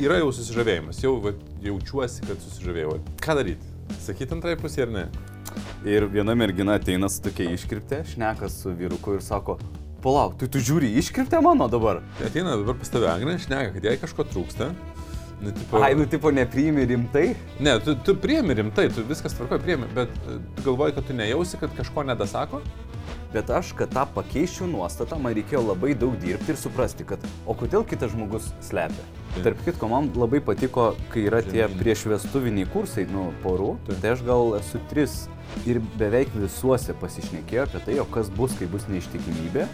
yra 0.00 0.18
jau 0.20 0.32
susižavėjimas, 0.34 0.98
jau 1.04 1.14
va, 1.22 1.34
jaučiuosi, 1.64 2.24
kad 2.26 2.42
susižavėjau. 2.42 2.98
Ką 3.22 3.36
daryti? 3.38 3.70
Sakyti 4.02 4.34
antrai 4.36 4.56
pusė 4.60 4.86
ar 4.86 4.92
ne? 4.94 5.04
Ir 5.86 6.08
viena 6.10 6.34
mergina 6.38 6.78
ateina 6.80 7.10
su 7.12 7.22
tokia 7.24 7.50
iškirptė, 7.54 8.02
šneka 8.14 8.48
su 8.50 8.72
vyruku 8.74 9.18
ir 9.18 9.22
sako, 9.24 9.58
palauk, 10.04 10.38
tu, 10.40 10.48
tu 10.50 10.62
žiūri 10.64 10.90
iškirptę 11.00 11.40
mano 11.44 11.68
dabar. 11.70 12.02
Tai 12.18 12.30
ateina 12.30 12.56
dabar 12.58 12.78
pas 12.80 12.90
tave 12.90 13.10
Agnė, 13.12 13.36
šneka, 13.42 13.76
kad 13.76 13.88
jai 13.90 13.96
kažko 14.02 14.26
trūksta. 14.32 14.72
Nu, 15.44 15.52
tipo, 15.52 15.80
Ai, 15.82 15.92
nu 15.98 16.06
tipo 16.08 16.30
nepriimi 16.32 16.86
rimtai. 16.88 17.34
Ne, 17.60 17.76
tu, 17.84 17.96
tu 18.06 18.14
priemi 18.16 18.56
rimtai, 18.56 18.86
tu 18.94 19.04
viskas 19.06 19.34
tvarkoji 19.36 19.64
priemi, 19.66 19.88
bet 19.94 20.12
e, 20.24 20.38
galvoji, 20.64 20.94
kad 20.96 21.08
tu 21.08 21.16
nejausi, 21.18 21.58
kad 21.60 21.74
kažko 21.76 22.06
nedasako? 22.08 22.62
Bet 23.34 23.50
aš, 23.50 23.72
kad 23.74 23.90
tą 23.90 24.04
pakeičiau 24.14 24.68
nuostatą, 24.70 25.18
man 25.18 25.34
reikėjo 25.34 25.64
labai 25.64 25.96
daug 25.98 26.14
dirbti 26.22 26.52
ir 26.54 26.58
suprasti, 26.60 27.02
kad 27.08 27.22
o 27.50 27.56
kodėl 27.58 27.82
kitas 27.82 28.12
žmogus 28.12 28.52
slepia. 28.62 29.02
Tarp 29.42 29.64
kitko, 29.66 29.88
man 29.90 30.12
labai 30.14 30.38
patiko, 30.44 30.92
kai 31.10 31.24
yra 31.26 31.40
tie 31.42 31.64
Žemyn. 31.64 31.80
prieš 31.80 32.04
vestuviniai 32.12 32.68
kursai, 32.70 33.08
nu, 33.10 33.32
porų, 33.42 33.72
tai 33.90 34.12
aš 34.14 34.22
gal 34.28 34.54
esu 34.60 34.78
tris 34.92 35.24
ir 35.66 35.80
beveik 35.98 36.30
visuose 36.38 36.94
pasišnekėjo 37.00 37.66
apie 37.66 37.82
tai, 37.88 37.96
o 37.98 38.06
kas 38.06 38.30
bus, 38.38 38.54
kai 38.60 38.70
bus 38.70 38.86
neištikimybė, 38.92 39.66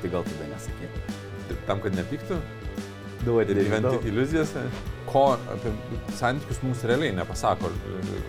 tai 0.00 0.12
gal 0.14 0.24
tada 0.30 0.48
nesakė. 0.54 0.88
Tai 1.50 1.58
Tam, 1.68 1.84
kad 1.84 2.00
nepyktų 2.00 2.40
Duodi, 3.24 3.52
ir 3.52 3.66
gyventi 3.68 4.08
iliuzijose. 4.08 4.64
Ko 5.12 5.26
apie 5.36 5.74
santykius 6.16 6.64
mums 6.64 6.80
realiai 6.88 7.12
nepasako 7.20 7.68
e, 7.68 8.24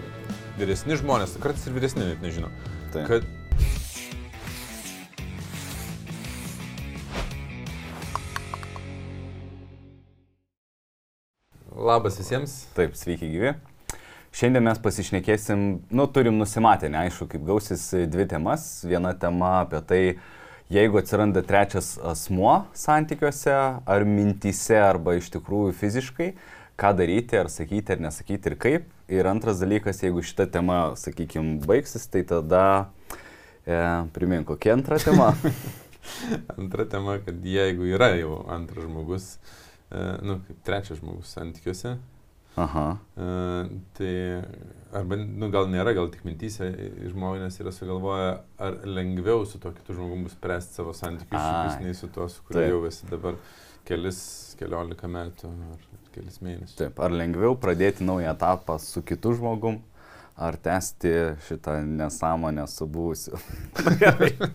vyresni 0.59 0.99
žmonės, 0.99 1.39
kartais 1.39 1.63
ir 1.67 1.79
vyresni 1.79 2.11
net 2.11 2.23
nežino. 2.23 2.51
Taip. 2.91 3.07
Kad 3.07 3.44
Labas 11.75 12.15
visiems. 12.15 12.51
Taip, 12.71 12.93
sveiki 12.95 13.27
gyvi. 13.27 13.49
Šiandien 14.35 14.63
mes 14.63 14.77
pasišnekėsim, 14.79 15.63
nu, 15.91 16.05
turim 16.07 16.37
nusimatę, 16.39 16.87
neaišku, 16.91 17.27
kaip 17.33 17.43
gausis 17.43 17.89
dvi 18.07 18.23
temas. 18.31 18.63
Viena 18.87 19.11
tema 19.19 19.49
apie 19.65 19.81
tai, 19.89 19.99
jeigu 20.71 21.01
atsiranda 21.01 21.43
trečias 21.43 21.97
asmuo 21.99 22.61
santykiuose, 22.79 23.55
ar 23.83 24.07
mintyse, 24.07 24.77
arba 24.79 25.17
iš 25.19 25.27
tikrųjų 25.33 25.73
fiziškai, 25.81 26.29
ką 26.79 26.93
daryti, 26.95 27.41
ar 27.41 27.51
sakyti, 27.51 27.97
ar 27.97 28.05
nesakyti 28.07 28.53
ir 28.53 28.57
kaip. 28.63 28.87
Ir 29.11 29.27
antras 29.27 29.59
dalykas, 29.59 29.99
jeigu 30.05 30.23
šita 30.23 30.47
tema, 30.55 30.79
sakykime, 30.99 31.57
baigsis, 31.67 32.07
tai 32.07 32.23
tada, 32.29 32.63
e, 33.67 33.83
primink, 34.15 34.47
kokia 34.53 34.77
antra 34.79 35.01
tema. 35.03 35.33
Antra 36.55 36.85
tema, 36.87 37.17
kad 37.19 37.43
jeigu 37.43 37.87
yra 37.89 38.13
jau 38.15 38.43
antras 38.53 38.85
žmogus, 38.85 39.31
nu, 40.25 40.39
kaip 40.47 40.61
trečias 40.65 40.99
žmogus 40.99 41.33
santykiuose, 41.35 41.95
Aha. 42.55 42.97
e, 43.17 43.25
tai 43.97 44.13
arba, 44.95 45.17
nu, 45.19 45.49
gal 45.51 45.67
nėra, 45.71 45.91
gal 45.97 46.07
tik 46.13 46.23
mintyse 46.27 46.69
žmonės 47.11 47.59
yra 47.59 47.73
sugalvoję, 47.75 48.29
ar 48.63 48.77
lengviau 48.87 49.43
su 49.47 49.59
to 49.59 49.73
kitu 49.75 49.97
žmogumi 49.97 50.31
spręsti 50.31 50.79
savo 50.79 50.95
santykius, 50.95 51.79
nei 51.83 51.95
su 51.97 52.07
tuo, 52.15 52.29
su 52.31 52.45
kuriuo 52.47 52.77
jau 52.77 52.85
esi 52.89 53.09
dabar 53.11 53.35
kelis, 53.85 54.21
keliolika 54.59 55.09
metų 55.11 55.51
ar 55.51 55.83
kelis 56.15 56.39
mėnesius. 56.41 56.77
Taip, 56.79 57.01
ar 57.03 57.11
lengviau 57.11 57.57
pradėti 57.59 58.07
naują 58.07 58.31
etapą 58.31 58.79
su 58.79 59.03
kitu 59.03 59.35
žmogum, 59.35 59.81
ar 60.35 60.55
tęsti 60.59 61.11
šitą 61.47 61.81
nesąmonę 61.83 62.65
su 62.71 62.87
būsiu. 62.87 63.35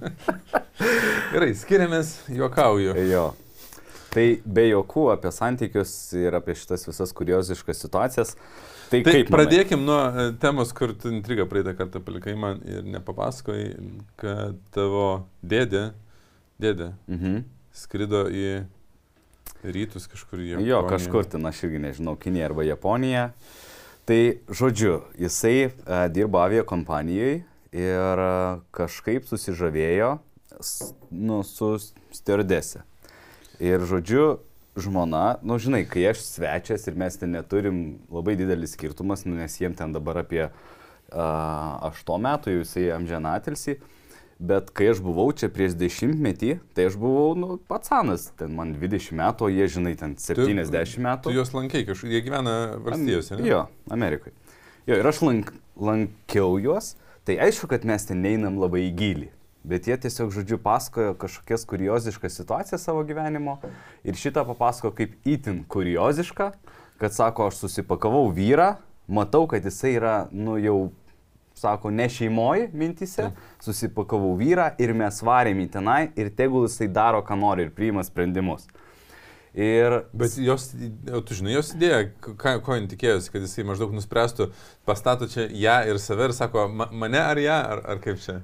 Gerai, 1.31 1.53
skiriamės, 1.53 2.17
juokauju. 2.33 2.97
jo. 3.13 3.29
Tai 4.11 4.25
be 4.45 4.65
jokų 4.73 5.05
apie 5.13 5.31
santykius 5.31 5.91
ir 6.19 6.35
apie 6.35 6.57
šitas 6.59 6.83
visas 6.89 7.13
kurioziškas 7.15 7.79
situacijas. 7.85 8.33
Tai, 8.91 9.03
Tai 9.07 9.13
kaip 9.15 9.29
manai? 9.31 9.37
pradėkim 9.37 9.85
nuo 9.87 9.99
e, 10.09 10.25
temos, 10.43 10.73
kur 10.75 10.97
tu 10.99 11.13
intrigą 11.15 11.45
praeitą 11.47 11.77
kartą 11.79 12.01
palikai 12.03 12.35
man 12.35 12.59
ir 12.67 12.83
nepapasakojai, 12.91 13.69
kad 14.19 14.57
tavo 14.75 15.05
dėdė, 15.47 15.93
dėdė 16.61 16.89
Mhm. 17.07 17.45
skrido 17.73 18.25
į 18.35 18.65
rytus 19.63 20.09
kažkur 20.11 20.43
į 20.43 20.59
Jo, 20.67 20.83
kažkur 20.91 21.25
ten 21.31 21.47
aš 21.47 21.63
irgi 21.69 21.79
nežinau, 21.87 22.17
Kinija 22.19 22.49
arba 22.51 22.65
Japonija. 22.67 23.29
Tai 24.09 24.19
žodžiu, 24.49 25.05
jisai 25.21 25.69
uh, 25.71 26.09
dirbo 26.11 26.41
aviakompanijoje 26.43 27.45
ir 27.79 28.19
uh, 28.27 28.61
kažkaip 28.75 29.29
susižavėjo 29.29 30.17
s- 30.59 30.95
nu, 31.13 31.45
su 31.47 31.77
stewardese. 32.11 32.83
Ir 33.61 33.83
žodžiu, 33.85 34.41
žmona, 34.81 35.37
nu 35.45 35.59
žinai, 35.61 35.83
kai 35.89 36.07
aš 36.11 36.23
svečias 36.25 36.87
ir 36.89 36.97
mes 36.97 37.17
ten 37.21 37.35
neturim 37.37 37.81
labai 38.09 38.37
didelis 38.41 38.73
skirtumas, 38.77 39.27
nu, 39.29 39.37
nes 39.37 39.57
jiem 39.61 39.75
ten 39.77 39.93
dabar 39.93 40.23
apie 40.23 40.47
uh, 40.49 41.91
8 41.91 42.23
metų, 42.25 42.55
jau 42.55 42.63
jisai 42.65 42.87
amžinatilsi. 42.97 43.77
Bet 44.41 44.71
kai 44.73 44.87
aš 44.89 45.03
buvau 45.05 45.27
čia 45.37 45.51
prieš 45.53 45.75
dešimtmetį, 45.77 46.55
tai 46.73 46.87
aš 46.89 46.95
buvau, 46.97 47.35
nu, 47.37 47.59
pats 47.69 47.91
senas, 47.93 48.31
ten 48.41 48.55
man 48.57 48.73
20 48.73 49.13
metų, 49.19 49.45
o 49.45 49.53
jie, 49.53 49.67
žinai, 49.69 49.93
ten 50.01 50.15
70 50.17 50.97
metų. 51.05 51.29
Tu 51.29 51.37
juos 51.37 51.53
lankai 51.53 51.83
kažkur, 51.85 52.09
jie 52.09 52.23
gyvena 52.25 52.55
valstijose. 52.81 53.37
ne? 53.37 53.51
Jo, 53.51 53.67
Amerikai. 53.93 54.33
Jo, 54.89 54.97
ir 54.97 55.11
aš 55.11 55.21
lank, 55.27 55.53
lankiau 55.77 56.57
juos, 56.57 56.95
tai 57.29 57.37
aišku, 57.45 57.69
kad 57.69 57.85
mes 57.85 58.09
ten 58.09 58.25
neinam 58.25 58.57
labai 58.63 58.87
į 58.87 58.95
gilį. 58.97 59.29
Bet 59.65 59.87
jie 59.87 59.97
tiesiog, 60.01 60.31
žodžiu, 60.33 60.57
pasakojo 60.63 61.15
kažkokias 61.21 61.67
kurioziškas 61.69 62.37
situacijas 62.41 62.85
savo 62.87 63.03
gyvenimo 63.05 63.59
ir 64.05 64.17
šitą 64.17 64.47
papasako 64.49 64.91
kaip 64.97 65.19
itin 65.29 65.65
kuriozišką, 65.69 66.51
kad 67.01 67.13
sako, 67.15 67.51
aš 67.51 67.61
susipakavau 67.65 68.31
vyrą, 68.33 68.75
matau, 69.09 69.47
kad 69.47 69.65
jisai 69.65 69.95
yra, 69.99 70.15
nu 70.33 70.57
jau, 70.61 70.79
sako, 71.61 71.91
ne 71.93 72.09
šeimoji 72.09 72.71
mintise, 72.73 73.31
susipakavau 73.61 74.33
vyrą 74.41 74.71
ir 74.81 74.95
mes 74.97 75.21
varėm 75.25 75.61
į 75.67 75.69
tenai 75.77 76.03
ir 76.17 76.31
tegul 76.37 76.65
jisai 76.65 76.89
daro, 76.89 77.21
ką 77.21 77.37
nori 77.37 77.69
ir 77.69 77.75
priima 77.77 78.05
sprendimus. 78.07 78.65
Ir 79.53 80.05
Bet 80.15 80.37
jos, 80.39 80.69
tu 81.27 81.35
žinai, 81.35 81.57
jos 81.57 81.73
idėja, 81.75 82.05
ką, 82.23 82.57
ko 82.65 82.77
jin 82.79 82.87
tikėjosi, 82.89 83.33
kad 83.35 83.43
jisai 83.45 83.65
maždaug 83.67 83.93
nuspręstų, 83.97 84.47
pastato 84.87 85.27
čia 85.29 85.49
ją 85.51 85.77
ir 85.91 85.99
save 85.99 86.31
ir 86.31 86.33
sako, 86.33 86.69
"Ma- 86.69 86.89
mane 86.93 87.19
ar 87.19 87.37
ją, 87.37 87.59
ar, 87.75 87.83
ar 87.85 87.99
kaip 87.99 88.21
čia. 88.23 88.41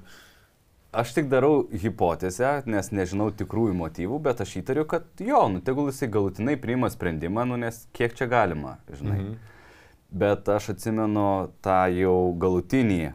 Aš 0.97 1.11
tik 1.13 1.27
darau 1.29 1.67
hipotezę, 1.69 2.63
nes 2.65 2.87
nežinau 2.89 3.27
tikrųjų 3.37 3.75
motyvų, 3.77 4.17
bet 4.25 4.39
aš 4.41 4.55
įtariu, 4.63 4.87
kad 4.89 5.05
jo, 5.21 5.43
nu 5.53 5.61
tegul 5.61 5.91
jisai 5.91 6.07
galutinai 6.09 6.55
priima 6.57 6.89
sprendimą, 6.89 7.43
nu 7.45 7.59
nes 7.61 7.83
kiek 7.93 8.15
čia 8.17 8.25
galima, 8.31 8.79
žinai. 8.89 9.19
Mhm. 9.19 9.35
Bet 10.17 10.49
aš 10.49 10.71
atsimenu 10.73 11.27
tą 11.61 11.77
jau 11.93 12.15
galutinį 12.41 13.01
e, 13.05 13.11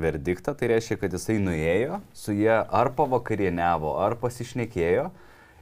verdiktą, 0.00 0.54
tai 0.56 0.70
reiškia, 0.72 0.96
kad 1.02 1.18
jisai 1.18 1.36
nuėjo, 1.42 2.00
su 2.16 2.32
jie 2.38 2.54
ar 2.56 2.92
pavakarieniavo, 2.96 3.98
ar 4.00 4.16
pasišnekėjo 4.22 5.10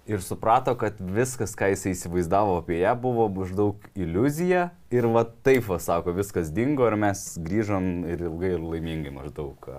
ir 0.09 0.23
suprato, 0.23 0.77
kad 0.79 1.03
viskas, 1.03 1.59
ką 1.59 1.73
jisai 1.75 1.97
įsivaizdavo 1.97 2.61
apie 2.63 2.85
ją, 2.85 2.95
buvo 3.03 3.27
maždaug 3.33 3.91
iliuzija 3.99 4.69
ir 4.95 5.11
va 5.11 5.27
taip, 5.27 5.67
va 5.73 5.83
sako, 5.83 6.15
viskas 6.23 6.55
dingo 6.55 6.87
ir 6.87 7.01
mes 7.01 7.33
grįžom 7.43 8.07
ir 8.15 8.29
ilgai 8.31 8.55
ir 8.55 8.63
laimingai 8.63 9.19
maždaug 9.19 9.73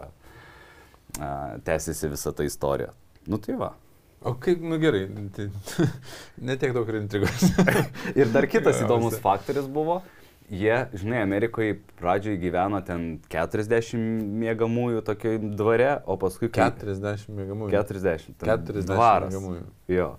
tęsiasi 1.65 2.09
visa 2.11 2.31
ta 2.35 2.43
istorija. 2.47 2.93
Nu 3.27 3.37
tai 3.37 3.55
va. 3.59 3.73
O 4.21 4.33
kaip, 4.35 4.59
nu 4.61 4.75
gerai, 4.81 5.05
tai 5.35 5.47
netiek 6.49 6.73
daug 6.75 6.89
intrigos. 6.99 7.43
Ir 8.19 8.31
dar 8.33 8.47
kitas 8.51 8.81
įdomus 8.83 9.15
faktorius 9.23 9.69
buvo, 9.71 10.01
jie, 10.51 10.75
žinai, 10.99 11.21
Amerikoje 11.23 11.77
pradžioje 12.01 12.39
gyveno 12.41 12.81
ten 12.83 13.19
40 13.31 13.95
mėgamųjų 14.41 15.03
tokio 15.07 15.37
dvare, 15.55 15.93
o 16.03 16.17
paskui... 16.19 16.49
kai- 16.51 16.67
40 16.81 17.31
mėgamųjų. 17.37 17.71
40. 17.77 18.35
ten 18.41 18.49
40 18.51 18.89
dvaras. 18.91 19.31
mėgamųjų. 19.31 19.63
Jo. 19.95 20.09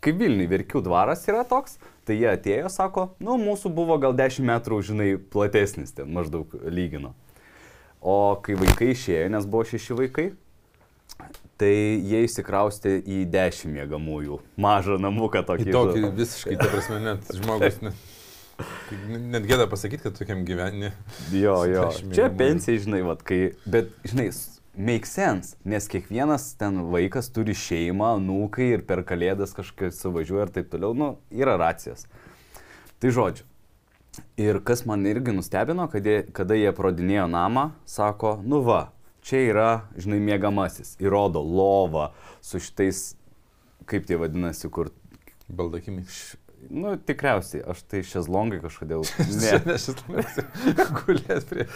Kaip 0.00 0.16
Vilniui 0.16 0.48
Verkių 0.50 0.80
dvaras 0.82 1.22
yra 1.28 1.44
toks, 1.46 1.76
tai 2.08 2.16
jie 2.16 2.30
atėjo, 2.32 2.70
sako, 2.72 3.10
nu, 3.20 3.34
mūsų 3.38 3.70
buvo 3.76 3.98
gal 4.00 4.14
10 4.16 4.42
metrų, 4.48 4.78
žinai, 4.90 5.10
platesnis 5.30 5.92
ten 5.94 6.08
maždaug 6.16 6.50
lygino. 6.66 7.12
O 8.00 8.36
kai 8.40 8.54
vaikai 8.56 8.92
išėjo, 8.94 9.26
nes 9.34 9.44
buvo 9.50 9.66
šeši 9.68 9.96
vaikai, 9.98 10.30
tai 11.60 11.72
jie 12.00 12.22
įsikraustė 12.24 12.94
į 13.04 13.18
10 13.28 13.68
mėgamųjų. 13.74 14.38
Mažą 14.64 14.96
namuką 15.02 15.42
Į 15.42 15.48
tokį. 15.50 15.66
tokį 15.74 15.98
žinai. 16.00 16.12
visiškai, 16.16 16.54
ta 16.56 16.68
prasme, 16.72 17.00
net 17.04 17.34
žmogus, 17.36 17.76
net, 17.84 18.06
net 19.34 19.48
gėda 19.50 19.66
pasakyti, 19.68 20.06
kad 20.06 20.16
tokiam 20.16 20.46
gyvenime. 20.48 20.94
Jo, 21.36 21.58
jo. 21.68 21.90
10 21.92 22.16
Čia 22.16 22.30
pensija, 22.40 22.80
žinai, 22.86 23.02
vat, 23.04 23.20
kai, 23.28 23.42
bet, 23.68 23.92
žinai, 24.08 24.30
make 24.80 25.04
sense, 25.10 25.58
nes 25.68 25.84
kiekvienas 25.92 26.54
ten 26.56 26.80
vaikas 26.94 27.28
turi 27.36 27.52
šeimą, 27.52 28.14
nūkai 28.24 28.70
ir 28.78 28.86
per 28.88 29.04
kalėdas 29.04 29.52
kažkaip 29.56 29.92
suvažiuoja 29.92 30.48
ir 30.48 30.54
taip 30.56 30.72
toliau, 30.72 30.96
nu, 30.96 31.12
yra 31.36 31.58
racijos. 31.60 32.06
Tai 33.00 33.12
žodžiu. 33.12 33.44
Ir 34.40 34.60
kas 34.66 34.84
man 34.88 35.06
irgi 35.08 35.34
nustebino, 35.36 35.86
kad 35.92 36.06
jie, 36.06 36.22
kada 36.36 36.56
jie 36.58 36.70
prodinėjo 36.76 37.26
namą, 37.30 37.70
sako, 37.88 38.38
nu 38.46 38.62
va, 38.66 38.90
čia 39.26 39.42
yra, 39.48 39.70
žinai, 40.00 40.20
mėgamasis. 40.30 40.96
Įrodo 41.02 41.42
lovą 41.44 42.10
su 42.44 42.60
šitais, 42.62 43.10
kaip 43.90 44.08
tai 44.08 44.20
vadinasi, 44.20 44.70
kur 44.72 44.92
Baldakimai. 45.50 46.04
Nu, 46.70 46.92
tikriausiai, 46.96 47.62
aš 47.72 47.80
tai 47.88 48.02
šezlongai 48.06 48.60
kažkodėl. 48.62 49.06
Ne, 49.40 49.54
ne 49.66 49.76
šezlongai. 49.80 50.44
Gulės 51.00 51.48
prie. 51.48 51.66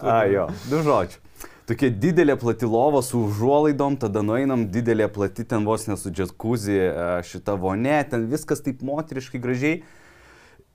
A, 0.00 0.24
jo, 0.32 0.48
du 0.70 0.80
žodžiu. 0.86 1.20
Tokia 1.66 1.90
didelė 1.90 2.36
plati 2.38 2.66
lova 2.70 3.00
su 3.02 3.18
užuolaidom, 3.26 3.96
tada 3.98 4.22
nueinam, 4.22 4.68
didelė 4.70 5.08
plati 5.12 5.42
ten 5.50 5.66
vos 5.66 5.88
nesu 5.90 6.12
džekuzi, 6.14 6.76
šita 7.26 7.56
vonė, 7.58 7.98
ten 8.10 8.28
viskas 8.30 8.62
taip 8.62 8.84
moteriškai 8.86 9.40
gražiai. 9.42 9.80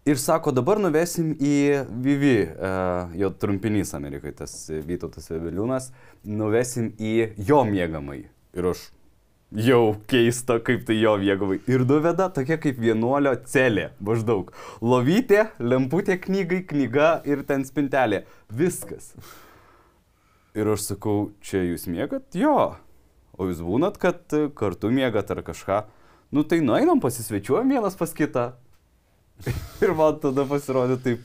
Ir 0.02 0.18
sako, 0.18 0.50
dabar 0.50 0.80
nuvesim 0.82 1.36
į 1.38 1.58
Vivi, 2.02 2.40
uh, 2.50 3.12
jo 3.14 3.28
trumpinys 3.38 3.92
Amerikai, 3.94 4.32
tas 4.34 4.56
Vytautas 4.72 5.30
Veviliūnas, 5.30 5.92
nuvesim 6.26 6.88
į 6.98 7.36
jo 7.46 7.60
mėgamai. 7.70 8.24
Ir 8.58 8.70
aš 8.72 8.88
jau 9.54 9.94
keista, 10.10 10.58
kaip 10.64 10.88
tai 10.88 10.98
jo 10.98 11.14
mėgamai. 11.22 11.60
Ir 11.70 11.84
duveda 11.86 12.32
tokia 12.34 12.58
kaip 12.64 12.80
vienuolio 12.82 13.36
celė, 13.46 13.92
maždaug. 14.02 14.50
Lovytė, 14.82 15.52
lemputė 15.62 16.18
knygai, 16.24 16.64
knyga 16.66 17.12
ir 17.30 17.46
ten 17.46 17.68
spintelė. 17.68 18.24
Viskas. 18.50 19.12
Ir 20.58 20.74
aš 20.74 20.88
sakau, 20.96 21.30
čia 21.46 21.62
jūs 21.62 21.86
mėgat? 21.92 22.26
Jo. 22.34 22.74
O 23.38 23.52
jūs 23.52 23.62
būnat, 23.62 24.02
kad 24.02 24.34
kartu 24.58 24.90
mėgat 24.90 25.30
ar 25.30 25.46
kažką? 25.46 25.84
Nu 26.34 26.42
tai 26.48 26.64
nueinam 26.66 27.04
pasisvečiuojam 27.04 27.70
vienas 27.70 27.98
pas 28.00 28.18
kitą. 28.18 28.54
ir 29.84 29.94
man 29.98 30.20
tada 30.22 30.46
pasirodė 30.50 30.98
taip, 31.04 31.24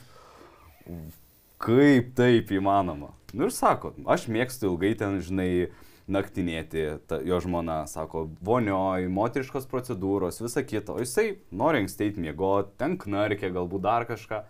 kaip 1.63 2.13
taip 2.17 2.53
įmanoma. 2.55 3.13
Nu 3.33 3.47
ir 3.47 3.53
sako, 3.53 3.93
aš 4.07 4.29
mėgstu 4.31 4.71
ilgai 4.71 4.93
ten, 4.99 5.19
žinai, 5.23 5.67
naktinėti, 6.07 6.85
ta, 7.09 7.19
jo 7.27 7.39
žmona 7.43 7.81
sako, 7.91 8.27
vonioj, 8.47 9.09
moteriškos 9.11 9.67
procedūros, 9.67 10.39
visa 10.39 10.63
kita, 10.63 10.95
o 10.95 11.03
jisai 11.03 11.41
nori 11.51 11.83
anksteit 11.83 12.19
miegoti, 12.21 12.77
ten 12.79 12.95
knarkė, 13.01 13.51
galbūt 13.55 13.83
dar 13.83 14.07
kažką. 14.07 14.45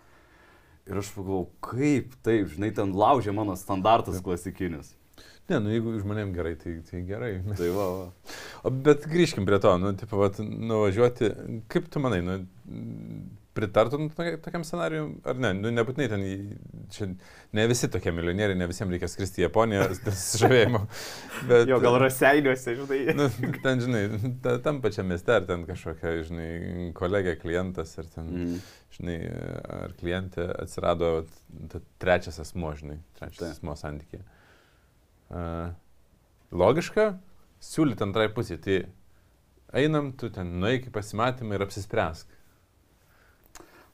Ir 0.88 1.02
aš 1.02 1.10
pagalvojau, 1.12 1.48
kaip 1.66 2.14
taip, 2.24 2.46
žinai, 2.54 2.70
ten 2.76 2.94
laužė 2.96 3.34
mano 3.36 3.58
standartas 3.60 4.22
klasikinis. 4.24 4.94
Ne, 5.48 5.58
nu 5.64 5.72
jeigu 5.72 5.94
žmonėms 5.96 6.36
gerai, 6.36 6.54
tai, 6.60 6.74
tai 6.84 7.02
gerai. 7.08 7.32
Tai 7.56 7.68
va, 7.72 7.88
va. 7.96 8.32
O, 8.68 8.72
bet 8.84 9.06
grįžkim 9.08 9.46
prie 9.48 9.58
to, 9.64 9.74
nu, 9.80 9.94
tipo, 9.96 10.20
vat, 10.20 10.38
nuvažiuoti, 10.44 11.30
kaip 11.72 11.88
tu 11.92 12.02
manai, 12.04 12.20
nu, 12.24 12.38
pritartum 13.58 14.06
tokiam 14.14 14.64
scenariui, 14.66 15.02
ar 15.28 15.38
ne? 15.42 15.50
Nu, 15.58 15.72
nebūtinai 15.74 16.06
ten, 16.12 16.24
čia 16.94 17.08
ne 17.56 17.64
visi 17.70 17.90
tokie 17.90 18.12
milijonieriai, 18.14 18.58
ne 18.58 18.68
visiems 18.70 18.94
reikia 18.94 19.10
skristi 19.10 19.42
į 19.42 19.46
Japoniją, 19.46 19.86
žavėjimo. 20.42 20.82
Bet, 21.50 21.64
jo, 21.70 21.80
gal 21.82 21.98
raseiliuose, 22.04 22.76
žinai. 22.78 23.00
Nu, 23.18 23.26
ten, 23.64 23.82
žinai, 23.84 24.02
ta, 24.44 24.56
tam 24.64 24.80
pačiam 24.84 25.10
mieste, 25.10 25.34
ar 25.34 25.48
ten 25.48 25.66
kažkokia, 25.68 26.14
žinai, 26.28 26.48
kolegė, 26.98 27.34
klientas, 27.42 27.96
ar 28.00 28.08
ten, 28.14 28.30
mm. 28.30 28.70
žinai, 28.98 29.18
ar 29.80 29.96
klientė 29.98 30.46
atsirado 30.64 31.12
trečias 32.02 32.38
asmo, 32.44 32.72
žinai, 32.78 33.00
trečias 33.18 33.42
tai. 33.42 33.52
asmo 33.56 33.76
santykiai. 33.78 34.24
Uh, 35.28 35.68
logiška, 36.54 37.10
siūlyti 37.60 38.06
antrai 38.06 38.30
pusė, 38.32 38.56
tai 38.62 38.80
einam, 39.76 40.14
tu 40.16 40.30
ten 40.32 40.54
nueik 40.62 40.88
į 40.88 40.94
pasimatymą 40.94 41.58
ir 41.58 41.66
apsispręsk 41.66 42.37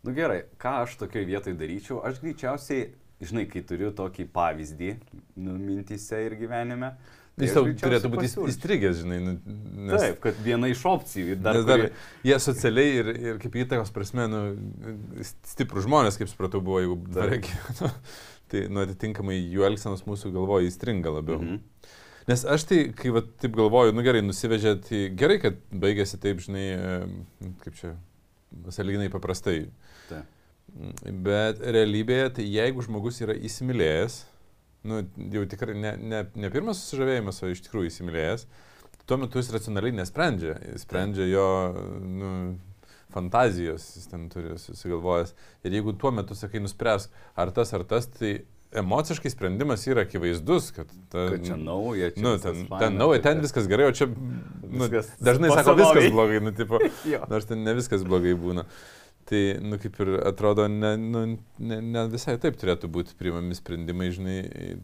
Nu 0.04 0.12
gerai, 0.12 0.44
ką 0.60 0.76
aš 0.84 0.98
tokiai 1.00 1.24
vietoj 1.28 1.56
daryčiau? 1.56 2.02
Aš 2.04 2.20
greičiausiai, 2.20 2.90
žinai, 3.24 3.46
kai 3.48 3.62
turiu 3.64 3.88
tokį 3.96 4.26
pavyzdį 4.34 4.90
nu, 5.40 5.56
mintise 5.56 6.20
ir 6.26 6.36
gyvenime. 6.40 6.94
Tai 7.34 7.48
Jis 7.48 7.56
tau 7.56 7.66
turėtų 7.66 8.10
būti 8.12 8.28
įstrigęs, 8.52 9.00
žinai. 9.00 9.16
Nu, 9.24 9.32
nes, 9.88 10.04
Taip, 10.04 10.20
kad 10.22 10.36
viena 10.44 10.68
iš 10.70 10.84
opcijų. 10.86 11.38
Dar, 11.42 11.56
nes 11.56 11.66
dar 11.66 11.80
kuri... 11.80 11.90
jie 12.28 12.36
socialiai 12.44 12.92
ir, 13.00 13.10
ir 13.24 13.40
kaip 13.42 13.58
įtakos 13.64 13.90
prasme, 13.96 14.28
nu, 14.30 14.42
stiprų 15.50 15.82
žmonės, 15.88 16.20
kaip 16.20 16.30
supratau, 16.30 16.62
buvo, 16.62 16.78
jeigu 16.84 17.00
dar 17.16 17.34
gyveno. 17.34 17.90
tai, 18.52 18.68
nu, 18.70 18.84
atitinkamai 18.84 19.40
jų 19.40 19.66
elgsenos 19.66 20.06
mūsų 20.06 20.30
galvoje 20.36 20.70
įstringa 20.70 21.16
labiau. 21.16 21.40
Mhm. 21.42 21.92
Nes 22.30 22.46
aš 22.48 22.68
tai, 22.70 22.80
kai 22.96 23.10
va, 23.12 23.24
taip 23.42 23.56
galvoju, 23.56 23.92
nu 23.96 24.04
gerai, 24.04 24.22
nusivežė, 24.24 24.78
tai 24.86 25.00
gerai, 25.18 25.40
kad 25.42 25.58
baigėsi 25.74 26.20
taip, 26.22 26.38
žinai, 26.44 26.68
kaip 27.64 27.74
čia, 27.80 27.96
saliginai 28.74 29.10
paprastai. 29.12 29.64
Ta. 30.08 30.22
Bet 31.04 31.60
realybėje, 31.62 32.30
tai 32.38 32.46
jeigu 32.48 32.82
žmogus 32.82 33.20
yra 33.22 33.36
įsimylėjęs, 33.36 34.20
nu, 34.90 35.02
jau 35.32 35.44
tikrai 35.48 35.76
ne, 35.78 35.94
ne, 36.00 36.22
ne 36.34 36.50
pirmas 36.52 36.80
susižavėjimas, 36.82 37.42
o 37.44 37.50
iš 37.52 37.62
tikrųjų 37.66 37.92
įsimylėjęs, 37.92 38.46
tuo 39.08 39.18
metu 39.20 39.40
jis 39.40 39.52
racionaliai 39.54 39.96
nesprendžia, 40.00 40.56
jis 40.72 40.86
sprendžia 40.86 41.28
jo 41.28 41.46
nu, 42.00 42.30
fantazijos, 43.14 43.86
jis 43.98 44.08
ten 44.10 44.26
turi 44.32 44.56
susigalvojęs. 44.60 45.34
Ir 45.64 45.78
jeigu 45.78 45.94
tuo 46.00 46.12
metu 46.14 46.36
sakai, 46.38 46.62
nuspręs, 46.64 47.10
ar 47.36 47.52
tas 47.54 47.72
ar 47.76 47.84
tas, 47.88 48.08
tai 48.10 48.34
emociškai 48.74 49.30
sprendimas 49.30 49.86
yra 49.86 50.04
akivaizdus, 50.04 50.70
kad, 50.76 50.90
ta, 51.12 51.28
kad 51.32 51.46
čia 51.46 51.56
nauja, 51.60 52.10
čia 52.14 52.24
nu, 52.24 52.34
ten, 52.42 52.64
fine, 52.64 52.80
ten 52.82 52.98
nauja, 52.98 53.22
ten 53.24 53.40
viskas 53.44 53.68
gerai, 53.70 53.88
o 53.90 53.94
čia 53.96 54.08
nu, 54.10 54.88
dažnai 55.20 55.52
sako 55.54 55.76
viskas 55.78 56.10
blogai, 56.12 56.42
nu, 56.44 56.52
tipo, 56.56 56.80
nors 57.32 57.48
ten 57.50 57.64
ne 57.66 57.74
viskas 57.78 58.04
blogai 58.06 58.34
būna. 58.38 58.66
Tai, 59.24 59.40
nu, 59.64 59.78
kaip 59.80 59.96
ir 60.04 60.10
atrodo, 60.28 60.66
ne, 60.68 60.90
nu, 61.00 61.24
ne, 61.58 61.80
ne 61.80 62.04
visai 62.12 62.36
taip 62.40 62.58
turėtų 62.60 62.90
būti 62.92 63.16
priimami 63.16 63.56
sprendimai, 63.56 64.10
žinai, 64.12 64.38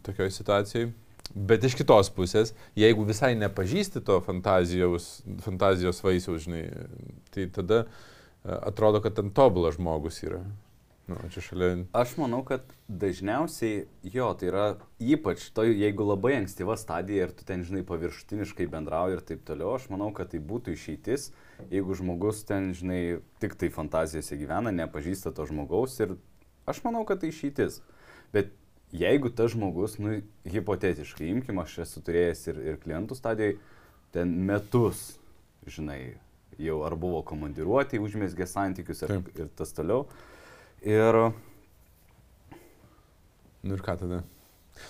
tokioje 0.07 0.33
situacijoje. 0.39 0.93
Bet 1.31 1.63
iš 1.63 1.77
kitos 1.79 2.09
pusės, 2.11 2.55
jeigu 2.79 3.05
visai 3.07 3.35
nepažįsti 3.39 4.03
to 4.07 4.17
fantazijos, 4.27 5.21
fantazijos 5.45 6.01
vaisiaus, 6.03 6.47
žinai, 6.49 6.65
tai 7.31 7.45
tada 7.55 7.85
e, 7.85 7.91
atrodo, 8.57 9.03
kad 9.05 9.15
ten 9.19 9.31
tobulas 9.35 9.77
žmogus 9.77 10.19
yra. 10.25 10.41
Nu, 11.11 11.17
čia 11.35 11.43
šalia. 11.43 11.69
Aš 11.97 12.13
manau, 12.21 12.45
kad 12.47 12.69
dažniausiai 12.87 13.81
jo, 14.15 14.29
tai 14.39 14.51
yra 14.51 14.67
ypač 15.03 15.49
to, 15.55 15.65
jeigu 15.67 16.07
labai 16.07 16.37
ankstyva 16.39 16.77
stadija 16.79 17.27
ir 17.27 17.33
tu 17.35 17.47
ten, 17.49 17.65
žinai, 17.67 17.83
paviršutiniškai 17.89 18.69
bendrauji 18.71 19.19
ir 19.19 19.25
taip 19.27 19.43
toliau, 19.49 19.73
aš 19.75 19.89
manau, 19.91 20.13
kad 20.15 20.31
tai 20.31 20.39
būtų 20.53 20.77
išeitis, 20.77 21.33
jeigu 21.73 21.99
žmogus 21.99 22.45
ten, 22.47 22.71
žinai, 22.79 23.01
tik 23.43 23.59
tai 23.59 23.73
fantazijose 23.75 24.39
gyvena, 24.39 24.71
nepažįsta 24.77 25.35
to 25.35 25.49
žmogaus 25.51 25.99
ir 25.99 26.15
aš 26.71 26.85
manau, 26.87 27.03
kad 27.09 27.25
tai 27.25 27.35
išeitis. 27.35 27.81
Bet 28.31 28.55
jeigu 28.95 29.35
tas 29.35 29.51
žmogus, 29.57 29.99
nu, 29.99 30.21
hipotetiškai, 30.47 31.35
imkim, 31.35 31.59
aš 31.59 31.81
esu 31.89 32.07
turėjęs 32.07 32.47
ir, 32.53 32.65
ir 32.71 32.83
klientų 32.87 33.19
stadijoje, 33.19 33.59
ten 34.15 34.39
metus, 34.47 35.09
žinai, 35.67 36.21
jau 36.61 36.83
ar 36.87 36.95
buvo 36.99 37.25
komandiruoti, 37.27 37.99
užmėsgė 38.03 38.47
santykius 38.47 39.03
ir, 39.07 39.19
ir 39.35 39.57
tas 39.59 39.75
toliau. 39.75 40.07
Ir... 40.87 41.23
Nu 43.61 43.77
ir 43.77 43.83
ką 43.85 43.99
tada? 44.01 44.23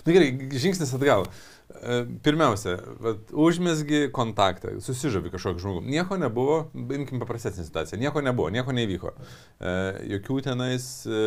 Na 0.05 0.07
nu 0.07 0.13
gerai, 0.15 0.29
žingsnis 0.55 0.93
atgal. 0.95 1.25
E, 1.71 1.97
pirmiausia, 2.23 2.77
vat, 3.03 3.31
užmėsgi 3.31 4.05
kontaktą, 4.15 4.77
susižavi 4.83 5.31
kažkokį 5.33 5.63
žmogų. 5.63 5.83
Nieko 5.91 6.17
nebuvo, 6.19 6.57
imkim 6.75 7.21
paprastesnį 7.21 7.65
situaciją, 7.67 7.99
nieko 8.01 8.23
nebuvo, 8.23 8.49
nieko 8.53 8.75
nevyko. 8.75 9.13
E, 9.59 9.73
jokių 10.15 10.39
tenais 10.47 10.87
e, 11.07 11.21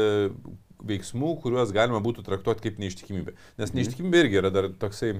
veiksmų, 0.85 1.37
kuriuos 1.45 1.73
galima 1.77 2.01
būtų 2.05 2.25
traktuoti 2.27 2.67
kaip 2.67 2.81
neištikimybė. 2.83 3.37
Nes 3.61 3.71
mhm. 3.71 3.79
neištikimybė 3.81 4.25
irgi 4.25 4.41
yra 4.43 4.53
dar 4.55 4.71
toksai 4.81 5.17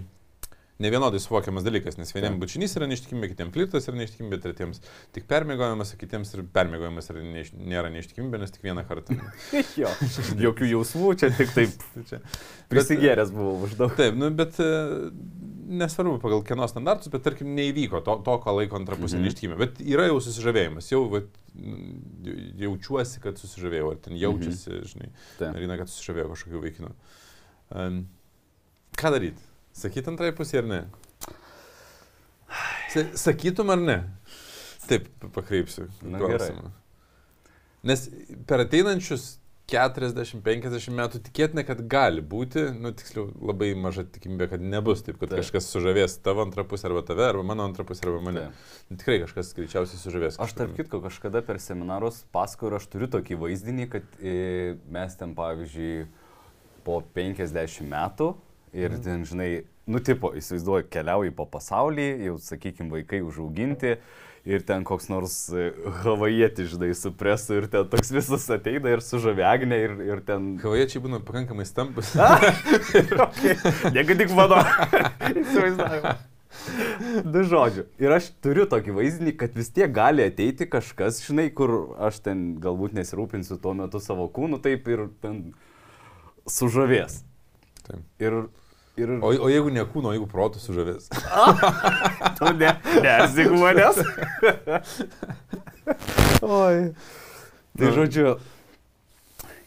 nevienodai 0.83 1.21
suvokiamas 1.23 1.65
dalykas, 1.65 1.97
nes 2.01 2.11
vieniems 2.15 2.41
bučinys 2.43 2.75
yra 2.79 2.89
neištikimybė, 2.91 3.31
kitiems 3.31 3.55
flirtas 3.55 3.87
yra 3.91 3.99
neištikimybė, 4.01 4.41
tretiems 4.43 4.81
tik 5.15 5.29
permėgojimas, 5.31 5.93
kitiems 6.01 6.35
ir 6.35 6.43
permėgojimas 6.55 7.11
yra 7.13 7.23
neiš, 7.23 7.53
nėra 7.55 7.93
neištikimybė, 7.95 8.41
nes 8.43 8.55
tik 8.55 8.67
vieną 8.67 8.83
kartą. 8.89 9.15
jo, 9.83 9.93
jokių 10.49 10.71
jausmų, 10.73 11.13
čia 11.21 11.31
tik 11.37 11.55
taip. 11.55 11.87
čia. 12.11 12.19
Prisigėręs 12.73 13.31
buvau 13.35 13.61
maždaug. 13.63 13.95
Taip, 14.01 14.19
nu, 14.19 14.33
bet 14.35 14.59
e, 14.65 14.69
nesvarbu 15.85 16.17
pagal 16.25 16.43
kieno 16.49 16.67
standartus, 16.71 17.13
bet 17.15 17.23
tarkim 17.29 17.55
neįvyko 17.55 18.03
to, 18.05 18.19
to 18.27 18.37
ko 18.43 18.59
laiko 18.59 18.81
antrą 18.81 18.99
pusę 18.99 19.15
mm 19.15 19.21
-hmm. 19.21 19.31
neištikimybė, 19.31 19.61
bet 19.63 19.81
yra 19.95 20.11
jau 20.11 20.19
susižavėjimas, 20.27 20.91
jau 20.91 21.05
va, 21.15 21.23
jaučiuosi, 22.65 23.23
kad 23.23 23.39
susižavėjau, 23.39 23.95
ar 23.95 24.03
ten 24.09 24.19
jaučiasi, 24.19 24.71
mm 24.71 24.77
-hmm. 24.77 24.91
žinai, 24.91 25.55
Marina, 25.55 25.79
kad 25.79 25.89
susižavėjau 25.89 26.35
kažkokiu 26.35 26.67
vaikinu. 26.67 26.95
Um, 27.71 28.07
ką 28.99 29.11
daryti? 29.15 29.54
Sakyt 29.75 30.09
antrai 30.11 30.31
pusė 30.37 30.61
ar 30.63 30.69
ne? 30.71 30.81
Sakytum 33.19 33.73
ar 33.75 33.81
ne? 33.83 33.99
Taip, 34.89 35.09
pakreipsiu. 35.35 35.89
Na, 36.05 36.21
klausimą. 36.21 36.71
Nes 37.85 38.05
per 38.49 38.63
ateinančius 38.65 39.35
40-50 39.69 40.93
metų 40.93 41.21
tikėtina, 41.25 41.65
kad 41.65 41.81
gali 41.89 42.21
būti, 42.21 42.67
nu 42.77 42.93
tiksliau, 42.97 43.31
labai 43.49 43.71
maža 43.81 44.05
tikimybė, 44.13 44.51
kad 44.53 44.65
nebus 44.65 45.01
taip, 45.07 45.17
kad 45.21 45.33
taip. 45.33 45.41
kažkas 45.41 45.71
sužavės 45.73 46.19
tavo 46.25 46.45
antrą 46.45 46.67
pusę 46.69 46.91
arba 46.91 47.01
tave, 47.09 47.25
arba 47.31 47.45
mano 47.49 47.65
antrą 47.65 47.87
pusę 47.89 48.05
arba 48.05 48.21
mane. 48.27 48.45
Nu, 48.91 48.99
tikrai 49.01 49.23
kažkas 49.25 49.55
greičiausiai 49.57 50.01
sužavės. 50.03 50.39
Aš 50.45 50.53
tarp 50.59 50.77
kitko 50.77 51.01
kažkada 51.07 51.41
per 51.47 51.61
seminarus 51.65 52.23
pasakojau 52.37 52.75
ir 52.75 52.79
aš 52.79 52.89
turiu 52.93 53.09
tokį 53.17 53.41
vaizdinį, 53.41 53.89
kad 53.97 54.19
e, 54.21 54.77
mes 54.93 55.17
ten 55.21 55.33
pavyzdžiui 55.39 55.95
po 56.85 57.01
50 57.17 57.89
metų 57.89 58.35
Ir 58.75 58.91
mhm. 58.91 59.03
ten, 59.07 59.25
žinai, 59.29 59.49
nu, 59.87 60.03
tipo, 60.03 60.33
įsivaizduoju, 60.35 60.91
keliauji 60.91 61.35
po 61.37 61.47
pasaulį, 61.51 62.09
jau, 62.29 62.39
sakykime, 62.43 62.91
vaikai 62.91 63.23
užauginti, 63.23 63.97
ir 64.45 64.65
ten 64.69 64.85
koks 64.85 65.09
nors 65.09 65.35
e, 65.57 65.71
havajietis, 66.03 66.75
žinai, 66.75 66.91
su 66.99 67.13
presu 67.17 67.57
ir 67.61 67.69
ten 67.73 67.89
toks 67.89 68.13
visas 68.13 68.45
ateina 68.53 68.93
ir 68.93 69.03
sužavė 69.05 69.47
Agnė 69.49 69.81
ir, 69.87 69.97
ir 70.05 70.23
ten... 70.27 70.55
Havajiečiai 70.61 71.03
būna 71.07 71.23
pakankamai 71.25 71.65
stambus. 71.69 72.13
okay. 73.29 73.57
Negi 73.95 74.19
tik 74.21 74.35
mano. 74.37 74.61
Įsivaizdavimu. 75.45 76.15
Du 77.25 77.43
žodžiu. 77.49 77.87
Ir 78.01 78.15
aš 78.15 78.29
turiu 78.45 78.65
tokį 78.71 78.95
vaizdinį, 78.97 79.35
kad 79.41 79.57
vis 79.57 79.73
tiek 79.75 79.91
gali 79.93 80.25
ateiti 80.29 80.69
kažkas, 80.71 81.21
žinai, 81.27 81.49
kur 81.57 81.97
aš 82.03 82.21
ten 82.25 82.45
galbūt 82.63 82.95
nesirūpinsiu 82.97 83.59
tuo 83.63 83.75
metu 83.77 84.01
savo 84.01 84.29
kūnu, 84.33 84.61
taip 84.65 84.87
ir 84.93 85.09
ten 85.25 85.41
sužavės. 86.49 87.23
Taip. 87.85 88.05
Ir, 88.23 88.39
ir... 89.01 89.13
O, 89.21 89.33
o 89.47 89.51
jeigu 89.53 89.73
ne 89.75 89.85
kūno, 89.89 90.15
jeigu 90.15 90.29
protų 90.31 90.63
sužavės. 90.63 91.11
tu 92.39 92.53
ne, 92.59 92.73
nesik 93.05 93.53
manęs. 93.59 94.01
Oi. 96.45 96.91
Tai 97.75 97.91
žodžiu, 97.97 98.37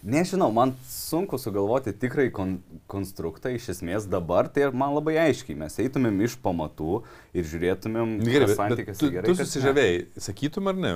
nežinau, 0.08 0.48
man 0.56 0.72
sunku 0.88 1.40
sugalvoti 1.42 1.92
tikrai 2.00 2.30
kon 2.34 2.58
konstruktą 2.88 3.52
iš 3.56 3.70
esmės 3.76 4.08
dabar, 4.10 4.48
tai 4.52 4.70
man 4.72 4.96
labai 4.96 5.18
aiškiai, 5.28 5.58
mes 5.60 5.76
eitumėm 5.84 6.22
iš 6.28 6.38
pamatų 6.44 7.02
ir 7.36 7.48
žiūrėtumėm, 7.52 8.18
Gerai, 8.24 8.48
bet, 8.48 8.54
bet 8.54 8.62
santykiai 8.62 8.98
tu, 9.00 9.12
gerai. 9.12 9.28
tu 9.28 9.38
susižavėjai, 9.42 10.02
sakytum 10.30 10.72
ar 10.72 10.80
ne? 10.80 10.94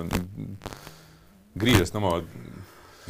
Grįžęs 1.60 1.92
namo. 1.96 2.22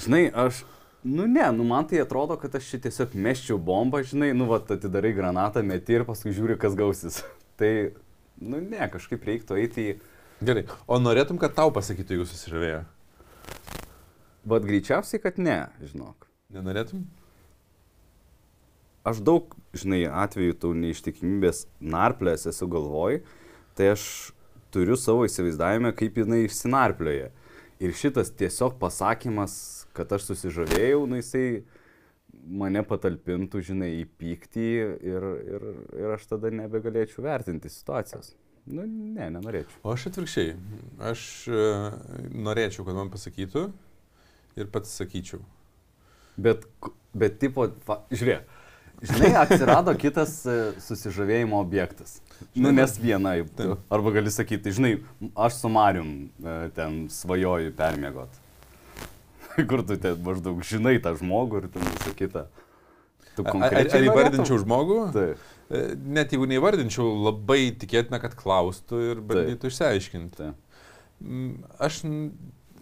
Žinai, 0.02 0.24
aš, 0.48 0.64
nu 1.04 1.26
ne, 1.26 1.52
nu 1.52 1.64
man 1.64 1.88
tai 1.88 2.02
atrodo, 2.02 2.38
kad 2.38 2.56
aš 2.56 2.70
čia 2.74 2.80
tiesiog 2.86 3.16
meščiau 3.18 3.58
bombą, 3.58 4.04
žinai, 4.06 4.32
nu 4.38 4.48
va, 4.50 4.62
atidarai 4.62 5.14
granatą, 5.18 5.64
meti 5.66 5.98
ir 5.98 6.06
paskui 6.08 6.34
žiūri, 6.36 6.60
kas 6.62 6.78
gausis. 6.78 7.22
tai, 7.60 7.94
nu 8.42 8.62
ne, 8.62 8.82
kažkaip 8.94 9.26
reiktų 9.28 9.62
eiti 9.62 9.88
į... 9.94 9.96
Gerai, 10.42 10.66
o 10.90 10.98
norėtum, 10.98 11.38
kad 11.42 11.54
tau 11.58 11.70
pasakytų, 11.74 12.16
jeigu 12.16 12.28
susižavėjo? 12.30 12.84
Bet 14.52 14.66
greičiausiai, 14.66 15.22
kad 15.22 15.38
ne, 15.38 15.58
žinok. 15.86 16.26
Nenorėtum? 16.52 17.04
Aš 19.08 19.22
daug, 19.26 19.54
žinai, 19.74 20.04
atvejų 20.06 20.58
tų 20.62 20.72
neištikimybės 20.78 21.66
narplės 21.82 22.46
esu 22.50 22.68
galvoj, 22.70 23.22
tai 23.78 23.94
aš 23.96 24.04
turiu 24.74 24.98
savo 25.00 25.26
įsivaizdavimą, 25.26 25.94
kaip 25.98 26.20
jinai 26.22 26.44
išsinarplioja. 26.46 27.32
Ir 27.82 27.96
šitas 27.98 28.30
tiesiog 28.38 28.76
pasakymas, 28.82 29.81
kad 29.98 30.12
aš 30.16 30.30
susižavėjau, 30.30 31.06
nu 31.10 31.20
jisai 31.20 31.64
mane 32.32 32.84
patalpintų, 32.88 33.62
žinai, 33.72 33.92
į 34.02 34.06
pyktį 34.20 34.70
ir, 35.12 35.28
ir, 35.56 35.68
ir 36.00 36.16
aš 36.16 36.30
tada 36.32 36.52
nebegalėčiau 36.62 37.26
vertinti 37.26 37.72
situacijos. 37.72 38.34
Nu, 38.70 38.86
ne, 38.86 39.28
nenorėčiau. 39.34 39.82
O 39.84 39.94
aš 39.96 40.08
atvirkščiai. 40.12 40.54
Aš 41.12 41.24
uh, 41.50 41.92
norėčiau, 42.46 42.86
kad 42.88 42.98
man 42.98 43.10
pasakytų 43.14 43.68
ir 44.60 44.70
pats 44.74 44.94
sakyčiau. 45.02 45.42
Bet, 46.42 46.68
bet 47.18 47.40
tipo, 47.42 47.68
fa, 47.86 48.02
žiūrėk, 48.14 48.46
žinai, 49.02 49.32
atsirado 49.42 49.94
kitas 50.00 50.38
e, 50.48 50.58
susižavėjimo 50.82 51.60
objektas. 51.60 52.20
Nu, 52.56 52.72
nes 52.74 52.96
viena, 53.02 53.34
arba 53.92 54.14
gali 54.16 54.32
sakyti, 54.34 54.74
žinai, 54.78 54.94
aš 55.36 55.60
su 55.60 55.72
Marium 55.74 56.14
e, 56.24 56.56
ten 56.78 57.04
svajoju 57.12 57.74
permiegot. 57.78 58.41
Kur 59.70 59.84
tu 59.88 59.98
ten 60.02 60.20
maždaug 60.26 60.62
žinai 60.68 60.98
tą 61.04 61.16
žmogų 61.20 61.64
ir 61.64 61.70
ten 61.74 61.88
visą 61.88 62.14
kitą. 62.18 62.46
Tu 63.36 63.46
Ar, 63.48 63.74
ar, 63.80 63.92
įvardinčiau 64.04 64.58
žmogų? 64.64 65.02
Taip, 65.16 65.50
E, 65.72 65.94
Net 65.96 66.34
jeigu 66.36 66.44
neįvardinčiau, 66.52 67.06
labai 67.30 67.70
tikėtina, 67.80 68.18
kad 68.20 68.34
klaustų 68.36 68.98
ir 69.14 69.22
bandytų 69.24 69.70
išsiaiškinti. 69.72 70.36
taip. 70.36 70.82
Mm, 71.24 71.54
Aš... 71.80 72.02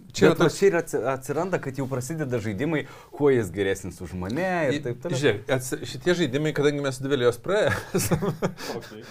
Čia, 0.10 0.32
čia 0.34 0.66
ir 0.72 0.76
atsi- 0.80 1.00
atsiranda, 1.06 1.60
kad 1.62 1.78
jau 1.78 1.84
prasideda 1.86 2.40
žaidimai, 2.42 2.80
kuo 3.14 3.30
jis 3.30 3.52
geresnis 3.54 4.00
už 4.02 4.16
mane 4.18 4.48
ir 4.74 4.80
taip 4.82 5.04
toliau. 5.04 5.20
Žiūrėk, 5.22 5.44
ats- 5.54 5.84
šitie 5.86 6.16
žaidimai, 6.18 6.50
kadangi 6.58 6.82
mes 6.82 6.98
dėl 7.06 7.28
jos 7.28 7.38
praėjome, 7.46 7.78
Okay. 8.80 9.04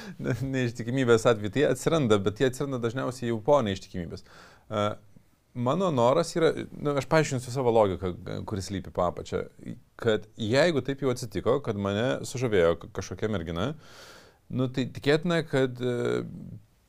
neištikimybės 0.43 1.29
atveju, 1.31 1.53
tai 1.55 1.69
atsiranda, 1.71 2.19
bet 2.19 2.43
jie 2.43 2.51
atsiranda 2.51 2.83
dažniausiai 2.83 3.31
jau 3.31 3.39
po 3.47 3.61
neištikimybės. 3.63 4.27
Uh, 4.69 4.97
mano 5.59 5.91
noras 5.95 6.31
yra, 6.37 6.53
nu, 6.79 6.95
aš 7.01 7.09
paaiškinsiu 7.11 7.53
savo 7.55 7.73
logiką, 7.75 8.13
kuris 8.49 8.71
lypi 8.75 8.93
papačią, 8.95 9.43
kad 9.99 10.29
jeigu 10.39 10.83
taip 10.87 11.03
jau 11.03 11.11
atsitiko, 11.13 11.59
kad 11.67 11.81
mane 11.81 12.21
sužavėjo 12.29 12.77
ka- 12.83 12.93
kažkokia 13.01 13.31
mergina, 13.33 13.73
nu, 14.49 14.71
tai 14.73 14.87
tikėtina, 14.95 15.43
kad 15.49 15.83
uh, 15.83 16.23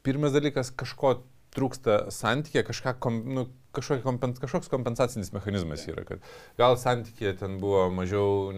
pirmas 0.05 0.35
dalykas 0.35 0.71
kažko 0.77 1.19
trūksta 1.55 2.05
santykė, 2.13 2.63
kažką, 2.67 2.93
kom, 3.01 3.19
nu, 3.33 3.47
kažkokia 3.75 4.05
kompen, 4.05 4.33
kažkoks 4.37 4.69
kompensacinis 4.71 5.31
mechanizmas 5.33 5.85
yra, 5.89 6.05
kad 6.07 6.25
gal 6.59 6.77
santykė 6.79 7.33
ten 7.41 7.57
buvo 7.61 7.87
mažiau, 7.93 8.53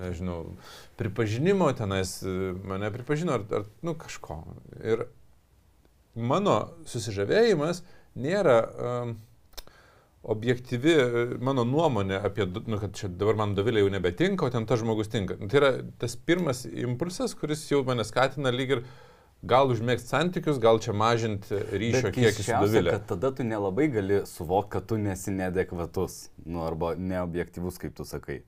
nežinau, 0.00 0.38
pripažinimo 1.00 1.70
tenais, 1.76 2.18
e, 2.24 2.52
mane 2.68 2.92
pripažino, 2.94 3.38
ar, 3.38 3.46
ar 3.60 3.68
nu, 3.84 3.96
kažko. 4.00 4.42
Ir 4.84 5.06
mano 6.14 6.58
susižavėjimas 6.88 7.82
nėra 8.14 8.58
um, 8.62 9.16
objektyvi 10.24 10.92
e, 10.94 11.24
mano 11.44 11.64
nuomonė 11.68 12.18
apie, 12.24 12.46
nu, 12.66 12.78
kad 12.80 12.94
čia 12.96 13.10
dabar 13.12 13.38
man 13.42 13.54
Dovilė 13.56 13.84
jau 13.84 13.90
nebetinka, 13.92 14.46
o 14.46 14.52
ten 14.52 14.66
tas 14.68 14.80
žmogus 14.80 15.10
tinka. 15.12 15.36
Nu, 15.40 15.48
Tai 15.52 15.60
yra 15.60 15.72
tas 16.00 16.16
pirmas 16.16 16.64
impulsas, 16.68 17.36
kuris 17.38 17.66
jau 17.70 17.82
mane 17.86 18.06
skatina 18.08 18.52
lyg 18.54 18.78
ir 18.78 18.84
gal 19.44 19.72
užmėgti 19.72 20.08
santykius, 20.08 20.60
gal 20.62 20.80
čia 20.80 20.94
mažinti 20.96 21.58
ryšio 21.72 22.08
Bet 22.08 22.16
kiekį 22.16 22.46
su 22.46 22.60
Dovilė. 22.64 22.94
kad 22.96 23.08
tada 23.12 23.30
tu 23.36 23.44
nelabai 23.46 23.88
gali 23.92 24.22
suvokti, 24.28 24.72
kad 24.76 24.86
tu 24.88 24.98
nesi 25.00 25.34
neadekvatus, 25.34 26.18
nu, 26.46 26.64
arba 26.64 26.94
neobjektivus, 26.96 27.80
kaip 27.82 27.96
tu 27.98 28.08
sakai. 28.08 28.40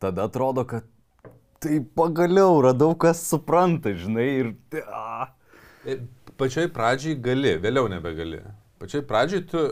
Tada 0.00 0.28
atrodo, 0.30 0.64
kad 0.68 0.86
tai 1.60 1.80
pagaliau 1.82 2.62
radau, 2.64 2.94
kas 2.96 3.20
supranta, 3.28 3.92
žinai, 3.92 4.28
ir... 4.44 4.54
A. 4.94 5.28
E, 5.84 6.00
Pačioj 6.38 6.68
pradžiai 6.70 7.16
gali, 7.18 7.56
vėliau 7.58 7.88
nebegali. 7.90 8.38
Pačioj 8.78 9.02
pradžiai 9.10 9.42
tu, 9.50 9.62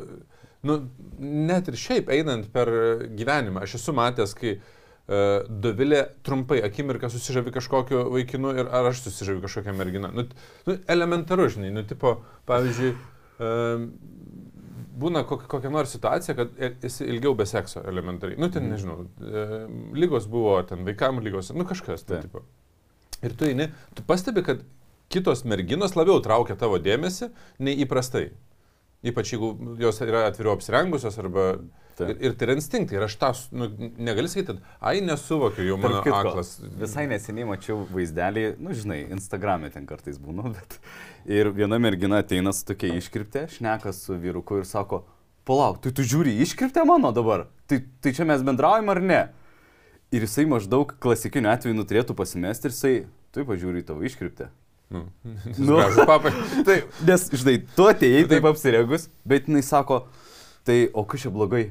nu, 0.66 0.78
net 1.18 1.68
ir 1.68 1.78
šiaip 1.80 2.10
einant 2.12 2.48
per 2.52 2.70
gyvenimą, 3.18 3.64
aš 3.66 3.76
esu 3.80 3.94
matęs, 3.96 4.34
kai 4.38 4.56
uh, 4.56 5.44
Dovilė 5.46 6.02
trumpai 6.26 6.60
akimirką 6.66 7.10
susižavi 7.12 7.54
kažkokiu 7.54 8.06
vaikinu 8.14 8.54
ir 8.58 8.70
ar 8.74 8.90
aš 8.90 9.04
susižaviu 9.06 9.44
kažkokią 9.44 9.74
merginą. 9.76 10.12
Nu, 10.16 10.26
nu, 10.66 10.78
elementaru, 10.96 11.48
žinai, 11.52 11.70
nu, 11.74 11.84
tipo, 11.86 12.16
pavyzdžiui, 12.50 12.94
uh, 13.38 13.86
būna 14.96 15.22
kokia, 15.28 15.50
kokia 15.52 15.72
nors 15.72 15.92
situacija, 15.94 16.36
kad 16.38 16.56
e- 16.58 16.72
esi 16.88 17.06
ilgiau 17.06 17.36
be 17.38 17.46
sekso 17.46 17.84
elementariai. 17.86 18.40
Nu, 18.40 18.48
ten, 18.52 18.66
nežinau, 18.72 19.04
uh, 19.04 19.58
lygos 19.94 20.28
buvo, 20.32 20.56
ten 20.68 20.86
vaikam 20.88 21.20
lygos, 21.24 21.52
nu, 21.54 21.68
kažkas. 21.68 22.06
Tai, 22.08 22.24
tipo. 22.24 22.42
Ir 23.24 23.32
tu 23.36 23.46
eini, 23.48 23.70
tu 23.96 24.04
pastebi, 24.06 24.42
kad 24.44 24.64
kitos 25.12 25.44
merginos 25.48 25.94
labiau 25.96 26.18
traukia 26.24 26.56
tavo 26.58 26.80
dėmesį 26.82 27.30
nei 27.62 27.78
įprastai. 27.84 28.30
Ypač 29.06 29.34
jeigu 29.34 29.52
jos 29.80 30.00
yra 30.04 30.26
atviriau 30.30 30.56
apsirengusios 30.56 31.18
arba... 31.22 31.50
Taip. 31.96 32.10
Ir, 32.12 32.16
ir 32.28 32.32
tai 32.36 32.44
yra 32.50 32.54
instinktai. 32.58 32.98
Ir 32.98 33.04
aš 33.06 33.14
tą, 33.16 33.30
nu, 33.56 33.70
negali 34.04 34.28
sakyti, 34.28 34.58
ai 34.84 34.98
nesuvokiu, 35.00 35.64
jau 35.64 35.78
mano 35.80 36.02
kitko, 36.04 36.18
aklas. 36.18 36.50
Visai 36.76 37.06
neseniai 37.08 37.46
mačiau 37.48 37.86
vaizdelį, 37.88 38.42
nu 38.60 38.76
žinai, 38.76 38.98
Instagram'e 39.16 39.70
ten 39.72 39.88
kartais 39.88 40.18
būna, 40.20 40.50
bet... 40.58 40.76
Ir 41.24 41.48
viena 41.56 41.78
mergina 41.80 42.20
ateina 42.20 42.52
su 42.52 42.66
tokia 42.68 42.98
iškirptė, 43.00 43.46
šneka 43.54 43.94
su 43.96 44.18
vyruku 44.20 44.60
ir 44.60 44.68
sako, 44.68 45.06
palauk, 45.48 45.80
tai 45.82 45.94
tu 45.96 46.04
žiūri 46.04 46.36
iškirptę 46.44 46.84
mano 46.84 47.14
dabar? 47.16 47.46
Tai, 47.70 47.80
tai 48.04 48.12
čia 48.18 48.28
mes 48.28 48.44
bendraujam 48.44 48.92
ar 48.92 49.00
ne? 49.02 49.22
Ir 50.14 50.26
jisai 50.26 50.44
maždaug 50.50 50.92
klasikiniu 51.02 51.50
atveju 51.54 51.80
nu, 51.80 51.88
turėtų 51.88 52.14
pasimesti 52.18 52.68
ir 52.68 52.76
jisai, 52.76 52.94
tu 53.32 53.48
pažiūri 53.48 53.86
tavo 53.88 54.04
iškirptę. 54.06 54.52
Nu, 54.90 55.06
Nu. 55.58 55.80
Papai. 56.06 56.32
Taip, 56.64 56.92
nes, 57.06 57.26
žinai, 57.34 57.56
tu 57.74 57.88
atėjai 57.90 58.22
Taip. 58.22 58.36
taip 58.36 58.46
apsirengus, 58.52 59.08
bet 59.26 59.50
jinai 59.50 59.64
sako, 59.66 60.04
tai 60.66 60.86
o 60.94 61.02
kas 61.08 61.26
čia 61.26 61.32
blogai? 61.34 61.64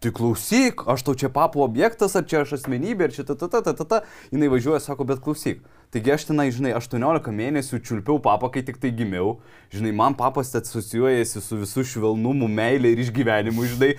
Tai 0.00 0.12
klausyk, 0.16 0.86
aš 0.88 1.02
tau 1.04 1.12
čia 1.12 1.28
papų 1.32 1.60
objektas, 1.60 2.14
ar 2.16 2.24
čia 2.24 2.38
aš 2.40 2.54
asmenybė, 2.56 3.08
ar 3.08 3.12
čia 3.12 3.24
ta 3.28 3.34
ta 3.36 3.50
ta 3.52 3.60
ta 3.64 3.74
ta 3.76 3.84
ta. 3.84 3.98
Jinai 4.32 4.48
važiuoja, 4.52 4.80
sako, 4.80 5.04
bet 5.08 5.20
klausyk. 5.24 5.60
Taigi 5.92 6.14
aš 6.14 6.24
tenai, 6.30 6.46
žinai, 6.54 6.72
18 6.78 7.28
mėnesių 7.36 7.80
čiulpiau 7.84 8.16
papą, 8.24 8.48
kai 8.54 8.62
tik 8.64 8.78
tai 8.80 8.94
gimiau. 8.96 9.34
Žinai, 9.74 9.92
man 9.96 10.16
papas 10.16 10.54
asocijuojasi 10.56 11.42
su 11.44 11.58
visų 11.60 11.84
švelnumu, 11.92 12.48
meilė 12.48 12.94
ir 12.94 13.02
išgyvenimu, 13.04 13.66
žinai. 13.74 13.90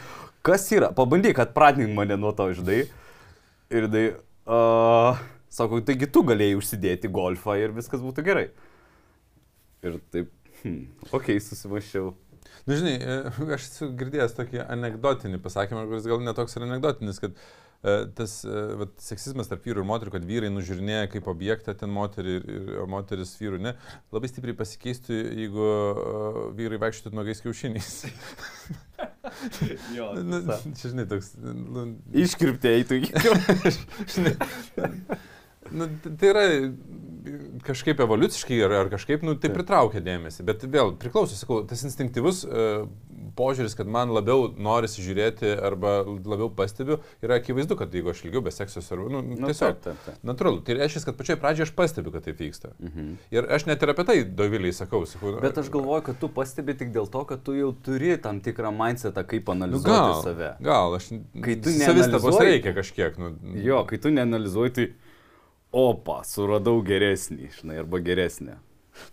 Kas 0.42 0.66
yra? 0.74 0.90
Pabandyk 0.98 1.38
atpratink 1.44 1.94
mane 1.94 2.18
nuo 2.18 2.34
to, 2.34 2.50
žinai. 2.58 2.80
Ir 3.70 3.86
tai, 3.94 4.06
uh, 4.50 5.22
sako, 5.52 5.82
taigi 5.86 6.08
tu 6.12 6.24
galėjai 6.28 6.60
užsidėti 6.60 7.08
golfą 7.12 7.58
ir 7.60 7.70
viskas 7.76 8.04
būtų 8.04 8.22
gerai. 8.28 8.48
Ir 9.86 9.94
taip, 10.14 10.30
hmm, 10.62 10.84
okei, 11.10 11.18
okay, 11.20 11.38
susimašiau. 11.44 12.06
Nu, 12.68 12.76
žinai, 12.78 12.94
e, 13.02 13.04
aš 13.56 13.64
esu 13.66 13.86
girdėjęs 13.98 14.36
tokį 14.38 14.60
anegdotinį 14.68 15.38
pasakymą, 15.42 15.88
kuris 15.90 16.06
gal 16.10 16.20
netoks 16.22 16.54
ir 16.58 16.64
anegdotinis, 16.68 17.18
kad 17.24 17.32
e, 17.34 17.36
tas 18.18 18.32
e, 18.46 18.54
vat, 18.84 18.92
seksizmas 19.02 19.50
tarp 19.50 19.66
vyrų 19.66 19.80
ir 19.82 19.88
moterų, 19.90 20.12
kad 20.14 20.28
vyrai 20.30 20.52
nužiūrinėja 20.54 21.10
kaip 21.16 21.26
objektą 21.32 21.72
ten 21.80 21.90
moterį 21.96 22.32
ir, 22.38 22.44
ir 22.78 22.86
moteris 22.92 23.32
vyrų, 23.42 23.58
ne, 23.66 23.74
labai 24.14 24.28
stipriai 24.30 24.60
pasikeistų, 24.62 25.12
jeigu 25.42 25.64
uh, 25.66 25.72
vyrai 26.58 26.80
vaikščiotų 26.86 27.16
nuogais 27.18 27.42
kiaušiniais. 27.42 27.90
jo, 29.98 30.06
nu, 30.22 30.38
čia 30.70 30.86
žinai, 30.94 31.06
toks... 31.10 31.28
Nu, 31.42 31.80
Iškirptė 32.22 32.68
eitų 32.78 32.94
į... 33.02 33.04
nu, 35.74 35.88
tai 36.20 36.32
yra 36.32 36.46
kažkaip 37.66 38.02
evoliuciškai 38.02 38.60
ar, 38.66 38.76
ar 38.84 38.92
kažkaip, 38.92 39.24
nu, 39.26 39.36
tai 39.40 39.52
pritraukia 39.54 40.02
dėmesį. 40.04 40.46
Bet 40.48 40.66
vėl 40.66 40.96
priklauso, 41.00 41.38
sakau, 41.38 41.62
tas 41.68 41.84
instinktyvus 41.86 42.44
uh, 42.48 42.88
požiūris, 43.38 43.76
kad 43.78 43.90
man 43.92 44.12
labiau 44.14 44.48
norisi 44.58 45.04
žiūrėti 45.06 45.52
arba 45.64 46.02
labiau 46.04 46.50
pastebiu, 46.54 47.00
yra 47.24 47.38
akivaizdu, 47.40 47.78
kad 47.80 47.94
jeigu 47.96 48.12
aš 48.12 48.24
ilgiau 48.26 48.44
be 48.46 48.54
sekcijos 48.54 48.90
ar, 48.94 49.04
nu, 49.14 49.22
nu, 49.24 49.38
tiesiog, 49.46 49.78
taip, 49.78 49.84
taip, 49.86 50.02
taip. 50.08 50.24
natūralu. 50.28 50.64
Tai 50.68 50.78
reiškia, 50.80 51.04
kad 51.10 51.20
pačioje 51.20 51.40
pradžioje 51.44 51.70
aš 51.70 51.74
pastebiu, 51.78 52.14
kad 52.16 52.26
taip 52.28 52.42
vyksta. 52.42 52.74
Mhm. 52.82 53.14
Ir 53.38 53.48
aš 53.58 53.68
net 53.70 53.86
ir 53.86 53.94
apie 53.94 54.08
tai 54.10 54.18
doviliai 54.42 54.76
sakau. 54.76 55.04
sakau 55.10 55.36
Bet 55.44 55.62
aš 55.62 55.72
galvoju, 55.74 56.08
kad 56.10 56.20
tu 56.22 56.32
pastebi 56.34 56.76
tik 56.82 56.92
dėl 56.96 57.10
to, 57.12 57.24
kad 57.30 57.46
tu 57.46 57.56
jau 57.58 57.72
turi 57.86 58.18
tam 58.22 58.42
tikrą 58.44 58.74
mindsetą, 58.76 59.24
kaip 59.28 59.48
nu, 59.48 59.58
analizuoti 59.60 59.94
gal, 59.94 60.26
save. 60.26 60.52
gal, 60.66 60.98
aš... 60.98 61.12
Kai 61.46 61.56
tu 61.62 61.74
savistabos 61.78 62.36
neanalizuoji- 62.36 62.50
reikia 62.50 62.76
kažkiek. 62.78 63.22
Nu, 63.22 63.34
Jo, 63.62 63.84
kai 63.88 64.02
tu 64.02 64.12
neanalizuoji, 64.14 64.74
tai 64.76 64.90
opa, 65.72 66.22
suradau 66.28 66.82
geresnį, 66.86 67.50
žinai, 67.60 67.80
arba 67.84 68.02
geresnį. 68.04 68.58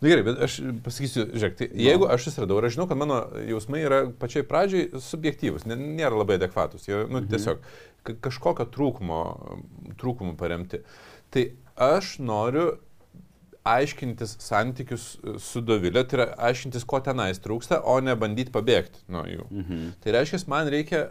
Na 0.03 0.11
gerai, 0.11 0.25
bet 0.27 0.41
aš 0.43 0.57
pasakysiu, 0.85 1.29
žiūrėk, 1.33 1.55
tai 1.61 1.69
jeigu 1.79 2.09
aš 2.11 2.27
susiradau 2.29 2.59
ir 2.59 2.67
aš 2.67 2.75
žinau, 2.75 2.89
kad 2.91 2.99
mano 2.99 3.21
jausmai 3.47 3.85
yra 3.87 4.01
pačiai 4.21 4.43
pradžiai 4.47 4.89
subjektyvus, 5.01 5.69
nėra 5.71 6.19
labai 6.19 6.37
adekvatus, 6.41 6.89
jie 6.91 7.05
nu, 7.09 7.23
tiesiog 7.31 7.63
ka- 8.05 8.17
kažkokio 8.27 8.67
trūkumo, 8.75 9.21
trūkumų 10.03 10.35
paremti, 10.41 10.83
tai 11.31 11.47
aš 11.79 12.17
noriu 12.19 12.73
aiškintis 13.69 14.37
santykius 14.43 15.07
su 15.43 15.63
Dovilė, 15.65 16.03
tai 16.09 16.19
yra 16.19 16.27
aiškintis, 16.49 16.87
ko 16.89 17.01
tenais 17.05 17.41
trūksta, 17.45 17.81
o 17.85 17.99
ne 18.01 18.15
bandyti 18.19 18.53
pabėgti 18.55 19.03
nuo 19.13 19.25
jų. 19.29 19.47
Mhm. 19.51 19.83
Tai 20.03 20.15
reiškia, 20.19 20.43
man 20.51 20.71
reikia 20.73 21.09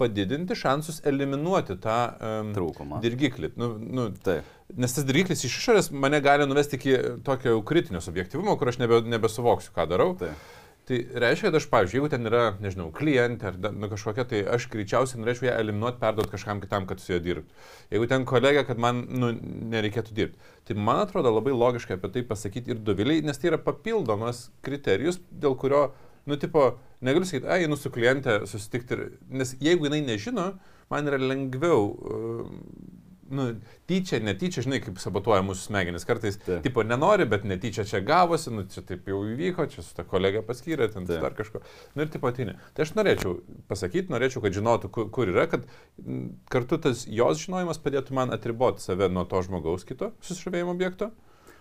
padidinti 0.00 0.56
šansus 0.58 1.02
eliminuoti 1.06 1.76
tą 1.84 1.98
um, 2.16 2.54
Trūkumą. 2.56 3.02
dirgiklį. 3.04 3.52
Nu, 3.60 3.74
nu, 3.80 4.08
Taip. 4.24 4.48
Nes 4.80 4.94
tas 4.94 5.04
dirgiklis 5.06 5.44
iš 5.46 5.56
išorės 5.58 5.90
mane 5.90 6.20
gali 6.22 6.46
nuvesti 6.46 6.78
iki 6.78 6.96
tokio 7.26 7.58
kritinio 7.66 8.02
subjektivumo, 8.04 8.54
kur 8.58 8.70
aš 8.70 8.78
nebe, 8.82 9.02
nebesuvoksiu, 9.10 9.74
ką 9.76 9.88
darau. 9.90 10.14
Taip. 10.20 10.48
Tai 10.90 10.96
reiškia, 11.22 11.50
kad 11.50 11.56
aš, 11.60 11.66
pavyzdžiui, 11.70 11.98
jeigu 12.00 12.08
ten 12.10 12.26
yra, 12.26 12.40
nežinau, 12.58 12.88
klientė 12.90 13.46
ar 13.52 13.58
nu, 13.76 13.86
kažkokia, 13.92 14.24
tai 14.26 14.40
aš 14.56 14.64
greičiausiai 14.72 15.20
norėčiau 15.20 15.46
ją 15.46 15.52
eliminuoti, 15.62 16.00
perduoti 16.00 16.32
kažkam 16.32 16.62
kitam, 16.64 16.88
kad 16.90 16.98
su 16.98 17.12
juo 17.12 17.20
dirbtų. 17.22 17.60
Jeigu 17.94 18.08
ten 18.10 18.24
kolegė, 18.26 18.64
kad 18.66 18.80
man 18.82 19.04
nu, 19.06 19.28
nereikėtų 19.70 20.16
dirbti. 20.16 20.50
Tai 20.66 20.78
man 20.88 21.04
atrodo 21.04 21.30
labai 21.36 21.54
logiška 21.54 21.94
apie 21.94 22.10
tai 22.16 22.24
pasakyti 22.26 22.74
ir 22.74 22.80
doviliai, 22.82 23.22
nes 23.22 23.38
tai 23.38 23.52
yra 23.52 23.60
papildomas 23.62 24.48
kriterijus, 24.66 25.20
dėl 25.30 25.54
kurio, 25.62 25.84
nu, 26.30 26.38
tipo, 26.40 26.70
negaliu 27.04 27.28
sakyti, 27.28 27.50
ai, 27.50 27.68
nu, 27.70 27.78
su 27.78 27.92
klientė 27.92 28.40
susitikti. 28.50 28.96
Ir, 28.96 29.04
nes 29.42 29.54
jeigu 29.62 29.88
jinai 29.88 30.02
nežino, 30.06 30.52
man 30.92 31.10
yra 31.10 31.20
lengviau. 31.20 31.86
Uh, 31.90 32.98
Nu, 33.30 33.44
tyčia, 33.86 34.18
netyčia, 34.18 34.64
žinai, 34.66 34.80
kaip 34.82 34.96
sabotuoja 34.98 35.44
mūsų 35.46 35.68
smegenis. 35.68 36.02
Kartais, 36.06 36.34
Taip. 36.42 36.64
tipo, 36.64 36.82
nenori, 36.82 37.28
bet 37.30 37.44
netyčia 37.46 37.84
čia 37.86 38.00
gavosi, 38.02 38.50
nu, 38.50 38.64
čia 38.66 38.82
taip 38.82 39.06
jau 39.06 39.20
įvyko, 39.22 39.68
čia 39.70 39.84
su 39.86 39.94
ta 39.94 40.02
kolegė 40.02 40.42
paskyrė, 40.42 40.88
ten 40.90 41.06
Taip. 41.06 41.22
dar 41.22 41.36
kažko. 41.38 41.60
Nu, 41.94 42.02
ir 42.02 42.10
tipo 42.10 42.26
atinė. 42.26 42.56
Tai 42.74 42.82
aš 42.82 42.90
norėčiau 42.96 43.36
pasakyti, 43.70 44.10
norėčiau, 44.10 44.42
kad 44.42 44.56
žinotų, 44.58 44.90
kur, 44.96 45.06
kur 45.14 45.30
yra, 45.30 45.46
kad 45.52 45.68
mm, 46.02 46.24
kartu 46.50 46.80
tas 46.88 47.04
jos 47.06 47.44
žinojimas 47.44 47.78
padėtų 47.84 48.18
man 48.18 48.34
atriboti 48.34 48.82
save 48.82 49.06
nuo 49.14 49.22
to 49.30 49.44
žmogaus 49.46 49.86
kito 49.86 50.10
susižavėjimo 50.26 50.74
objekto. 50.74 51.12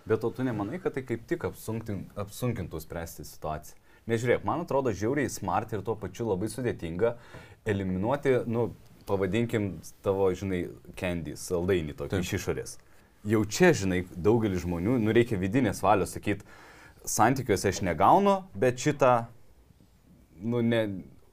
Bet 0.10 0.26
o 0.26 0.34
tu 0.34 0.42
nemanai, 0.48 0.82
kad 0.82 0.98
tai 0.98 1.06
kaip 1.06 1.30
tik 1.30 1.46
apsunkin, 1.52 2.08
apsunkintų 2.18 2.82
spręsti 2.82 3.30
situaciją? 3.30 3.78
Nežiūrėk, 4.10 4.46
man 4.48 4.64
atrodo 4.66 4.94
žiauriai 4.96 5.30
smart 5.32 5.74
ir 5.76 5.84
tuo 5.86 5.96
pačiu 6.00 6.30
labai 6.32 6.50
sudėtinga 6.52 7.16
eliminuoti, 7.70 8.40
nu, 8.50 8.72
pavadinkim 9.10 9.72
tavo, 10.06 10.30
žinai, 10.38 10.64
candy, 11.00 11.36
saldainį 11.40 11.98
tokį 11.98 12.16
Taip. 12.16 12.26
iš 12.26 12.36
išorės. 12.40 12.78
Jau 13.28 13.42
čia, 13.46 13.74
žinai, 13.76 14.04
daugelis 14.16 14.64
žmonių, 14.64 14.98
nu, 15.04 15.14
reikia 15.16 15.40
vidinės 15.40 15.82
valios 15.84 16.14
sakyti, 16.16 16.48
santykiuose 17.10 17.72
aš 17.74 17.82
negaunu, 17.86 18.40
bet 18.58 18.80
šitą, 18.80 19.14
nu, 20.40 20.62
ne, 20.64 20.84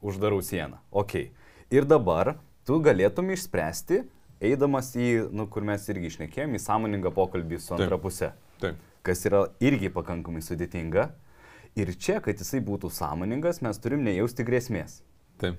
uždarau 0.03 0.41
sieną. 0.43 0.81
Ok. 0.91 1.29
Ir 1.73 1.87
dabar 1.89 2.37
tu 2.67 2.81
galėtum 2.83 3.31
išspręsti, 3.35 4.03
eidamas 4.43 4.93
į, 4.99 5.29
nu, 5.35 5.47
kur 5.51 5.67
mes 5.67 5.87
irgi 5.93 6.11
išnekėjom, 6.13 6.57
į 6.57 6.63
sąmoningą 6.63 7.13
pokalbį 7.15 7.61
su 7.63 7.77
antra 7.77 7.95
Taip. 7.95 8.03
pusė 8.03 8.33
Taip. 8.63 8.83
kas 9.07 9.23
yra 9.29 9.47
irgi 9.63 9.93
pakankamai 9.95 10.43
sudėtinga. 10.45 11.11
Ir 11.77 11.93
čia, 12.01 12.21
kad 12.25 12.39
jisai 12.41 12.63
būtų 12.65 12.89
sąmoningas, 12.93 13.61
mes 13.65 13.79
turim 13.83 14.05
nejausti 14.07 14.47
grėsmės. 14.49 15.01
Taip. 15.41 15.59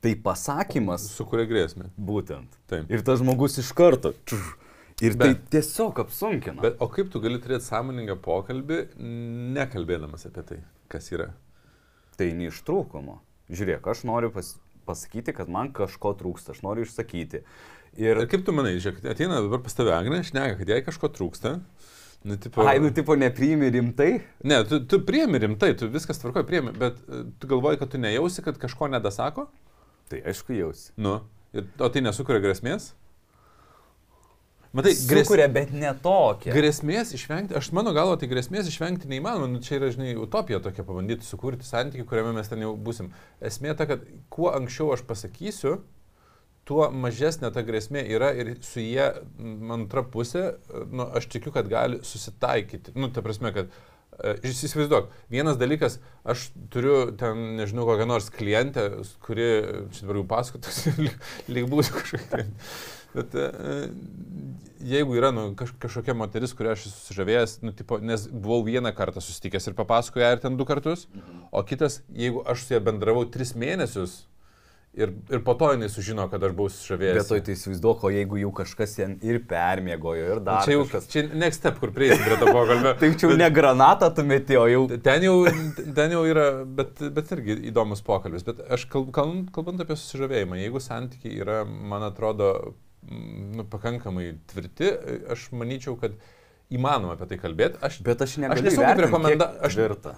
Tai 0.00 0.12
pasakymas 0.24 1.04
Sukuria 1.12 1.44
grėsmę. 1.48 1.90
būtent. 1.98 2.56
Taip. 2.70 2.88
Ir 2.92 3.02
tas 3.04 3.20
žmogus 3.20 3.58
iš 3.60 3.72
karto. 3.76 4.14
Čuž, 4.28 4.54
ir 5.04 5.16
Bet- 5.16 5.18
tai 5.18 5.60
tiesiog 5.60 5.98
apsunkina. 6.04 6.62
Bet 6.62 6.76
o 6.80 6.88
kaip 6.88 7.10
tu 7.12 7.20
gali 7.20 7.40
turėti 7.42 7.68
sąmoningą 7.68 8.16
pokalbį, 8.22 8.78
nekalbėdamas 9.56 10.26
apie 10.28 10.42
tai, 10.46 10.58
kas 10.88 11.10
yra? 11.12 11.32
Tai 12.16 12.30
ne 12.32 12.48
iš 12.48 12.62
trūkumo. 12.64 13.18
Žiūrėk, 13.52 13.84
aš 13.92 14.04
noriu 14.08 14.30
pas, 14.32 14.54
pasakyti, 14.88 15.34
kad 15.36 15.48
man 15.52 15.72
kažko 15.72 16.14
trūksta, 16.16 16.54
aš 16.56 16.62
noriu 16.64 16.86
išsakyti. 16.86 17.42
Ir... 17.96 18.16
Ir 18.16 18.26
kaip 18.30 18.44
tu 18.46 18.52
manai, 18.56 18.76
žiūrėk, 18.80 19.04
ateina 19.12 19.40
dabar 19.44 19.60
pas 19.64 19.74
tave 19.76 19.92
Agnė, 19.96 20.22
šneka, 20.24 20.58
kad 20.60 20.68
jai 20.72 20.80
kažko 20.84 21.08
trūksta. 21.12 21.60
Nu, 22.26 22.34
tipo, 22.42 22.64
Ai, 22.66 22.80
nu, 22.82 22.90
tipo, 22.90 23.14
nepriimi 23.14 23.68
rimtai? 23.70 24.16
Ne, 24.42 24.64
tu, 24.66 24.80
tu 24.82 24.98
priemi 25.06 25.38
rimtai, 25.38 25.76
tu 25.78 25.86
viskas 25.86 26.18
tvarkoji, 26.18 26.46
priemi, 26.48 26.72
bet 26.74 26.98
e, 27.06 27.20
tu 27.38 27.46
galvoji, 27.46 27.78
kad 27.78 27.92
tu 27.92 28.00
nejausi, 28.02 28.42
kad 28.42 28.58
kažko 28.58 28.88
nedasako? 28.90 29.44
Tai 30.10 30.22
aišku 30.32 30.56
jausi. 30.56 30.90
Nu, 30.98 31.20
ir, 31.54 31.68
o 31.78 31.90
tai 31.92 32.02
nesukuria 32.02 32.42
grėsmės? 32.42 32.88
Matai, 34.74 34.92
grės, 35.08 35.24
Sukuria, 35.28 35.46
bet 35.48 35.70
ne 35.72 35.92
tokia. 36.02 36.50
grėsmės 36.52 37.14
išvengti, 37.16 37.54
aš 37.56 37.70
mano 37.76 37.94
galvo, 37.96 38.18
tai 38.20 38.26
grėsmės 38.28 38.66
išvengti 38.68 39.08
neįmanoma, 39.08 39.46
nu, 39.54 39.62
čia 39.64 39.78
yra, 39.78 39.92
žinai, 39.94 40.16
utopija 40.20 40.58
tokia 40.64 40.84
pabandyti 40.84 41.24
sukurti 41.24 41.64
santykių, 41.64 42.04
kuriame 42.10 42.34
mes 42.36 42.50
ten 42.50 42.64
jau 42.66 42.74
busim. 42.76 43.12
Esmė 43.38 43.72
ta, 43.78 43.86
kad 43.88 44.02
kuo 44.34 44.50
anksčiau 44.52 44.90
aš 44.92 45.06
pasakysiu, 45.08 45.78
tuo 46.66 46.88
mažesnė 46.90 47.52
ta 47.54 47.62
grėsmė 47.66 48.02
yra 48.16 48.32
ir 48.34 48.56
su 48.66 48.82
jie 48.82 49.06
antra 49.72 50.02
pusė, 50.02 50.56
nu, 50.90 51.06
aš 51.18 51.28
tikiu, 51.36 51.54
kad 51.54 51.70
gali 51.70 52.02
susitaikyti. 52.06 52.96
Nu, 52.98 53.10
ta 53.14 53.22
prasme, 53.24 53.52
kad 53.54 53.70
e, 53.70 54.34
Jūs 54.48 54.64
įsivaizduok, 54.68 55.12
vienas 55.32 55.60
dalykas, 55.60 56.00
aš 56.26 56.48
turiu 56.74 57.12
ten, 57.18 57.54
nežinau, 57.60 57.86
kokią 57.88 58.08
nors 58.10 58.28
klientę, 58.34 58.88
kuri, 59.22 59.48
čia 59.94 60.04
dabar 60.04 60.20
jau 60.22 60.28
pasakotas, 60.34 60.82
lyg 61.54 61.70
būtų 61.70 61.96
kažkokia. 62.00 62.46
Bet 63.16 63.32
e, 63.38 63.48
jeigu 64.84 65.14
yra 65.16 65.30
nu, 65.32 65.48
kaž, 65.56 65.70
kažkokia 65.80 66.18
moteris, 66.18 66.52
kurią 66.56 66.74
aš 66.74 66.88
esu 66.90 67.12
sužavėjęs, 67.12 67.60
nu, 67.62 67.72
tipo, 67.78 68.02
nes 68.02 68.26
buvau 68.28 68.66
vieną 68.66 68.90
kartą 68.96 69.22
susitikęs 69.22 69.70
ir 69.70 69.78
papasakoju 69.78 70.26
ją 70.26 70.34
ir 70.34 70.42
ten 70.42 70.58
du 70.58 70.66
kartus, 70.68 71.06
o 71.54 71.62
kitas, 71.64 72.02
jeigu 72.10 72.42
aš 72.44 72.66
su 72.66 72.74
ja 72.74 72.82
bendravau 72.82 73.22
tris 73.30 73.54
mėnesius 73.54 74.24
ir, 74.96 75.12
ir 75.30 75.42
po 75.44 75.54
to 75.54 75.68
jinai 75.72 75.88
sužino, 75.92 76.26
kad 76.32 76.42
aš 76.46 76.54
buvau 76.56 76.72
sužavėjęs. 76.72 77.18
Bet 77.18 77.30
to 77.30 77.38
tai 77.48 77.56
įsivaizduok, 77.56 78.04
o 78.08 78.12
jeigu 78.14 78.40
jau 78.40 78.52
kažkas 78.56 78.96
ten 78.98 79.16
ir 79.26 79.42
permiegojo, 79.48 80.28
ir 80.34 80.40
dar 80.46 80.64
čia 80.66 80.76
jau 80.76 80.86
kažkas. 80.86 81.08
čia 81.12 81.24
next 81.32 81.62
step, 81.62 81.78
kur 81.82 81.92
prieisi 81.96 82.18
prie 82.24 82.38
to 82.40 82.48
pokalbio. 82.48 82.94
Tai 83.00 83.10
čia 83.12 83.28
jau 83.28 83.38
ne 83.38 83.50
granatą 83.52 84.10
tu 84.16 84.24
meti, 84.26 84.56
o 84.60 84.64
jau... 84.70 84.86
Ten 85.04 85.26
jau, 85.26 85.36
ten 85.98 86.16
jau 86.16 86.22
yra, 86.28 86.46
bet, 86.78 87.02
bet 87.16 87.34
irgi 87.36 87.58
įdomus 87.70 88.02
pokalbis. 88.06 88.46
Bet 88.46 88.64
aš 88.78 88.88
kalb, 88.92 89.12
kalb, 89.16 89.50
kalbant 89.54 89.84
apie 89.84 89.98
susižavėjimą, 89.98 90.60
jeigu 90.62 90.82
santykiai 90.82 91.42
yra, 91.44 91.60
man 91.66 92.06
atrodo, 92.08 92.52
nu, 93.10 93.66
pakankamai 93.70 94.32
tvirti, 94.52 94.90
aš 95.36 95.50
manyčiau, 95.56 95.98
kad 96.00 96.16
įmanoma 96.72 97.14
apie 97.14 97.28
tai 97.30 97.38
kalbėti. 97.40 97.78
Aš, 97.84 98.00
Bet 98.04 98.22
aš 98.24 98.34
aš 98.34 98.40
negaliu 98.42 98.64
kaip 98.66 98.74
įvertint, 98.78 99.04
rekomenda... 99.06 99.48
Aš, 99.66 99.76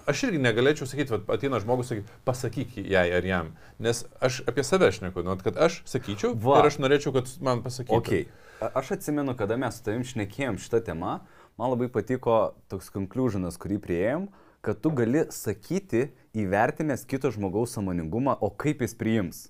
aš 0.09 0.23
irgi 0.27 0.41
negalėčiau 0.41 0.87
sakyti, 0.89 1.19
ateina 1.29 1.59
žmogus, 1.61 1.91
sakyt, 1.91 2.09
pasakyk 2.25 2.77
jai 2.81 3.05
ar 3.13 3.27
jam. 3.27 3.51
Nes 3.79 4.01
aš 4.25 4.41
apie 4.49 4.65
save 4.65 4.89
šneku, 4.95 5.23
nu, 5.25 5.37
kad 5.43 5.59
aš 5.61 5.81
sakyčiau 5.89 6.33
Va. 6.41 6.59
ir 6.63 6.71
aš 6.71 6.79
norėčiau, 6.81 7.13
kad 7.15 7.29
man 7.45 7.61
pasakytų. 7.65 7.99
Ok. 8.01 8.11
A- 8.59 8.73
Aš 8.81 8.91
atsimenu, 8.97 9.37
kada 9.39 9.55
mes 9.61 9.77
su 9.77 9.85
tavim 9.85 10.03
šnekėjom 10.03 10.57
šitą 10.59 10.81
temą, 10.89 11.19
man 11.55 11.71
labai 11.71 11.87
patiko 11.93 12.55
toks 12.67 12.89
konklužinas, 12.91 13.55
kurį 13.61 13.77
prieėjom, 13.85 14.25
kad 14.65 14.81
tu 14.83 14.91
gali 14.91 15.21
sakyti 15.31 16.09
įvertinęs 16.35 17.05
kito 17.07 17.31
žmogaus 17.31 17.77
samoningumą, 17.77 18.35
o 18.43 18.49
kaip 18.51 18.81
jis 18.83 18.97
priims. 18.99 19.45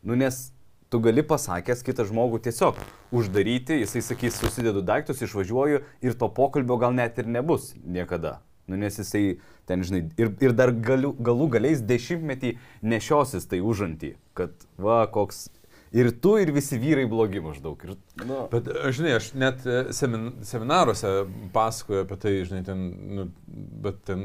Nu, 0.00 0.16
nes 0.16 0.53
tu 0.94 1.00
gali 1.02 1.24
pasakęs 1.26 1.80
kitą 1.82 2.04
žmogų 2.06 2.38
tiesiog 2.44 2.76
uždaryti, 3.18 3.80
jisai 3.80 3.98
sakys, 4.06 4.36
susidedu 4.38 4.78
daiktus, 4.86 5.24
išvažiuoju 5.26 5.80
ir 6.06 6.14
to 6.20 6.28
pokalbio 6.36 6.76
gal 6.78 6.94
net 6.94 7.18
ir 7.18 7.26
nebus 7.26 7.72
niekada. 7.82 8.36
Nu, 8.70 8.78
nes 8.78 9.00
jisai 9.02 9.40
ten, 9.66 9.82
žinai, 9.82 10.04
ir, 10.14 10.30
ir 10.38 10.54
dar 10.54 10.70
galiu, 10.70 11.10
galų 11.18 11.50
galiais 11.56 11.82
dešimtmetį 11.82 12.54
nešiosis 12.86 13.50
tai 13.50 13.58
užantį, 13.58 14.14
kad 14.38 14.54
va, 14.78 15.02
koks 15.10 15.48
Ir 15.94 16.08
tu, 16.18 16.32
ir 16.42 16.50
visi 16.50 16.74
vyrai 16.82 17.04
blogi 17.06 17.38
maždaug. 17.38 17.78
Ir, 17.86 17.98
nu. 18.26 18.38
Bet, 18.50 18.66
žinai, 18.96 19.12
aš 19.14 19.28
net 19.38 19.60
e, 19.62 19.76
semin, 19.94 20.32
seminaruose 20.42 21.12
pasakoju 21.54 22.00
apie 22.02 22.18
tai, 22.18 22.32
žinai, 22.48 22.64
ten, 22.66 22.80
nu, 23.14 23.26
bet 23.84 24.00
ten 24.08 24.24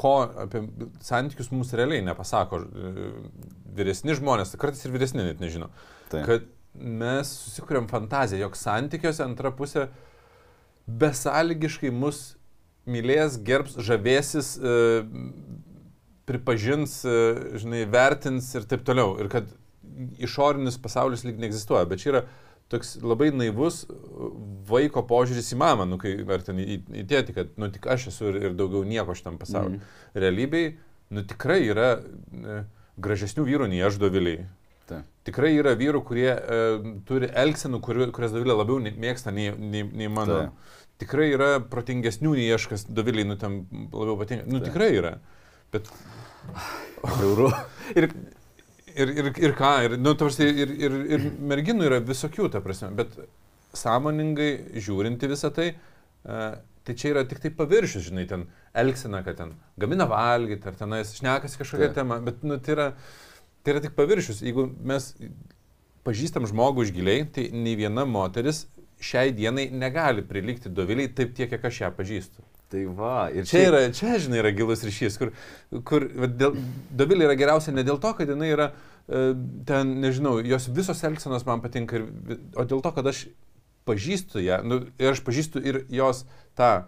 ko 0.00 0.14
apie 0.44 0.64
santykius 1.04 1.50
mums 1.52 1.74
realiai 1.76 2.04
nepasako 2.06 2.62
e, 2.64 3.08
vyresni 3.76 4.16
žmonės, 4.16 4.56
kartais 4.60 4.86
ir 4.86 4.94
vyresni 4.94 5.26
net 5.26 5.42
nežino. 5.42 5.68
Tai. 6.12 6.24
Kad 6.26 6.48
mes 6.74 7.32
susikūrėm 7.44 7.88
fantaziją, 7.90 8.46
jog 8.46 8.56
santykiuose 8.56 9.24
antra 9.26 9.52
pusė 9.54 9.88
besąlygiškai 11.00 11.92
mus 11.94 12.22
mylės, 12.90 13.36
gerbs, 13.46 13.76
žavėsis, 13.84 14.54
e, 14.56 15.02
pripažins, 16.30 17.00
e, 17.04 17.16
žinai, 17.60 17.84
vertins 17.90 18.48
ir 18.56 18.66
taip 18.70 18.86
toliau. 18.86 19.18
Ir 19.20 19.30
kad 19.32 19.50
išorinis 20.22 20.78
pasaulis 20.80 21.26
lyg 21.26 21.40
neegzistuoja, 21.42 21.84
bet 21.90 22.02
čia 22.02 22.12
yra 22.14 22.22
toks 22.70 22.94
labai 23.02 23.30
naivus 23.34 23.82
vaiko 24.70 25.02
požiūris 25.06 25.50
į 25.54 25.58
mamą, 25.60 25.88
nu, 25.90 25.98
kai, 26.00 26.14
ar 26.30 26.44
ten 26.46 26.60
į, 26.62 26.78
į 27.02 27.06
tėtį, 27.10 27.34
kad, 27.36 27.50
nu, 27.58 27.70
tik 27.74 27.88
aš 27.90 28.10
esu 28.12 28.30
ir, 28.30 28.38
ir 28.46 28.56
daugiau 28.58 28.84
nieko 28.86 29.16
šitam 29.18 29.40
pasauliu. 29.40 29.80
Mm. 29.80 29.98
Realybėj, 30.24 30.68
nu, 31.16 31.24
tikrai 31.32 31.60
yra 31.66 31.90
e, 31.98 32.62
gražesnių 33.02 33.46
vyrų 33.48 33.70
nei 33.72 33.82
aš 33.86 33.98
doviliai. 34.02 34.46
Ta. 34.90 35.02
Tikrai 35.26 35.52
yra 35.58 35.74
vyrų, 35.78 36.02
kurie 36.06 36.30
e, 36.30 36.60
turi 37.06 37.30
elgsenų, 37.42 37.82
kur, 37.84 38.04
kurias 38.14 38.34
dovilė 38.34 38.56
labiau 38.58 38.78
mėgsta 38.82 39.34
nei, 39.34 39.50
nei, 39.50 39.84
nei 39.86 40.10
mano. 40.10 40.38
Ta. 40.38 40.78
Tikrai 41.00 41.30
yra 41.32 41.52
protingesnių 41.72 42.34
nei 42.36 42.50
aš, 42.54 42.66
kas 42.70 42.84
doviliai, 42.86 43.26
nu, 43.30 43.38
tam 43.40 43.62
labiau 43.90 44.18
patinka. 44.20 44.46
Nu, 44.50 44.60
Ta. 44.60 44.68
tikrai 44.68 44.90
yra. 44.98 45.14
Bet... 45.72 45.88
Euro. 47.22 47.48
ir 47.98 48.10
ir, 49.02 49.12
ir, 49.22 49.30
ir 49.48 49.54
ką, 49.58 49.74
ir, 49.86 49.98
nu, 50.00 50.14
tarsi, 50.18 50.48
ir, 50.64 50.74
ir, 50.78 50.96
ir 51.16 51.28
merginų 51.52 51.86
yra 51.88 52.00
visokių, 52.04 52.50
ta 52.54 52.62
prasme, 52.64 52.90
bet 52.98 53.16
sąmoningai 53.76 54.80
žiūrinti 54.82 55.30
visą 55.30 55.52
tai, 55.54 55.72
uh, 55.74 56.58
tai 56.86 56.96
čia 56.98 57.14
yra 57.14 57.24
tik 57.28 57.42
tai 57.42 57.52
paviršius, 57.54 58.08
žinai, 58.08 58.26
ten 58.30 58.46
elgsena, 58.74 59.22
kad 59.26 59.38
ten 59.38 59.54
gamina 59.80 60.06
valgyti, 60.10 60.68
ar 60.70 60.76
tenais 60.78 61.14
šnekasi 61.18 61.60
kažkokia 61.60 61.92
tema, 61.94 62.20
bet 62.24 62.44
nu, 62.46 62.58
tai, 62.58 62.76
yra, 62.76 62.90
tai 63.64 63.74
yra 63.74 63.84
tik 63.84 63.96
paviršius. 63.98 64.42
Jeigu 64.46 64.66
mes 64.90 65.12
pažįstam 66.06 66.48
žmogų 66.50 66.86
iš 66.86 66.94
giliai, 66.96 67.26
tai 67.34 67.48
nei 67.54 67.76
viena 67.78 68.06
moteris 68.08 68.64
šiai 69.00 69.32
dienai 69.36 69.68
negali 69.72 70.24
prilygti 70.26 70.72
doviliai 70.72 71.10
taip 71.16 71.34
tiek, 71.36 71.50
kiek 71.50 71.64
aš 71.64 71.82
ją 71.84 71.90
pažįstu. 71.96 72.44
Tai 72.70 72.84
va, 72.94 73.14
ir 73.34 73.46
čia, 73.48 73.50
čia 73.50 73.62
yra, 73.66 73.80
čia 73.96 74.18
žinai, 74.22 74.38
yra 74.44 74.52
gilus 74.54 74.84
ryšys, 74.86 75.16
kur, 75.18 75.32
kur 75.88 76.06
dėl, 76.30 76.54
Dovilė 76.94 77.26
yra 77.26 77.34
geriausia 77.38 77.74
ne 77.74 77.82
dėl 77.86 77.98
to, 78.02 78.12
kad 78.14 78.30
jinai 78.30 78.52
yra 78.52 78.68
e, 78.70 78.89
ten, 79.66 79.96
nežinau, 80.04 80.38
jos 80.46 80.68
visos 80.70 81.02
elgsenos 81.06 81.46
man 81.48 81.62
patinka, 81.64 81.98
ir, 81.98 82.40
o 82.54 82.64
dėl 82.68 82.82
to, 82.84 82.92
kad 82.94 83.10
aš 83.10 83.26
pažįstu 83.88 84.42
ją, 84.44 84.60
nu, 84.66 84.82
ir 85.00 85.12
aš 85.14 85.22
pažįstu 85.26 85.62
ir 85.66 85.82
jos 85.90 86.24
tą 86.58 86.86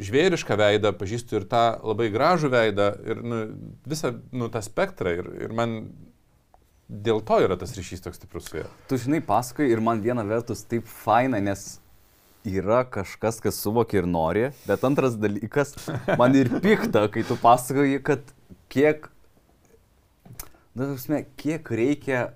žvėrišką 0.00 0.56
veidą, 0.60 0.92
pažįstu 0.96 1.40
ir 1.40 1.48
tą 1.50 1.64
labai 1.84 2.10
gražų 2.12 2.50
veidą, 2.52 2.92
ir 3.08 3.20
nu, 3.24 3.40
visą 3.88 4.14
nu, 4.32 4.48
tą 4.52 4.62
spektrą, 4.64 5.12
ir, 5.16 5.28
ir 5.46 5.54
man 5.56 5.78
dėl 6.90 7.22
to 7.24 7.38
yra 7.44 7.56
tas 7.60 7.72
ryšys 7.76 8.02
toks 8.04 8.18
stiprus 8.18 8.50
su 8.50 8.60
ja. 8.62 8.66
Tu 8.90 8.98
žinai, 9.00 9.22
pasakoji 9.24 9.70
ir 9.72 9.82
man 9.84 10.02
viena 10.04 10.24
vertus 10.26 10.64
taip 10.68 10.88
faina, 10.90 11.40
nes 11.42 11.78
yra 12.48 12.82
kažkas, 12.88 13.38
kas 13.44 13.60
suvokia 13.60 14.00
ir 14.00 14.08
nori, 14.10 14.48
bet 14.66 14.84
antras 14.88 15.16
dalykas, 15.20 15.76
man 16.20 16.34
ir 16.38 16.50
pikta, 16.64 17.06
kai 17.12 17.24
tu 17.28 17.36
pasakoji, 17.40 18.00
kad 18.04 18.24
kiek, 18.72 19.10
na, 20.74 20.92
prasme, 20.92 21.24
kiek 21.40 21.70
reikia 21.70 22.26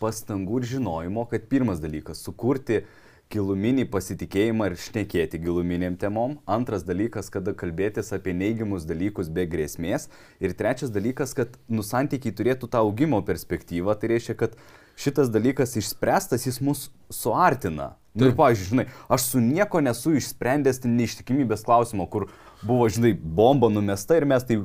pastangų 0.00 0.60
ir 0.62 0.68
žinojimo, 0.74 1.24
kad 1.30 1.48
pirmas 1.50 1.80
dalykas- 1.82 2.22
sukurti 2.26 2.84
giluminį 3.32 3.86
pasitikėjimą 3.90 4.68
ir 4.70 4.76
šnekėti 4.78 5.40
giluminiam 5.42 5.96
temom. 5.98 6.38
Antras 6.46 6.84
dalykas, 6.86 7.30
kada 7.32 7.54
kalbėtis 7.56 8.12
apie 8.14 8.34
neigiamus 8.36 8.86
dalykus 8.86 9.28
be 9.32 9.46
grėsmės. 9.50 10.08
Ir 10.40 10.54
trečias 10.54 10.92
dalykas, 10.94 11.34
kad 11.34 11.56
nusantykiai 11.68 12.34
turėtų 12.36 12.70
tą 12.70 12.84
augimo 12.84 13.22
perspektyvą. 13.26 13.98
Tai 13.98 14.12
reiškia, 14.12 14.36
kad 14.36 14.54
šitas 14.96 15.32
dalykas 15.34 15.74
išspręstas, 15.80 16.46
jis 16.46 16.60
mus 16.60 16.90
suartina. 17.10 17.94
Nu, 18.14 18.28
ir, 18.28 18.36
pavyzdžiui, 18.38 18.68
žinai, 18.70 18.86
aš 19.10 19.26
su 19.32 19.40
nieko 19.42 19.80
nesu 19.82 20.14
išsprendęs 20.14 20.84
neištikimybės 20.86 21.64
klausimo, 21.66 22.06
kur 22.06 22.28
buvo, 22.62 22.86
žinai, 22.86 23.16
bomba 23.18 23.72
numesta 23.72 24.20
ir 24.20 24.28
mes 24.30 24.46
tai... 24.46 24.60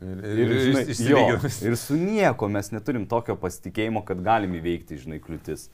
Ir, 0.00 0.24
ir, 0.24 0.38
ir, 0.40 0.56
žinai, 0.96 1.10
jo, 1.12 1.22
ir 1.68 1.76
su 1.76 1.98
nieko 2.00 2.48
mes 2.48 2.72
neturim 2.72 3.04
tokio 3.08 3.36
pasitikėjimo, 3.40 4.00
kad 4.08 4.22
galim 4.24 4.54
įveikti, 4.56 4.96
žinai, 5.02 5.20
kliūtis. 5.20 5.68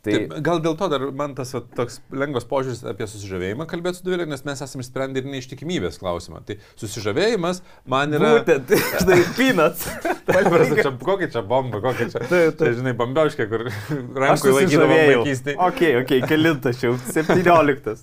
Tai... 0.00 0.14
Taip, 0.14 0.30
gal 0.40 0.62
dėl 0.64 0.76
to 0.80 0.86
dar 0.88 1.02
man 1.12 1.34
tas 1.36 1.50
va, 1.52 1.60
toks 1.76 1.98
lengvas 2.16 2.46
požiūris 2.48 2.78
apie 2.88 3.04
susižavėjimą 3.04 3.66
kalbėti 3.68 3.98
su 3.98 4.06
Dovilė, 4.06 4.24
nes 4.30 4.40
mes 4.46 4.62
esame 4.64 4.86
sprendę 4.86 5.20
ir 5.20 5.28
neištikimybės 5.28 6.00
klausimą. 6.00 6.40
Tai 6.48 6.56
susižavėjimas 6.80 7.60
man 7.90 8.16
yra... 8.16 8.30
Būtent, 8.38 8.72
štai 9.02 9.18
pinas. 9.36 9.84
čia, 10.80 10.94
kokia 11.04 11.28
čia 11.34 11.44
bomba, 11.44 11.82
kokia 11.84 12.08
čia... 12.14 12.24
Tai, 12.32 12.42
tai 12.56 12.72
žinai, 12.78 12.96
bambiauškė, 12.96 13.48
kur 13.50 13.66
rankų 13.68 14.56
laikydavo 14.56 15.00
vaikystėje. 15.02 15.60
Ok, 15.68 15.84
ok, 16.00 16.16
kelintas 16.32 16.80
jau, 16.80 16.94
17. 17.12 17.96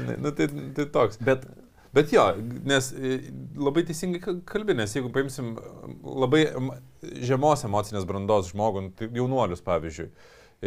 žinai, 0.00 0.18
nu 0.24 0.34
tai, 0.34 0.50
tai 0.80 0.90
toks. 0.98 1.22
Bet 1.22 1.46
Bet 1.94 2.12
jo, 2.14 2.22
nes 2.70 2.92
e, 2.94 3.16
labai 3.58 3.82
teisingai 3.86 4.20
kalbi, 4.46 4.76
nes 4.78 4.92
jeigu 4.94 5.10
paimsim 5.14 5.56
labai 6.06 6.44
žemos 7.26 7.64
emocinės 7.66 8.06
brandos 8.06 8.52
žmogų, 8.52 8.84
tai 8.98 9.08
jaunuolius 9.16 9.64
pavyzdžiui, 9.66 10.06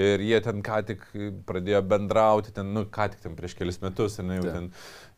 ir 0.04 0.24
jie 0.26 0.42
ten 0.44 0.60
ką 0.66 0.82
tik 0.90 1.06
pradėjo 1.48 1.80
bendrauti, 1.88 2.52
ten, 2.56 2.74
nu, 2.76 2.84
ką 2.92 3.08
tik 3.14 3.24
ten 3.24 3.38
prieš 3.40 3.56
kelis 3.56 3.80
metus, 3.84 4.20
ir, 4.20 4.34
jau 4.36 4.46
ten 4.50 4.70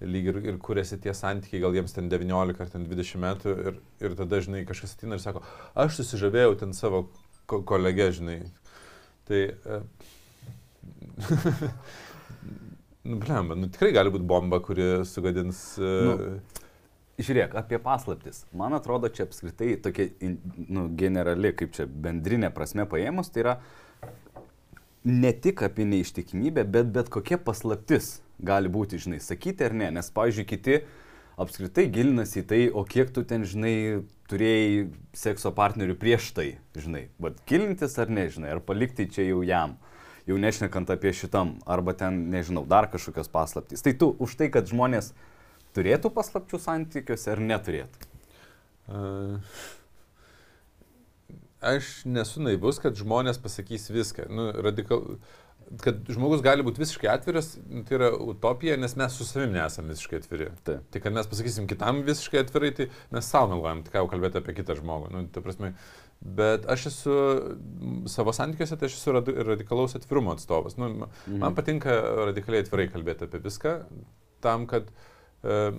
lyg 0.05 0.29
ir, 0.29 0.41
ir 0.51 0.61
kuriasi 0.61 1.01
tie 1.01 1.13
santykiai, 1.17 1.63
gal 1.63 1.73
jiems 1.73 1.97
ten 1.97 2.11
19 2.11 2.61
ar 2.61 2.73
ten 2.75 2.85
20 2.91 3.23
metų, 3.25 3.57
ir, 3.71 3.81
ir 4.05 4.17
tada, 4.19 4.41
žinai, 4.45 4.65
kažkas 4.69 4.93
atina 4.99 5.17
ir 5.17 5.25
sako, 5.25 5.41
aš 5.73 6.01
susižavėjau 6.03 6.59
ten 6.61 6.77
savo 6.77 7.07
ko 7.49 7.63
kolegę, 7.65 8.11
žinai. 8.19 8.43
Tai... 9.25 9.41
Uh, 9.65 9.81
nu, 13.05 13.21
blemba, 13.21 13.57
nu 13.57 13.69
tikrai 13.71 13.93
gali 13.95 14.13
būti 14.13 14.27
bomba, 14.27 14.61
kuri 14.65 14.91
sugadins... 15.07 15.63
Uh, 15.81 16.11
nu. 16.11 16.61
Žiūrėk, 17.15 17.53
apie 17.55 17.77
paslaptis. 17.79 18.41
Man 18.51 18.75
atrodo, 18.75 19.07
čia 19.07 19.23
apskritai 19.23 19.77
tokia 19.79 20.09
nu, 20.67 20.89
generali, 20.99 21.53
kaip 21.55 21.71
čia 21.77 21.85
bendrinė 21.87 22.49
prasme 22.51 22.83
paėmus, 22.91 23.29
tai 23.31 23.45
yra 23.45 23.53
uh, 23.55 23.69
ne 25.05 25.31
tik 25.33 25.61
apie 25.61 25.85
neištikimybę, 25.85 26.65
bet 26.65 26.91
bet 26.93 27.09
kokia 27.13 27.37
paslaptis 27.37 28.19
gali 28.41 28.69
būti, 28.71 28.97
žinai, 29.01 29.21
sakyti 29.21 29.67
ar 29.67 29.75
ne. 29.77 29.91
Nes, 29.93 30.09
pavyzdžiui, 30.11 30.47
kiti 30.49 30.79
apskritai 31.41 31.85
gilinasi 31.93 32.41
į 32.41 32.45
tai, 32.49 32.61
o 32.73 32.83
kiek 32.89 33.11
tu 33.13 33.23
ten, 33.27 33.45
žinai, 33.45 34.01
turėjai 34.31 34.87
sekso 35.15 35.51
partnerių 35.55 35.97
prieš 36.01 36.31
tai, 36.35 36.47
žinai. 36.73 37.05
Bet 37.21 37.37
gilintis 37.49 37.99
ar 38.01 38.09
ne, 38.09 38.25
žinai, 38.33 38.55
ar 38.55 38.63
palikti 38.65 39.05
čia 39.11 39.27
jau 39.29 39.43
jam. 39.45 39.77
Jau 40.25 40.39
nešnekant 40.41 40.89
apie 40.89 41.13
šitam, 41.13 41.55
arba 41.69 41.93
ten, 41.97 42.25
nežinau, 42.33 42.65
dar 42.65 42.89
kažkokios 42.89 43.29
paslaptys. 43.29 43.85
Tai 43.85 43.93
tu 43.93 44.11
už 44.19 44.38
tai, 44.39 44.49
kad 44.53 44.67
žmonės 44.69 45.11
turėtų 45.77 46.09
paslapčių 46.15 46.61
santykiuose 46.63 47.33
ar 47.35 47.43
neturėtų? 47.53 48.13
Uh 48.85 49.41
aš 51.65 52.03
nesu 52.05 52.43
naivus, 52.43 52.79
kad 52.81 52.97
žmonės 52.97 53.39
pasakys 53.41 53.89
viską. 53.93 54.27
Nu, 54.29 54.47
radikal, 54.65 55.17
kad 55.81 56.03
žmogus 56.11 56.43
gali 56.45 56.65
būti 56.65 56.81
visiškai 56.83 57.09
atviras, 57.09 57.55
nu, 57.65 57.83
tai 57.88 57.97
yra 57.97 58.11
utopija, 58.13 58.77
nes 58.79 58.95
mes 58.99 59.17
su 59.17 59.27
savimi 59.27 59.57
nesame 59.57 59.95
visiškai 59.95 60.21
atviri. 60.21 60.51
Tai. 60.67 60.79
tai 60.93 61.01
kad 61.03 61.15
mes 61.15 61.29
pasakysim 61.31 61.69
kitam 61.71 62.03
visiškai 62.07 62.43
atvirai, 62.43 62.73
tai 62.77 62.89
mes 63.15 63.31
savo 63.31 63.55
meluojam, 63.55 63.85
tai 63.85 63.95
ką 63.95 64.03
jau 64.03 64.11
kalbėti 64.13 64.41
apie 64.41 64.57
kitą 64.59 64.77
žmogų. 64.81 65.11
Nu, 65.15 65.25
ta 65.33 65.43
prasme, 65.45 65.73
bet 66.19 66.67
aš 66.71 66.88
esu 66.91 67.17
savo 68.12 68.34
santykiuose, 68.34 68.78
tai 68.80 68.89
aš 68.89 68.99
esu 68.99 69.15
radikalaus 69.15 69.97
atvirumo 69.97 70.34
atstovas. 70.36 70.78
Nu, 70.78 70.91
mhm. 70.93 71.41
Man 71.43 71.58
patinka 71.58 71.97
radikaliai 72.32 72.65
atvirai 72.65 72.88
kalbėti 72.93 73.28
apie 73.28 73.43
viską, 73.43 73.75
tam, 74.45 74.65
kad 74.69 74.89
uh, 74.89 75.12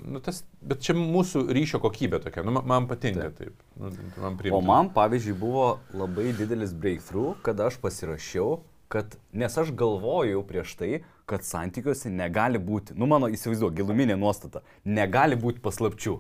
Nu, 0.07 0.21
tas, 0.23 0.45
bet 0.63 0.85
čia 0.87 0.95
mūsų 0.95 1.49
ryšio 1.55 1.81
kokybė 1.83 2.21
tokia, 2.23 2.45
nu, 2.47 2.53
man 2.55 2.87
patinka 2.87 3.33
taip. 3.35 3.57
taip. 3.57 3.65
Nu, 3.75 3.91
man 4.23 4.37
priimta. 4.39 4.55
o 4.55 4.63
man, 4.63 4.93
pavyzdžiui, 4.95 5.35
buvo 5.41 5.65
labai 5.97 6.31
didelis 6.39 6.71
breakthrough, 6.71 7.35
kada 7.47 7.67
aš 7.67 7.81
pasirašiau, 7.83 8.61
kad, 8.93 9.17
nes 9.35 9.59
aš 9.59 9.73
galvojau 9.75 10.45
prieš 10.47 10.77
tai, 10.79 10.91
kad 11.27 11.43
santykiuose 11.43 12.13
negali 12.15 12.61
būti, 12.63 12.95
nu 12.95 13.09
mano 13.11 13.27
įsivaizduoju, 13.33 13.75
giluminė 13.81 14.15
nuostata, 14.21 14.63
negali 14.87 15.35
būti 15.41 15.65
paslapčių. 15.65 16.15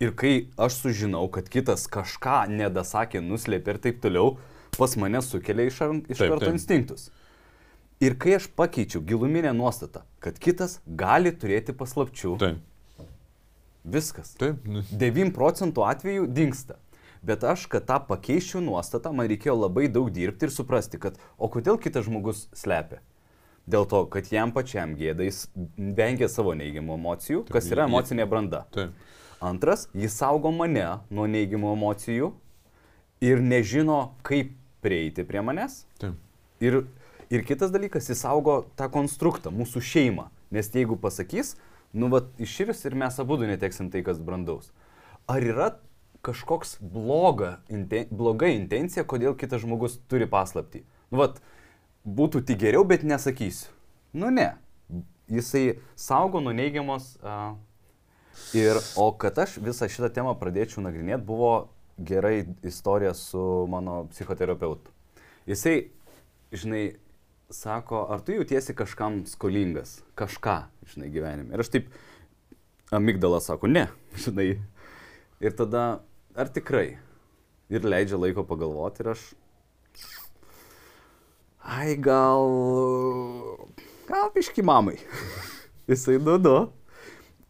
Ir 0.00 0.12
kai 0.12 0.34
aš 0.60 0.82
sužinau, 0.82 1.24
kad 1.32 1.48
kitas 1.48 1.86
kažką 1.88 2.44
nedasakė, 2.52 3.22
nuslėpė 3.24 3.76
ir 3.76 3.78
taip 3.80 4.02
toliau, 4.04 4.34
pas 4.76 4.92
mane 5.00 5.22
sukelia 5.24 5.70
iš, 5.70 5.78
iš 6.12 6.18
taip, 6.20 6.28
karto 6.28 6.44
taip. 6.44 6.52
instinktus. 6.52 7.08
Ir 8.04 8.18
kai 8.20 8.34
aš 8.36 8.50
pakeičiau 8.52 9.00
giluminę 9.08 9.54
nuostatą, 9.56 10.02
kad 10.20 10.36
kitas 10.36 10.80
gali 10.84 11.32
turėti 11.32 11.72
paslapčių, 11.72 12.34
Taip. 12.42 13.06
viskas. 13.88 14.34
Taip. 14.36 14.60
9 14.92 15.30
nu. 15.30 15.32
procentų 15.32 15.86
atvejų 15.88 16.26
dinksta. 16.28 16.76
Bet 17.24 17.46
aš, 17.48 17.64
kad 17.72 17.88
tą 17.88 17.96
pakeičiau 18.04 18.60
nuostatą, 18.60 19.14
man 19.16 19.30
reikėjo 19.32 19.56
labai 19.62 19.88
daug 19.88 20.12
dirbti 20.12 20.46
ir 20.46 20.52
suprasti, 20.52 21.00
kad 21.00 21.16
o 21.40 21.48
kodėl 21.48 21.80
kitas 21.80 22.04
žmogus 22.04 22.44
slepia. 22.52 23.00
Dėl 23.66 23.88
to, 23.88 24.04
kad 24.12 24.28
jam 24.30 24.52
pačiam 24.54 24.92
gėda, 24.94 25.24
jis 25.26 25.46
vengia 25.74 26.28
savo 26.30 26.52
neigiamų 26.54 27.00
emocijų, 27.00 27.46
kas 27.48 27.72
yra 27.72 27.88
emocinė 27.88 28.28
branda. 28.28 28.66
Taip. 28.76 28.92
Antras, 29.40 29.88
jis 29.94 30.14
saugo 30.16 30.50
mane 30.54 30.84
nuo 31.12 31.26
neigiamų 31.28 31.74
emocijų 31.76 32.30
ir 33.24 33.42
nežino, 33.44 34.14
kaip 34.26 34.54
prieiti 34.84 35.24
prie 35.28 35.42
manęs. 35.44 35.82
Taip. 36.00 36.16
Ir, 36.62 36.84
ir 37.32 37.44
kitas 37.44 37.72
dalykas, 37.74 38.08
jis 38.08 38.22
saugo 38.24 38.62
tą 38.78 38.88
konstruktą, 38.92 39.52
mūsų 39.52 39.82
šeimą. 39.84 40.28
Nes 40.54 40.70
jeigu 40.72 40.96
pasakys, 41.00 41.56
nu, 41.92 42.08
va, 42.12 42.22
iširs 42.40 42.84
ir 42.88 42.96
mes 42.96 43.18
abu 43.20 43.38
neteksim 43.42 43.90
tai, 43.92 44.04
kas 44.06 44.22
brandaus. 44.22 44.70
Ar 45.28 45.44
yra 45.44 45.70
kažkoks 46.26 46.78
bloga, 46.80 47.58
inten, 47.68 48.08
bloga 48.10 48.48
intencija, 48.50 49.04
kodėl 49.04 49.36
kitas 49.38 49.62
žmogus 49.66 49.98
turi 50.08 50.28
paslapti? 50.30 50.84
Nu, 51.10 51.20
va, 51.20 51.32
būtų 52.06 52.44
tik 52.46 52.62
geriau, 52.62 52.86
bet 52.88 53.04
nesakysiu. 53.04 53.68
Nu, 54.16 54.30
ne. 54.30 54.54
Jisai 55.28 55.80
saugo 55.98 56.40
nuo 56.40 56.54
neigiamos. 56.54 57.16
Uh, 57.20 57.56
ir, 58.56 58.78
o 58.96 59.10
kad 59.18 59.38
aš 59.38 59.56
visą 59.62 59.88
šitą 59.90 60.10
temą 60.12 60.34
pradėčiau 60.38 60.84
nagrinėti, 60.84 61.24
buvo 61.26 61.54
gerai 61.96 62.44
istorija 62.66 63.14
su 63.14 63.66
mano 63.70 64.04
psichoterapeutu. 64.12 64.92
Jisai, 65.46 65.88
žinai, 66.52 66.84
sako, 67.50 68.06
ar 68.10 68.20
tu 68.20 68.34
jautiesi 68.34 68.74
kažkam 68.76 69.22
skolingas, 69.30 70.00
kažką, 70.18 70.58
žinai, 70.92 71.10
gyvenime. 71.14 71.54
Ir 71.54 71.62
aš 71.62 71.72
taip, 71.72 71.90
amigdala 72.94 73.40
sako, 73.40 73.70
ne, 73.70 73.86
žinai. 74.26 74.56
Ir 75.40 75.56
tada, 75.56 75.86
ar 76.36 76.52
tikrai? 76.52 76.96
Ir 77.72 77.84
leidžia 77.86 78.18
laiko 78.20 78.44
pagalvoti 78.46 79.02
ir 79.02 79.12
aš, 79.12 79.22
ai 81.66 81.96
gal, 81.98 82.46
gal 84.06 84.30
piški 84.34 84.62
mamai. 84.66 84.98
Jisai 85.90 86.18
duodu. 86.22 86.72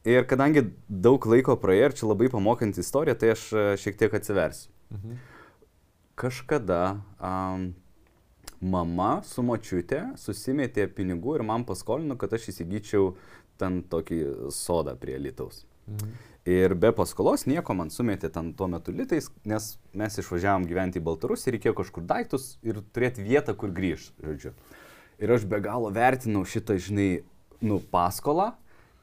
Ir 0.07 0.23
kadangi 0.31 0.63
daug 0.87 1.25
laiko 1.27 1.57
praėjo 1.59 1.89
ir 1.89 1.95
čia 1.99 2.07
labai 2.07 2.29
pamokant 2.31 2.79
istoriją, 2.79 3.17
tai 3.19 3.33
aš 3.35 3.49
e, 3.51 3.65
šiek 3.83 3.97
tiek 3.99 4.13
atsiversiu. 4.15 4.71
Mhm. 4.95 5.17
Kažkada 6.17 6.83
um, 7.19 7.65
mama 8.63 9.11
su 9.27 9.43
močiute 9.45 9.99
susimetė 10.17 10.87
pinigų 10.95 11.35
ir 11.37 11.45
man 11.45 11.67
paskolino, 11.69 12.15
kad 12.17 12.33
aš 12.39 12.47
įsigyčiau 12.55 13.11
ten 13.61 13.83
tokį 13.91 14.21
sodą 14.55 14.95
prie 15.01 15.19
Lietuvos. 15.19 15.65
Mhm. 15.91 16.15
Ir 16.47 16.77
be 16.79 16.93
paskolos 16.95 17.43
nieko 17.51 17.75
man 17.75 17.91
sumetė 17.91 18.31
ten 18.31 18.53
tuo 18.55 18.69
metu 18.71 18.95
litais, 18.95 19.27
nes 19.43 19.73
mes 19.91 20.19
išvažiavom 20.23 20.69
gyventi 20.71 21.01
į 21.01 21.07
Baltarusiją, 21.09 21.57
reikėjo 21.57 21.75
kažkur 21.81 22.07
daiktus 22.07 22.53
ir 22.63 22.79
turėti 22.95 23.27
vietą, 23.27 23.57
kur 23.59 23.75
grįžti, 23.75 24.15
žodžiu. 24.23 24.55
Ir 25.19 25.35
aš 25.35 25.49
be 25.51 25.59
galo 25.65 25.91
vertinau 25.91 26.45
šitą, 26.47 26.79
žinai, 26.79 27.25
nu, 27.59 27.81
paskolą 27.91 28.53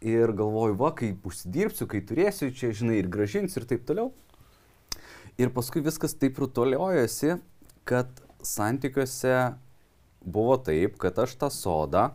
ir 0.04 0.34
galvoju, 0.36 0.76
va, 0.80 0.92
kai 0.96 1.14
užsidirbsiu, 1.26 1.88
kai 1.90 2.04
turėsiu 2.04 2.52
čia, 2.52 2.74
žinai, 2.76 3.00
ir 3.02 3.10
gražinsiu 3.12 3.62
ir 3.62 3.68
taip 3.70 3.88
toliau. 3.88 4.12
Ir 5.40 5.50
paskui 5.56 5.82
viskas 5.82 6.14
taip 6.20 6.38
rutuliojasi, 6.44 7.40
kad 7.90 8.12
santykiuose 8.44 9.56
buvo 10.24 10.60
taip, 10.62 11.00
kad 11.02 11.18
aš 11.24 11.36
tą 11.40 11.50
sodą 11.52 12.12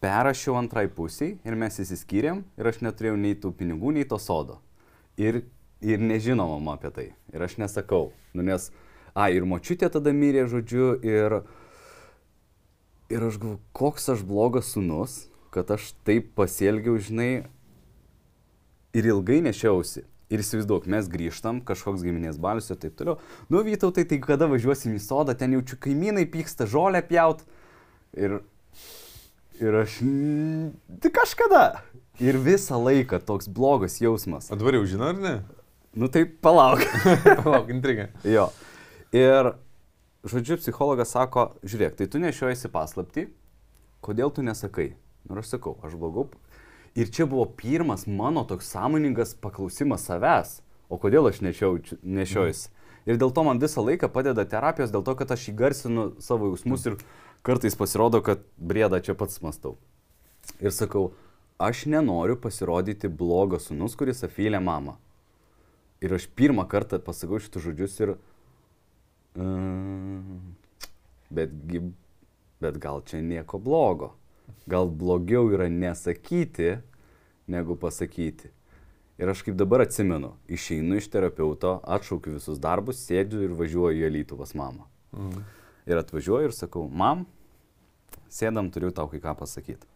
perrašiau 0.00 0.56
antrai 0.56 0.86
pusiai 0.88 1.36
ir 1.44 1.56
mes 1.58 1.76
įsiskyrėm 1.82 2.44
ir 2.58 2.70
aš 2.70 2.80
neturėjau 2.84 3.18
nei 3.20 3.36
tų 3.36 3.52
pinigų, 3.58 3.92
nei 3.98 4.06
to 4.08 4.18
sodo. 4.22 4.60
Ir, 5.20 5.42
ir 5.84 6.00
nežino 6.00 6.46
mama 6.48 6.78
apie 6.78 6.92
tai. 6.96 7.08
Ir 7.34 7.44
aš 7.44 7.58
nesakau. 7.60 8.10
Nu, 8.32 8.46
nes, 8.46 8.70
a, 9.12 9.28
ir 9.28 9.44
močiutė 9.44 9.90
tada 9.92 10.14
mirė, 10.16 10.46
žodžiu, 10.48 10.94
ir, 11.04 11.42
ir 13.12 13.26
aš 13.28 13.36
galvoju, 13.42 13.60
koks 13.76 14.08
aš 14.14 14.24
blogas 14.24 14.72
sunus, 14.72 15.26
kad 15.54 15.70
aš 15.74 15.92
taip 16.06 16.30
pasielgiau, 16.38 16.98
žinai, 16.98 17.44
ir 18.96 19.10
ilgai 19.10 19.40
nešiausi. 19.46 20.06
Ir 20.30 20.44
įsivaizduok, 20.44 20.86
mes 20.90 21.08
grįžtam, 21.10 21.58
kažkoks 21.66 22.04
giminės 22.06 22.36
balius 22.38 22.70
ir 22.70 22.78
taip 22.78 22.94
toliau. 22.98 23.16
Nu, 23.50 23.64
Vytautai, 23.66 24.04
tai 24.06 24.20
kada 24.22 24.46
važiuosim 24.50 24.94
į 24.94 25.00
sodą, 25.02 25.34
ten 25.34 25.56
jaučiu 25.56 25.78
kaimynai 25.82 26.22
pyksta, 26.30 26.68
žolę 26.70 27.02
pjaut. 27.08 27.42
Ir, 28.14 28.36
ir 29.58 29.78
aš... 29.82 29.96
Tai 31.02 31.10
kažkada. 31.18 31.64
Ir 32.22 32.38
visą 32.38 32.78
laiką 32.78 33.18
toks 33.26 33.50
blogas 33.50 33.98
jausmas. 33.98 34.52
O 34.54 34.58
dabar 34.60 34.78
jau 34.78 34.84
žinai, 34.86 35.10
ar 35.16 35.18
ne? 35.18 35.34
Nu 35.98 36.06
tai 36.06 36.22
palauk. 36.28 36.86
palauk, 37.42 37.74
intriga. 37.74 38.06
jo. 38.22 38.46
Ir, 39.10 39.50
žodžiu, 40.22 40.60
psichologas 40.62 41.10
sako, 41.10 41.48
žiūrėk, 41.66 41.98
tai 41.98 42.06
tu 42.06 42.22
nešiojasi 42.22 42.70
paslapti, 42.70 43.26
kodėl 44.04 44.30
tu 44.30 44.46
nesakai? 44.46 44.92
Nu, 45.24 45.36
ir 45.36 45.42
aš 45.42 45.54
sakau, 45.56 45.76
aš 45.86 45.98
blogau 46.00 46.28
Ir 46.94 47.10
čia 47.10 47.26
buvo 47.26 47.44
pirmas 47.46 48.06
mano 48.06 48.42
toks 48.44 48.66
sąmoningas 48.72 49.36
paklausimas 49.38 50.02
savęs, 50.08 50.58
o 50.90 50.98
kodėl 50.98 51.28
aš 51.30 51.38
nešiau, 51.44 51.78
nešiojus. 52.02 52.66
Ir 53.06 53.20
dėl 53.20 53.30
to 53.30 53.44
man 53.46 53.62
visą 53.62 53.84
laiką 53.84 54.10
padeda 54.10 54.42
terapijos, 54.44 54.90
dėl 54.90 55.04
to, 55.06 55.14
kad 55.14 55.30
aš 55.30 55.46
įgarsinu 55.52 56.10
savo 56.20 56.50
jausmus 56.50 56.88
ir 56.90 56.98
kartais 57.46 57.78
pasirodo, 57.78 58.20
kad 58.26 58.42
brėda 58.58 58.98
čia 59.06 59.14
pats 59.14 59.38
mastau. 59.44 59.76
Ir 60.58 60.74
sakau, 60.74 61.12
aš 61.62 61.86
nenoriu 61.86 62.34
pasirodyti 62.36 63.08
blogas 63.08 63.70
sunus, 63.70 63.94
kuris 63.94 64.26
afylė 64.26 64.58
mamą. 64.58 64.98
Ir 66.02 66.16
aš 66.16 66.26
pirmą 66.34 66.66
kartą 66.66 66.98
pasakau 66.98 67.38
šitus 67.38 67.68
žodžius 67.70 67.98
ir... 68.02 68.16
Uh, 69.38 70.26
bet, 71.30 71.52
bet 72.58 72.80
gal 72.82 73.04
čia 73.06 73.22
nieko 73.22 73.60
blogo 73.62 74.16
gal 74.70 74.90
blogiau 74.90 75.50
yra 75.52 75.68
nesakyti, 75.72 76.78
negu 77.50 77.76
pasakyti. 77.76 78.50
Ir 79.20 79.28
aš 79.28 79.42
kaip 79.44 79.58
dabar 79.60 79.84
atsimenu, 79.84 80.32
išeinu 80.48 80.96
iš 80.96 81.10
terapeuto, 81.12 81.74
atšaukiu 81.84 82.38
visus 82.38 82.60
darbus, 82.62 83.02
sėdžiu 83.04 83.42
ir 83.44 83.56
važiuoju 83.58 84.06
į 84.06 84.14
Lytų 84.14 84.38
pas 84.40 84.54
mamą. 84.56 84.86
Mhm. 85.12 85.44
Ir 85.90 86.00
atvažiuoju 86.00 86.48
ir 86.48 86.56
sakau, 86.56 86.86
mam, 86.88 87.26
sėdam, 88.32 88.70
turiu 88.72 88.92
tau 88.94 89.10
kai 89.12 89.20
ką 89.20 89.34
pasakyti. 89.36 89.88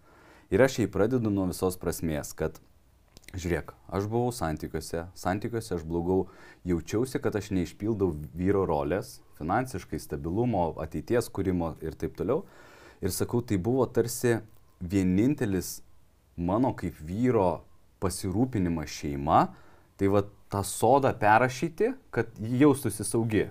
Ir 0.53 0.61
aš 0.61 0.83
jai 0.83 0.91
pradedu 0.91 1.33
nuo 1.33 1.47
visos 1.49 1.79
prasmės, 1.81 2.35
kad 2.37 2.59
žiūrėk, 3.33 3.73
aš 3.89 4.09
buvau 4.11 4.33
santykiuose, 4.35 5.07
santykiuose 5.19 5.75
aš 5.79 5.87
blogau, 5.89 6.27
jaučiausi, 6.69 7.21
kad 7.23 7.35
aš 7.39 7.51
neišpildau 7.57 8.13
vyro 8.37 8.67
rolės, 8.69 9.19
finansiškai 9.39 9.99
stabilumo, 10.03 10.67
ateities 10.85 11.31
kūrimo 11.33 11.75
ir 11.85 11.97
taip 11.99 12.17
toliau. 12.19 12.45
Ir 13.05 13.13
sakau, 13.13 13.43
tai 13.45 13.59
buvo 13.61 13.85
tarsi 13.87 14.39
vienintelis 14.81 15.83
mano 16.41 16.73
kaip 16.73 16.97
vyro 17.05 17.65
pasirūpinimas 18.01 18.89
šeima, 18.89 19.43
tai 20.01 20.09
va 20.09 20.25
tą 20.51 20.63
sodą 20.65 21.13
perrašyti, 21.19 21.93
kad 22.15 22.33
jį 22.41 22.65
jaustųsi 22.65 23.05
saugi. 23.07 23.45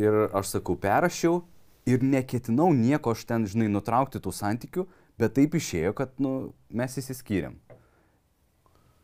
Ir 0.00 0.18
aš 0.36 0.56
sakau, 0.56 0.76
perrašiau 0.76 1.42
ir 1.88 2.04
neketinau 2.04 2.70
nieko 2.76 3.12
aš 3.16 3.24
ten, 3.28 3.46
žinai, 3.48 3.68
nutraukti 3.72 4.20
tų 4.22 4.32
santykių, 4.36 4.86
bet 5.20 5.36
taip 5.36 5.56
išėjo, 5.58 5.92
kad, 5.96 6.14
nu, 6.22 6.52
mes 6.70 6.96
įsiskyrėm. 6.98 7.58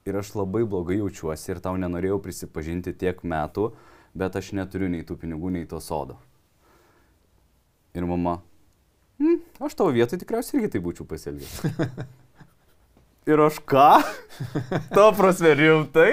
Ir 0.08 0.16
aš 0.16 0.32
labai 0.38 0.62
blogai 0.64 1.00
jaučiuosi 1.02 1.52
ir 1.52 1.60
tau 1.64 1.76
nenorėjau 1.76 2.20
prisipažinti 2.24 2.94
tiek 2.96 3.20
metų, 3.20 3.72
bet 4.16 4.38
aš 4.40 4.54
neturiu 4.56 4.88
nei 4.88 5.04
tų 5.04 5.18
pinigų, 5.20 5.52
nei 5.52 5.68
to 5.68 5.80
sodo. 5.84 6.16
Ir 7.96 8.06
mama, 8.08 8.38
Mm, 9.18 9.40
aš 9.66 9.74
tavo 9.74 9.90
vietoj 9.94 10.20
tikriausiai 10.20 10.60
irgi 10.60 10.74
tai 10.76 10.82
būčiau 10.82 11.06
pasielgęs. 11.10 11.60
Ir 13.28 13.40
aš 13.44 13.58
ką? 13.68 13.88
to 14.94 15.06
prasme 15.18 15.54
rimtai? 15.58 16.10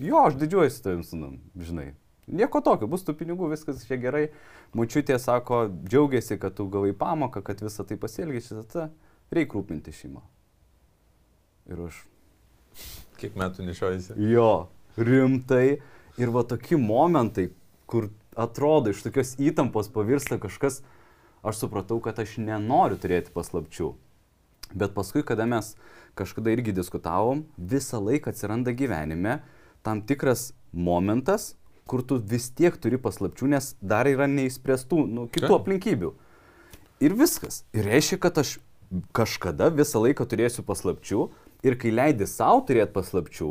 Jo, 0.00 0.26
aš 0.28 0.38
didžiuojuosi 0.40 0.82
tavim, 0.84 1.04
sunam, 1.06 1.38
žinai. 1.56 1.92
Nieko 2.24 2.60
tokio, 2.64 2.88
bus 2.88 3.04
tų 3.04 3.14
pinigų, 3.18 3.50
viskas 3.52 3.84
čia 3.84 3.98
gerai. 4.00 4.26
Mučiutė 4.76 5.18
sako, 5.20 5.66
džiaugiasi, 5.84 6.38
kad 6.40 6.56
tu 6.56 6.66
gavai 6.72 6.94
pamoką, 6.96 7.42
kad 7.44 7.60
visą 7.62 7.84
tai 7.86 7.98
pasielgėsi, 8.00 8.56
tada 8.64 8.88
reikia 9.34 9.58
rūpinti 9.58 9.92
šeimą. 9.94 10.24
Ir 11.72 11.84
aš. 11.86 12.00
Kiek 13.20 13.36
metų 13.38 13.68
nešiojasi? 13.68 14.16
Jo, 14.32 14.68
rimtai. 14.96 15.78
Ir 16.20 16.30
va 16.34 16.44
tokie 16.46 16.76
momentai, 16.78 17.48
kur 17.90 18.08
atrodo 18.38 18.92
iš 18.92 19.02
tokios 19.04 19.34
įtampos 19.42 19.88
pavirsta 19.92 20.38
kažkas, 20.42 20.80
aš 21.44 21.64
supratau, 21.64 22.00
kad 22.02 22.18
aš 22.22 22.38
nenoriu 22.42 22.98
turėti 23.00 23.32
paslapčių. 23.34 23.92
Bet 24.74 24.94
paskui, 24.96 25.22
kada 25.26 25.46
mes 25.46 25.74
kažkada 26.18 26.54
irgi 26.54 26.74
diskutavom, 26.74 27.44
visą 27.58 28.00
laiką 28.02 28.32
atsiranda 28.32 28.74
gyvenime 28.74 29.40
tam 29.84 30.00
tikras 30.02 30.52
momentas, 30.72 31.54
kur 31.86 32.02
tu 32.02 32.16
vis 32.18 32.48
tiek 32.56 32.76
turi 32.80 32.98
paslapčių, 32.98 33.50
nes 33.54 33.74
dar 33.84 34.08
yra 34.08 34.26
neįspręstų 34.30 35.04
nu, 35.10 35.26
kitų 35.28 35.52
Ką? 35.52 35.60
aplinkybių. 35.60 36.12
Ir 37.04 37.16
viskas. 37.18 37.62
Ir 37.76 37.86
reiškia, 37.90 38.18
kad 38.22 38.40
aš 38.40 38.56
kažkada 39.14 39.68
visą 39.74 40.00
laiką 40.00 40.24
turėsiu 40.30 40.64
paslapčių 40.64 41.28
ir 41.66 41.76
kai 41.80 41.92
leidi 41.92 42.26
savo 42.30 42.64
turėti 42.64 42.94
paslapčių, 42.96 43.50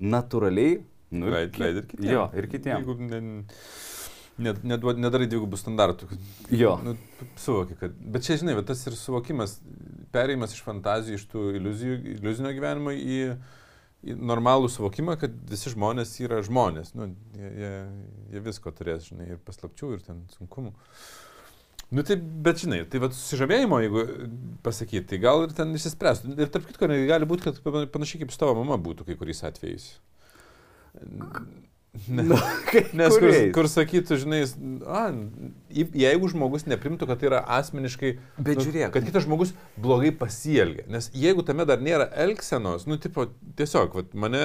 natūraliai 0.00 0.80
Nu, 1.10 1.26
ir 1.26 1.34
leid, 1.34 1.56
leid 1.58 1.78
ir 1.80 1.86
kitiems. 1.90 2.12
Jo, 2.12 2.24
ir 2.38 2.46
kitiems. 2.50 2.86
Jeigu 2.86 3.08
ne, 3.10 3.20
ne, 4.42 4.54
neduod- 4.72 4.98
nedarai 5.00 5.28
dvigubų 5.30 5.58
standartų. 5.60 6.08
Jo. 6.54 6.74
Nu, 6.84 6.96
suvoki, 7.40 7.76
kad. 7.80 7.94
Bet 8.00 8.26
čia, 8.26 8.38
žinai, 8.40 8.56
tas 8.66 8.82
ir 8.88 8.96
suvokimas, 8.98 9.58
perėjimas 10.14 10.56
iš 10.56 10.64
fantazijų, 10.66 11.20
iš 11.20 11.24
tų 11.30 11.46
iliuzijų, 11.60 11.96
iliuzinio 12.16 12.52
gyvenimo 12.56 12.94
į, 12.96 13.20
į 14.10 14.16
normalų 14.18 14.70
suvokimą, 14.72 15.16
kad 15.20 15.34
visi 15.50 15.72
žmonės 15.74 16.16
yra 16.24 16.42
žmonės. 16.46 16.94
Nu, 16.98 17.10
jie, 17.36 17.50
jie, 17.62 17.72
jie 18.34 18.44
visko 18.48 18.72
turės, 18.74 19.08
žinai, 19.12 19.32
ir 19.36 19.42
paslapčių, 19.46 19.94
ir 19.98 20.06
ten 20.06 20.24
sunkumų. 20.38 20.74
Nu, 21.90 22.04
tai, 22.06 22.14
bet 22.22 22.60
žinai, 22.62 22.84
tai 22.86 23.00
va, 23.02 23.08
susižavėjimo, 23.10 23.80
jeigu 23.82 24.02
pasakyti, 24.62 25.08
tai 25.10 25.18
gal 25.24 25.42
ir 25.48 25.54
ten 25.58 25.72
išsispręstų. 25.74 26.36
Ir 26.38 26.52
tarp 26.54 26.68
kitko, 26.68 26.86
gali 27.10 27.26
būti, 27.26 27.48
kad 27.48 27.58
pana- 27.64 27.88
panašiai 27.90 28.22
kaip 28.22 28.30
su 28.30 28.38
tavo 28.38 28.54
mama 28.60 28.78
būtų 28.78 29.08
kai 29.08 29.16
kuriais 29.18 29.42
atvejais. 29.48 29.88
Ne, 32.08 32.22
Nu, 32.22 32.36
kai 32.70 32.84
nes 32.94 33.16
kur, 33.18 33.32
kur 33.54 33.66
sakytų, 33.66 34.16
žinai, 34.22 34.38
a, 34.86 35.00
jeigu 35.74 36.28
žmogus 36.30 36.62
neprimtų, 36.70 37.08
kad 37.10 37.18
tai 37.18 37.26
yra 37.32 37.40
asmeniškai, 37.58 38.12
Bet 38.38 38.60
nu, 38.60 38.66
žiūrėk. 38.66 38.92
kad 38.94 39.08
kitas 39.08 39.26
žmogus 39.26 39.50
blogai 39.74 40.12
pasielgia. 40.14 40.84
Nes 40.90 41.08
jeigu 41.18 41.42
tame 41.46 41.66
dar 41.66 41.82
nėra 41.82 42.06
elgsenos, 42.24 42.86
nu, 42.86 42.94
tipo, 43.02 43.26
tiesiog, 43.58 43.96
vat, 43.98 44.14
mane 44.14 44.42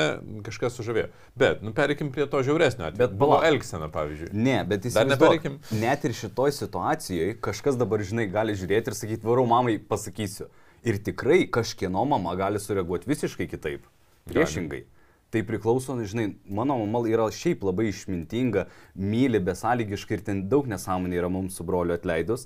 kažkas 0.47 0.79
sužavėjo. 0.79 1.12
Bet, 1.38 1.62
nu, 1.62 1.73
pereikim 1.77 2.10
prie 2.15 2.25
to 2.31 2.41
žiauresnio 2.47 2.88
atveju. 2.89 3.03
Bet 3.03 3.13
buvo 3.21 3.38
elgsena, 3.45 3.91
pavyzdžiui. 3.93 4.31
Ne, 4.34 4.58
bet 4.65 4.89
jis 4.89 4.97
Dar 4.97 5.05
nepereikim. 5.13 5.60
Net 5.84 6.10
ir 6.10 6.17
šitoj 6.17 6.55
situacijoje 6.58 7.38
kažkas 7.45 7.77
dabar, 7.77 8.01
žinai, 8.01 8.25
gali 8.34 8.58
žiūrėti 8.58 8.89
ir 8.89 8.97
sakyti, 8.97 9.25
varau 9.27 9.45
mamai 9.49 9.77
pasakysiu. 9.77 10.49
Ir 10.86 10.97
tikrai 11.01 11.43
kažkieno 11.49 12.03
mama 12.10 12.34
gali 12.38 12.58
sureaguoti 12.62 13.10
visiškai 13.10 13.47
kitaip. 13.53 13.86
Priešingai. 14.29 14.84
Tai 15.33 15.41
priklauso, 15.43 15.95
žinai, 16.07 16.29
mano 16.47 16.77
mama 16.85 17.01
yra 17.09 17.25
šiaip 17.33 17.63
labai 17.65 17.89
išmintinga, 17.89 18.67
myli 18.95 19.41
besąlygiškai 19.43 20.19
ir 20.19 20.23
ten 20.27 20.43
daug 20.51 20.67
nesąmonė 20.71 21.17
yra 21.19 21.29
mums 21.33 21.57
su 21.57 21.65
broliu 21.67 21.95
atleidus, 21.97 22.45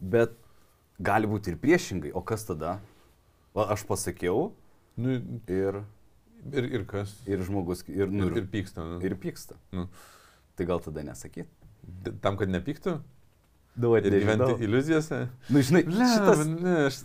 bet 0.00 0.32
gali 1.02 1.28
būti 1.28 1.52
ir 1.52 1.58
priešingai. 1.60 2.12
O 2.16 2.22
kas 2.24 2.46
tada? 2.48 2.78
Va, 3.56 3.66
aš 3.74 3.82
pasakiau 3.88 4.52
Nu, 5.00 5.16
ir, 5.48 5.80
ir, 6.52 6.64
ir 6.78 6.82
kas? 6.88 7.12
ir 7.26 7.40
žmogus 7.46 7.82
ir, 7.88 8.08
nu, 8.10 8.28
Ir, 8.30 8.42
ir 8.42 8.46
pyksta. 8.52 8.84
Nu. 8.84 9.00
ir 9.04 9.14
pyksta. 9.20 9.56
Nu. 9.72 9.88
Tai 10.56 10.66
gal 10.68 10.80
tada 10.84 11.02
nesakyt? 11.06 11.48
Tam, 12.22 12.36
kad 12.36 12.48
nepyktų? 12.52 12.98
Duoti 13.80 14.10
Ir 14.10 14.16
gyventi 14.20 14.64
iliuzijose? 14.66 15.20
Nu, 15.48 15.62
žinai, 15.64 15.84
Ne, 15.88 16.08
šitas... 16.10 16.42
ne, 16.50 16.74
aš, 16.88 16.98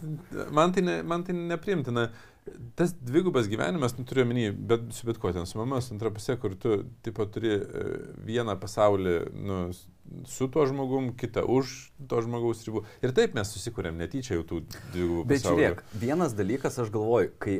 man, 0.51 0.73
tai 0.75 0.83
ne, 0.83 0.95
man 1.07 1.23
tai 1.23 1.35
nepriimtina. 1.37 2.07
Tas 2.77 2.91
dvigubas 3.01 3.47
gyvenimas, 3.49 3.95
nu, 3.97 4.03
turiu 4.05 4.21
omeny, 4.21 4.51
bet 4.53 4.83
su 4.93 5.07
bet 5.07 5.17
kuo 5.17 5.31
ten, 5.33 5.47
su 5.49 5.57
mama, 5.57 5.79
su 5.81 5.95
antra 5.95 6.11
pusė, 6.13 6.35
kur 6.37 6.53
tu, 6.61 6.75
tipo, 7.05 7.25
turi 7.25 7.55
e, 7.55 7.85
vieną 8.27 8.53
pasaulį, 8.61 9.15
nu, 9.33 9.55
su 10.29 10.45
tuo 10.53 10.67
žmogum, 10.69 11.07
kitą 11.17 11.41
už 11.49 11.73
to 12.11 12.19
žmogaus 12.21 12.61
ribų. 12.67 12.83
Ir 13.01 13.15
taip 13.17 13.33
mes 13.37 13.49
susikūrėm 13.55 13.97
netyčia 13.97 14.37
jau 14.37 14.45
tų 14.45 14.61
dvigubų 14.93 15.25
Bet 15.31 15.41
pasaulių. 15.41 15.63
žiūrėk, 15.63 15.81
vienas 16.05 16.37
dalykas, 16.37 16.77
aš 16.85 16.93
galvoju, 16.93 17.33
kai 17.41 17.57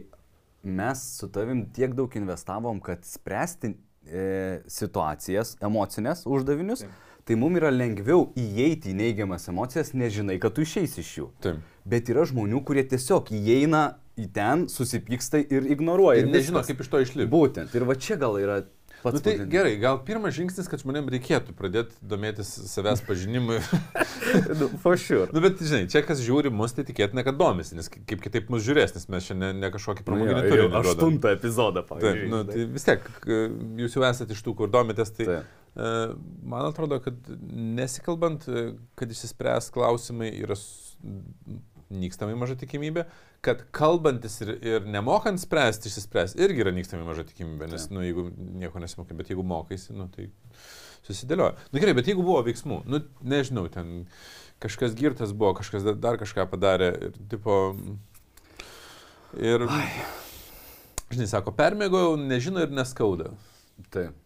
mes 0.61 1.01
su 1.17 1.31
tavim 1.33 1.65
tiek 1.73 1.97
daug 1.97 2.19
investavom, 2.21 2.77
kad 2.85 3.09
spręsti 3.09 3.73
e, 4.05 4.61
situacijas, 4.69 5.57
emocinės 5.65 6.27
uždavinius, 6.29 6.85
Taip. 6.85 7.03
tai 7.25 7.41
mums 7.41 7.57
yra 7.63 7.73
lengviau 7.73 8.29
įeiti 8.37 8.93
į 8.93 8.99
neigiamas 9.01 9.49
emocijas, 9.49 9.95
nežinai, 9.97 10.37
kad 10.41 10.53
tu 10.53 10.61
išeisi 10.65 11.01
iš 11.01 11.13
jų. 11.23 11.29
Taip. 11.41 11.61
Bet 11.89 12.13
yra 12.13 12.29
žmonių, 12.29 12.61
kurie 12.65 12.85
tiesiog 12.85 13.33
įeina 13.33 13.87
į 14.15 14.29
ten, 14.35 14.65
susipyksta 14.71 15.41
ir 15.43 15.67
ignoruoja. 15.75 16.23
Ir 16.23 16.31
nežino, 16.31 16.63
kaip 16.65 16.81
iš 16.85 16.91
to 16.91 17.03
išlipti. 17.03 17.31
Būtent. 17.31 17.75
Ir 17.75 17.85
va 17.87 17.97
čia 17.99 18.15
gal 18.21 18.37
yra 18.39 18.61
pats 19.05 19.19
Nu, 19.19 19.21
tai 19.21 19.33
pagrindinis. 19.35 19.51
gerai, 19.51 19.73
gal 19.77 19.99
pirmas 20.07 20.33
žingsnis, 20.33 20.69
kad 20.71 20.81
žmonėms 20.81 21.11
reikėtų 21.13 21.53
pradėti 21.57 21.93
domėtis 22.09 22.49
savęs 22.71 23.03
pažinimu. 23.05 23.59
nu, 24.61 24.69
for 24.81 24.97
sure. 24.97 25.27
nu, 25.35 25.43
bet, 25.43 25.59
žinai, 25.61 25.85
čia 25.91 26.01
kas 26.07 26.23
žiūri 26.25 26.49
mus, 26.49 26.73
tai 26.73 26.87
tikėtina, 26.87 27.21
kad 27.27 27.37
domisi, 27.37 27.75
nes 27.77 27.91
kaip 27.93 28.23
kitaip 28.23 28.49
mus 28.53 28.63
žiūrės, 28.65 28.95
nes 28.97 29.05
mes 29.13 29.27
čia 29.27 29.37
ne, 29.37 29.51
kažkokį 29.75 30.07
pramoginį 30.07 30.41
turinį. 30.47 30.71
duodam. 30.71 30.89
Aštuntą 30.95 31.35
epizodą, 31.35 31.83
Taip, 31.85 31.91
pavyzdžiui. 31.91 32.31
nu, 32.33 32.41
tai 32.49 32.65
vis 32.79 32.87
tiek, 32.89 33.05
jūs 33.83 33.99
jau 33.99 34.07
esate 34.09 34.33
iš 34.33 34.41
tų, 34.47 34.55
kur 34.63 34.73
domitės, 34.73 35.13
tai 35.19 35.29
Taip. 35.29 35.53
e, 35.75 35.93
man 36.55 36.71
atrodo, 36.71 36.97
kad 37.05 37.29
nesikalbant, 37.77 38.49
kad 38.97 39.13
išsispręs 39.13 39.69
klausimai 39.75 40.31
yra 40.39 40.57
nykstamai 41.93 42.35
maža 42.39 42.55
tikimybė, 42.59 43.05
kad 43.45 43.61
kalbantis 43.75 44.39
ir, 44.41 44.55
ir 44.65 44.87
nemokant 44.89 45.41
spręsti, 45.41 45.91
išsispręs 45.91 46.35
irgi 46.39 46.63
yra 46.63 46.73
nykstamai 46.75 47.05
maža 47.07 47.27
tikimybė, 47.29 47.69
nes, 47.71 47.85
Taip. 47.85 47.93
nu, 47.95 48.03
jeigu 48.05 48.25
nieko 48.63 48.81
nesimokai, 48.81 49.17
bet 49.19 49.29
jeigu 49.31 49.45
mokaisi, 49.45 49.93
nu, 49.97 50.07
tai 50.13 50.27
susidėlioja. 51.05 51.53
Na 51.53 51.77
nu, 51.77 51.83
gerai, 51.83 51.95
bet 51.97 52.09
jeigu 52.09 52.25
buvo 52.25 52.41
veiksmų, 52.47 52.81
nu, 52.89 53.03
nežinau, 53.21 53.67
ten 53.73 54.07
kažkas 54.63 54.97
girtas 54.97 55.35
buvo, 55.35 55.53
kažkas 55.59 55.85
dar, 55.93 56.17
kažką 56.21 56.47
padarė 56.49 56.91
ir, 57.09 57.23
tipo, 57.31 57.59
ir, 59.37 59.67
žinai, 61.13 61.29
sako, 61.29 61.53
permėgojau, 61.57 62.17
nežino 62.21 62.65
ir 62.65 62.73
neskauda. 62.73 63.35
Taip. 63.93 64.24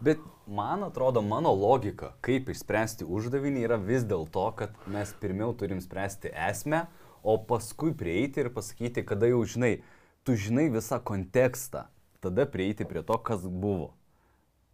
Bet 0.00 0.18
man 0.46 0.82
atrodo, 0.82 1.20
mano 1.22 1.52
logika, 1.52 2.14
kaip 2.24 2.48
išspręsti 2.48 3.04
uždavinį, 3.04 3.66
yra 3.68 3.76
vis 3.76 4.06
dėlto, 4.08 4.46
kad 4.56 4.76
mes 4.88 5.12
pirmiau 5.20 5.52
turim 5.52 5.82
spręsti 5.84 6.32
esmę, 6.48 6.86
o 7.20 7.36
paskui 7.36 7.92
prieiti 7.92 8.40
ir 8.40 8.48
pasakyti, 8.54 9.04
kada 9.04 9.28
jau 9.28 9.42
žinai, 9.44 9.74
tu 10.24 10.38
žinai 10.40 10.70
visą 10.72 11.02
kontekstą, 11.04 11.84
tada 12.24 12.48
prieiti 12.48 12.88
prie 12.88 13.04
to, 13.04 13.18
kas 13.20 13.44
buvo. 13.44 13.90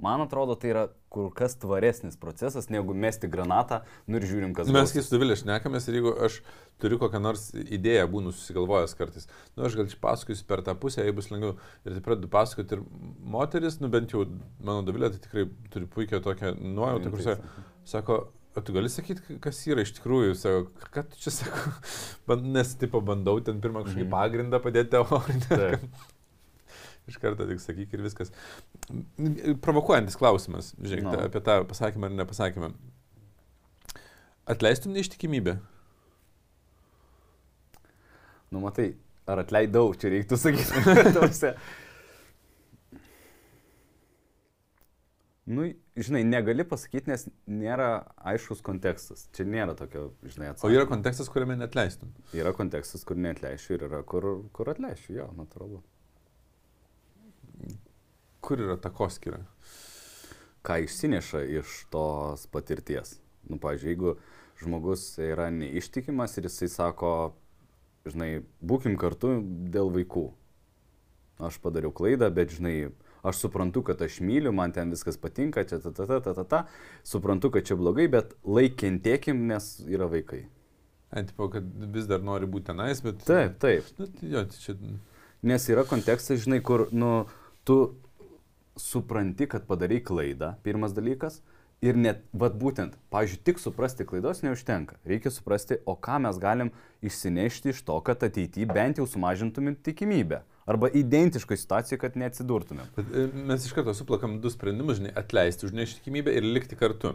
Man 0.03 0.21
atrodo, 0.21 0.53
tai 0.61 0.69
yra 0.75 0.83
kur 1.09 1.31
kas 1.33 1.55
tvaresnis 1.57 2.19
procesas, 2.21 2.67
negu 2.69 2.93
mesti 2.93 3.31
granatą, 3.33 3.79
nu 4.07 4.19
ir 4.19 4.27
žiūrim, 4.29 4.51
kas 4.53 4.69
Mes 4.69 4.91
kai 4.93 5.01
su 5.01 5.15
Dovilė 5.15 5.39
šnekamės 5.41 5.87
ir 5.89 5.97
jeigu 5.97 6.11
aš 6.27 6.35
turiu 6.83 6.99
kokią 7.01 7.21
nors 7.25 7.47
idėją, 7.57 8.03
būnu 8.13 8.35
susigalvojęs 8.37 8.93
kartais, 8.99 9.25
nu 9.57 9.65
aš 9.65 9.79
gal 9.79 9.89
čia 9.89 9.97
pasakosiu 10.03 10.45
per 10.51 10.61
tą 10.67 10.75
pusę, 10.77 11.01
jei 11.07 11.15
bus 11.17 11.31
lengviau. 11.33 11.55
Ir 11.89 11.97
tai 11.97 12.03
pradedu 12.05 12.29
pasakoti 12.29 12.77
ir 12.77 12.83
moteris, 13.25 13.79
nu 13.81 13.89
bent 13.89 14.13
jau 14.13 14.27
mano 14.61 14.83
Dovilė, 14.85 15.09
tai 15.15 15.23
tikrai 15.25 15.47
turi 15.73 15.89
puikią 15.97 16.21
tokią 16.29 16.53
nuojautą, 16.61 17.15
kur 17.15 17.23
sako, 17.25 17.55
sako, 17.89 18.19
o 18.57 18.65
tu 18.65 18.75
gali 18.77 18.93
sakyti, 18.93 19.39
kas 19.41 19.63
yra 19.73 19.81
iš 19.87 19.95
tikrųjų, 19.97 20.35
sako, 20.37 21.07
tu 21.09 21.23
čia 21.25 21.33
sako, 21.39 22.37
nes 22.59 22.77
tipo 22.77 23.01
bandau 23.01 23.41
ten 23.41 23.65
pirmą 23.65 23.87
kažkokį 23.89 24.05
Mhm. 24.05 24.13
pagrindą 24.13 24.61
padėti? 24.61 25.01
Taip. 25.49 25.89
Iš 27.07 27.21
karto 27.23 27.45
tik 27.47 27.61
sakyk 27.63 27.93
ir 27.95 28.01
viskas. 28.03 28.33
Provokuojantis 29.65 30.17
klausimas, 30.21 30.73
žiūrėk, 30.79 31.03
No. 31.09 31.17
apie 31.27 31.41
tą 31.43 31.57
pasakymą 31.67 32.07
ar 32.11 32.15
nepasakymą. 32.21 32.69
Atleistum 34.47 34.93
neištikimybę? 34.95 35.57
Nu 38.55 38.61
matai, 38.63 38.93
ar 39.27 39.43
atleidau, 39.43 39.89
čia 39.99 40.13
reiktų 40.15 40.39
sakyti. 40.39 41.51
Nu, 45.47 45.63
žinai, 45.95 46.25
negali 46.27 46.65
pasakyti, 46.67 47.07
nes 47.07 47.29
nėra 47.47 48.01
aiškus 48.27 48.59
kontekstas. 48.67 49.29
Čia 49.37 49.45
nėra 49.47 49.77
tokio, 49.79 50.09
žinai, 50.27 50.49
O 50.51 50.55
atsakymo. 50.57 50.75
yra 50.75 50.87
kontekstas, 50.91 51.29
kuriame 51.31 51.55
netleistum. 51.61 52.11
Yra 52.35 52.51
kontekstas, 52.57 53.05
kur 53.07 53.15
neatleisčiau 53.23 53.77
ir 53.79 53.85
yra, 53.87 54.01
kur, 54.03 54.27
kur 54.57 54.73
atleisčiau, 54.73 55.15
jo, 55.21 55.27
natūralu. 55.39 55.79
Kur 58.47 58.63
yra 58.63 58.77
takoskira? 58.79 59.41
Ką 60.67 60.79
išsineša 60.85 61.43
iš 61.59 61.81
tos 61.91 62.47
patirties. 62.51 63.17
Nu, 63.47 63.59
pavyzdžiui, 63.63 63.91
jeigu 63.91 64.13
žmogus 64.61 65.17
yra 65.23 65.49
neištikimas 65.55 66.39
ir 66.39 66.47
jisai 66.47 66.69
sako, 66.71 67.11
žinai, 68.07 68.31
būkim 68.63 68.95
kartu 69.01 69.37
dėl 69.75 69.91
vaikų. 69.95 70.29
Aš 71.47 71.59
padariau 71.63 71.93
klaidą, 71.95 72.31
bet, 72.33 72.55
žinai, 72.57 72.93
aš 73.27 73.43
suprantu, 73.45 73.83
kad 73.87 74.01
aš 74.07 74.21
myliu, 74.25 74.55
man 74.57 74.73
ten 74.73 74.95
viskas 74.95 75.19
patinka, 75.21 75.67
čia 75.69 75.81
ta 75.83 75.91
ta 75.91 76.07
ta 76.07 76.21
ta 76.25 76.35
ta 76.39 76.45
ta, 76.45 76.63
suprantu, 77.05 77.51
kad 77.53 77.67
čia 77.69 77.77
blogai, 77.77 78.07
bet 78.13 78.33
laikentėkim, 78.47 79.43
nes 79.51 79.75
yra 79.91 80.09
vaikai. 80.13 80.47
Antipau, 81.17 81.51
kad 81.51 81.67
vis 81.95 82.09
dar 82.11 82.23
nori 82.25 82.49
būti 82.51 82.71
tenais, 82.71 83.03
bet... 83.05 83.21
Taip, 83.27 83.59
taip. 83.63 83.91
Nu, 83.99 84.09
jo, 84.23 84.47
čia... 84.55 84.79
Nes 85.47 85.69
yra 85.71 85.85
kontekstas, 85.87 86.41
žinai, 86.43 86.63
kur, 86.65 86.89
nu, 86.97 87.27
tu 87.69 87.77
supranti, 88.77 89.47
kad 89.51 89.67
padarai 89.69 90.01
klaidą, 90.05 90.55
pirmas 90.65 90.95
dalykas. 90.97 91.41
Ir 91.85 91.93
net, 92.01 92.23
vad 92.33 92.55
būtent, 92.57 92.95
pavyzdžiui, 93.13 93.43
tik 93.45 93.59
suprasti 93.61 94.07
klaidos 94.09 94.41
neužtenka. 94.41 94.97
Reikia 95.05 95.29
suprasti, 95.31 95.77
o 95.85 95.93
ką 95.93 96.17
mes 96.25 96.39
galim 96.41 96.71
išsinešti 97.05 97.75
iš 97.75 97.83
to, 97.85 97.99
kad 98.01 98.23
ateityje 98.25 98.65
bent 98.73 98.97
jau 98.97 99.05
sumažintumėm 99.05 99.77
tikimybę. 99.85 100.39
Arba 100.67 100.89
identiškoje 100.89 101.61
situacijoje, 101.61 102.01
kad 102.01 102.17
neatsidurtumėm. 102.17 102.89
Bet 102.97 103.13
e, 103.13 103.27
mes 103.53 103.69
iš 103.69 103.75
karto 103.77 103.93
suplakam 103.95 104.39
du 104.41 104.51
sprendimus, 104.51 104.97
žinai, 105.03 105.13
atleisti 105.21 105.69
už 105.69 105.77
neištikimybę 105.77 106.33
ir 106.35 106.49
likti 106.49 106.81
kartu. 106.81 107.13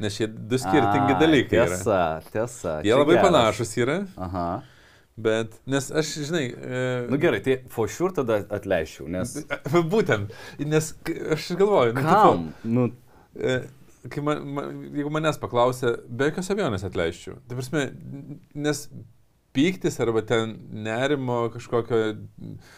Nes 0.00 0.14
šie 0.16 0.26
du 0.30 0.56
skirtingi 0.58 1.12
A, 1.14 1.18
dalykai. 1.20 1.60
yra. 1.60 1.68
Tiesa, 1.76 2.00
tiesa. 2.32 2.74
Jie 2.86 2.94
labai 2.96 3.16
geras. 3.18 3.28
panašus 3.28 3.76
yra, 3.82 3.98
Aha. 4.16 4.48
Bet, 5.18 5.56
nes 5.66 5.88
aš, 5.90 6.12
žinai. 6.28 6.44
E, 6.54 6.82
nu 7.10 7.18
gerai, 7.18 7.40
tai 7.42 7.56
for 7.74 7.90
sure 7.90 8.14
tada 8.14 8.38
atleičiau, 8.54 9.08
nes... 9.10 9.34
Būtent, 9.92 10.30
nes 10.62 10.92
aš 11.34 11.48
galvoju, 11.58 11.96
nu, 11.96 12.04
Kam? 12.04 12.44
Tipo, 12.52 12.72
nu, 12.76 12.84
e, 13.34 13.56
kai 14.14 14.22
man, 14.24 14.44
man, 14.54 14.82
jeigu 14.94 15.10
manęs 15.12 15.40
paklausė, 15.42 15.96
be 16.06 16.30
jokios 16.30 16.52
abejonės 16.54 16.86
atleiščiau. 16.86 17.38
Tai 17.50 17.58
prasme, 17.58 17.84
nes 18.68 18.84
pyktis 19.56 19.98
arba 20.04 20.22
ten 20.26 20.54
nerimo 20.86 21.40
kažkokio 21.54 22.00
uh, 22.14 22.76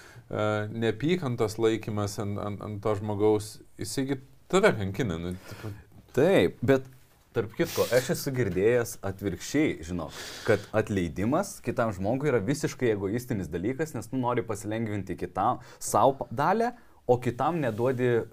neapykantos 0.72 1.58
laikymas 1.60 2.16
ant, 2.22 2.40
ant, 2.40 2.64
ant 2.64 2.80
to 2.84 2.94
žmogaus, 3.02 3.58
jisai 3.80 4.20
tave 4.50 4.72
kankina. 4.78 5.18
Nu, 5.20 5.34
tipo. 5.50 5.74
Taip, 6.16 6.56
bet 6.66 6.88
Tarp 7.30 7.52
kitko, 7.54 7.84
aš 7.94 8.08
esu 8.16 8.32
girdėjęs 8.34 8.96
atvirkščiai, 9.06 9.76
žinau, 9.86 10.08
kad 10.42 10.64
atleidimas 10.74 11.52
kitam 11.62 11.92
žmogui 11.94 12.26
yra 12.26 12.40
visiškai 12.42 12.88
egoistinis 12.90 13.46
dalykas, 13.52 13.92
nes 13.94 14.10
tu 14.10 14.18
nori 14.18 14.42
pasilengvinti 14.42 15.14
kitam 15.20 15.60
savo 15.78 16.26
dalę, 16.34 16.72
o 17.06 17.20
kitam 17.22 17.60
neduodi 17.62 18.24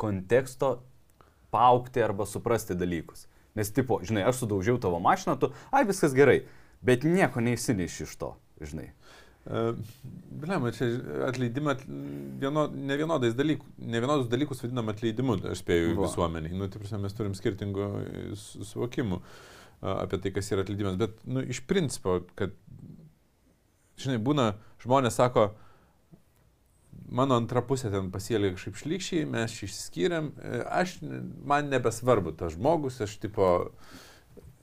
konteksto 0.00 0.78
paukti 1.52 2.00
arba 2.00 2.24
suprasti 2.24 2.72
dalykus. 2.72 3.26
Nes, 3.52 3.68
tipo, 3.68 4.00
žinai, 4.00 4.24
aš 4.30 4.40
sudaužiau 4.46 4.80
tavo 4.80 4.96
mašiną, 5.04 5.36
tu, 5.36 5.52
ai, 5.68 5.84
viskas 5.84 6.16
gerai, 6.16 6.38
bet 6.80 7.04
nieko 7.04 7.44
neįsineši 7.44 8.06
iš 8.08 8.16
to, 8.16 8.32
žinai. 8.64 8.94
Blema, 9.46 10.72
čia 10.76 10.88
atleidimą 11.28 11.74
vieno, 12.40 12.66
ne, 12.68 12.96
vienodais 13.00 13.36
dalykų, 13.36 13.70
ne 13.80 14.00
vienodus 14.02 14.28
dalykus 14.28 14.60
vadinam 14.60 14.90
atleidimu, 14.92 15.38
aš 15.48 15.62
spėju, 15.62 15.94
Va. 15.96 16.08
visuomeniai. 16.08 16.56
Nu, 16.58 16.68
tai 16.68 16.82
prasme, 16.82 17.00
mes 17.06 17.16
turim 17.16 17.36
skirtingų 17.38 17.86
suvokimų 18.68 19.22
apie 19.94 20.20
tai, 20.20 20.34
kas 20.36 20.52
yra 20.52 20.66
atleidimas. 20.66 20.98
Bet, 21.00 21.16
nu, 21.24 21.40
iš 21.40 21.62
principo, 21.70 22.18
kad, 22.36 22.52
žinai, 24.02 24.18
būna, 24.20 24.50
žmonės 24.84 25.16
sako, 25.16 25.46
mano 27.08 27.38
antra 27.40 27.62
pusė 27.64 27.88
ten 27.94 28.10
pasielė 28.12 28.52
kažkaip 28.56 28.76
šlikščiai, 28.82 29.24
mes 29.32 29.54
išsiskyrėm, 29.54 30.32
e, 30.36 30.60
aš, 30.82 30.98
man 31.48 31.70
nebesvarbu 31.72 32.34
tas 32.36 32.52
žmogus, 32.58 33.00
aš 33.06 33.16
tipo, 33.22 33.48
uh, 33.70 34.04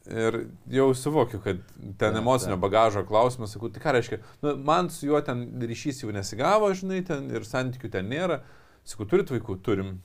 Ir 0.06 0.36
jau 0.70 0.92
suvokiu, 0.94 1.40
kad 1.42 1.62
ten 1.98 2.18
emocinio 2.20 2.60
bagažo 2.62 3.02
klausimas, 3.10 3.56
sakau, 3.56 3.72
tai 3.74 3.82
ką 3.82 3.96
reiškia, 3.96 4.20
nu, 4.46 4.52
man 4.68 4.92
su 4.94 5.08
juo 5.10 5.22
ten 5.26 5.48
ryšys 5.58 6.04
jau 6.04 6.14
nesigavo, 6.14 6.70
žinai, 6.78 7.00
ten 7.08 7.26
ir 7.34 7.48
santykių 7.48 7.90
ten 7.96 8.12
nėra. 8.12 8.44
Sakau, 8.86 9.08
turit 9.10 9.34
vaikų, 9.34 9.58
turim. 9.66 9.96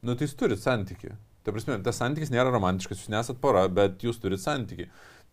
Nu, 0.00 0.14
tai 0.16 0.24
jūs 0.24 0.36
turit 0.38 0.62
santykių. 0.62 1.12
Ta 1.44 1.52
prasme, 1.52 1.76
tas 1.84 2.00
santykis 2.00 2.32
nėra 2.32 2.50
romantiškas, 2.54 3.02
jūs 3.04 3.12
nesat 3.12 3.38
pora, 3.42 3.66
bet 3.68 4.00
jūs 4.04 4.16
turit 4.22 4.40
santykių. 4.40 4.88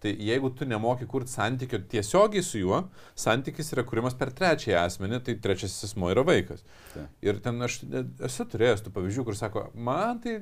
Tai 0.06 0.12
jeigu 0.22 0.51
tu 0.53 0.68
nemoki 0.70 1.08
kurti 1.10 1.32
santykio 1.34 1.80
tiesiogiai 1.89 2.43
su 2.45 2.60
juo, 2.62 2.84
santykis 3.18 3.72
yra 3.74 3.82
kuriamas 3.89 4.14
per 4.20 4.30
trečiąją 4.38 4.84
asmenį, 4.86 5.20
tai 5.26 5.34
trečiasis 5.41 5.88
asmo 5.88 6.12
yra 6.14 6.22
vaikas. 6.28 6.62
Ta. 6.93 7.08
Ir 7.26 7.39
ten 7.41 7.66
aš 7.66 7.80
esu 8.28 8.45
turėjęs 8.51 8.86
tų 8.86 8.93
pavyzdžių, 8.93 9.26
kur 9.26 9.39
sako, 9.39 9.64
man 9.74 10.22
tai, 10.22 10.36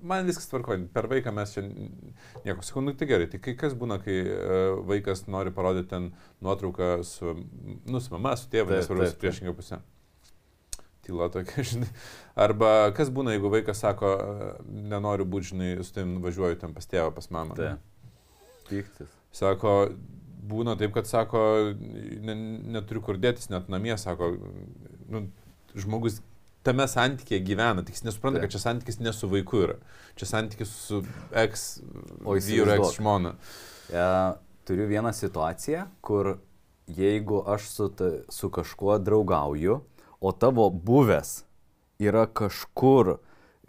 man 0.00 0.24
viskas 0.24 0.48
tvarkoja, 0.48 0.86
per 0.94 1.10
vaiką 1.12 1.34
mes 1.36 1.52
čia 1.52 1.66
nieko, 1.68 2.64
sakau, 2.64 2.80
nu 2.86 2.96
tai 2.96 3.10
gerai, 3.12 3.28
tai 3.28 3.42
kai 3.44 3.52
kas 3.60 3.76
būna, 3.76 4.00
kai 4.00 4.16
uh, 4.24 4.80
vaikas 4.88 5.26
nori 5.28 5.52
parodyti 5.52 5.92
ten 5.92 6.12
nuotrauką 6.40 6.94
su, 7.04 7.36
nu, 7.84 8.00
su 8.00 8.16
mama, 8.16 8.38
su 8.40 8.48
tėvu, 8.56 8.78
nesvarbu, 8.78 9.10
su 9.12 9.20
priešinga 9.20 9.52
pusė 9.58 9.84
tyla 11.04 11.28
tokia, 11.28 11.60
žinai. 11.74 11.90
Arba 12.40 12.70
kas 12.96 13.10
būna, 13.12 13.34
jeigu 13.36 13.52
vaikas 13.52 13.84
sako, 13.84 14.14
nenoriu 14.64 15.28
būti, 15.28 15.52
žinai, 15.52 15.74
su 15.84 15.92
tavim 15.92 16.22
važiuoju 16.24 16.62
ten 16.62 16.72
pas 16.72 16.88
tėvą, 16.88 17.10
pas 17.12 17.28
mamą. 17.34 17.58
Tai. 17.58 17.74
Pyktis. 18.68 19.10
Sako, 19.34 19.74
būna 20.48 20.76
taip, 20.80 20.92
kad 20.94 21.08
sako, 21.08 21.40
ne, 21.74 22.36
neturiu 22.76 23.02
kur 23.04 23.18
dėtis, 23.20 23.50
net 23.52 23.70
namie, 23.72 23.96
sako, 24.00 24.34
nu, 25.10 25.26
žmogus 25.74 26.20
tame 26.64 26.86
santykėje 26.88 27.42
gyvena, 27.44 27.84
tik 27.84 27.98
jis 27.98 28.06
nesupranta, 28.06 28.40
Taip. 28.40 28.48
kad 28.48 28.56
čia 28.56 28.62
santykis 28.62 29.00
ne 29.04 29.12
su 29.12 29.28
vaiku 29.28 29.62
yra, 29.66 29.76
čia 30.18 30.28
santykis 30.30 30.72
su 30.86 31.02
ex 31.36 31.66
vyru, 32.24 32.72
ex 32.78 32.96
žmona. 32.98 33.34
Ja, 33.92 34.08
turiu 34.64 34.88
vieną 34.88 35.12
situaciją, 35.12 35.84
kur 36.04 36.38
jeigu 36.88 37.42
aš 37.52 37.68
su, 37.68 37.88
ta, 37.96 38.10
su 38.32 38.48
kažkuo 38.52 38.96
draugauju, 38.98 39.80
o 40.20 40.32
tavo 40.32 40.70
buvęs 40.70 41.42
yra 42.00 42.24
kažkur, 42.26 43.18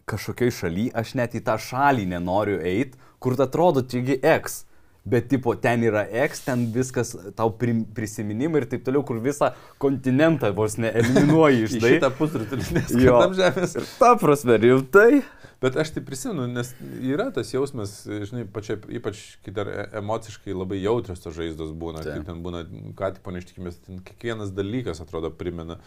kažkokioj 0.07 0.53
šaly, 0.55 0.87
aš 0.95 1.15
net 1.19 1.35
į 1.35 1.43
tą 1.43 1.57
šalį 1.59 2.07
nenoriu 2.13 2.61
eiti, 2.63 2.99
kur 3.19 3.35
atrodo, 3.41 3.83
taigi 3.83 4.19
ex 4.23 4.63
bet 5.05 5.27
tipo 5.29 5.53
ten 5.55 5.83
yra 5.85 6.03
X, 6.25 6.41
ten 6.47 6.65
viskas 6.73 7.13
tau 7.37 7.51
pri, 7.59 7.77
prisiminimai 7.95 8.63
ir 8.63 8.69
taip 8.71 8.85
toliau, 8.87 9.05
kur 9.05 9.21
visą 9.23 9.51
kontinentą 9.81 10.49
vos 10.57 10.79
neeliminuoji 10.81 11.63
iš 11.67 11.77
tai. 11.77 11.95
Šitą 11.95 12.11
pusrutulį, 12.17 12.69
nes 12.79 12.95
jo 13.05 13.19
žemės. 13.37 13.77
Ir 13.81 13.89
ta 13.99 14.15
prasme, 14.21 14.57
rimtai. 14.65 15.21
Bet 15.61 15.77
aš 15.79 15.93
tai 15.95 16.03
prisimenu, 16.05 16.47
nes 16.51 16.71
yra 16.99 17.29
tas 17.35 17.51
jausmas, 17.53 17.93
žinai, 18.05 18.43
pačia, 18.51 18.77
ypač 18.99 19.21
kai 19.45 19.53
dar 19.55 19.69
e, 19.71 19.85
emociškai 20.01 20.55
labai 20.55 20.81
jautrios 20.81 21.23
tos 21.23 21.37
žaizdos 21.37 21.71
būna, 21.79 22.03
tai. 22.03 22.17
kai 22.17 22.27
ten 22.27 22.41
būna, 22.45 22.65
ką 22.97 23.13
tik 23.15 23.25
poneštikimės, 23.25 23.79
ten 23.87 24.03
kiekvienas 24.05 24.53
dalykas 24.55 25.01
atrodo 25.03 25.31
primena 25.33 25.79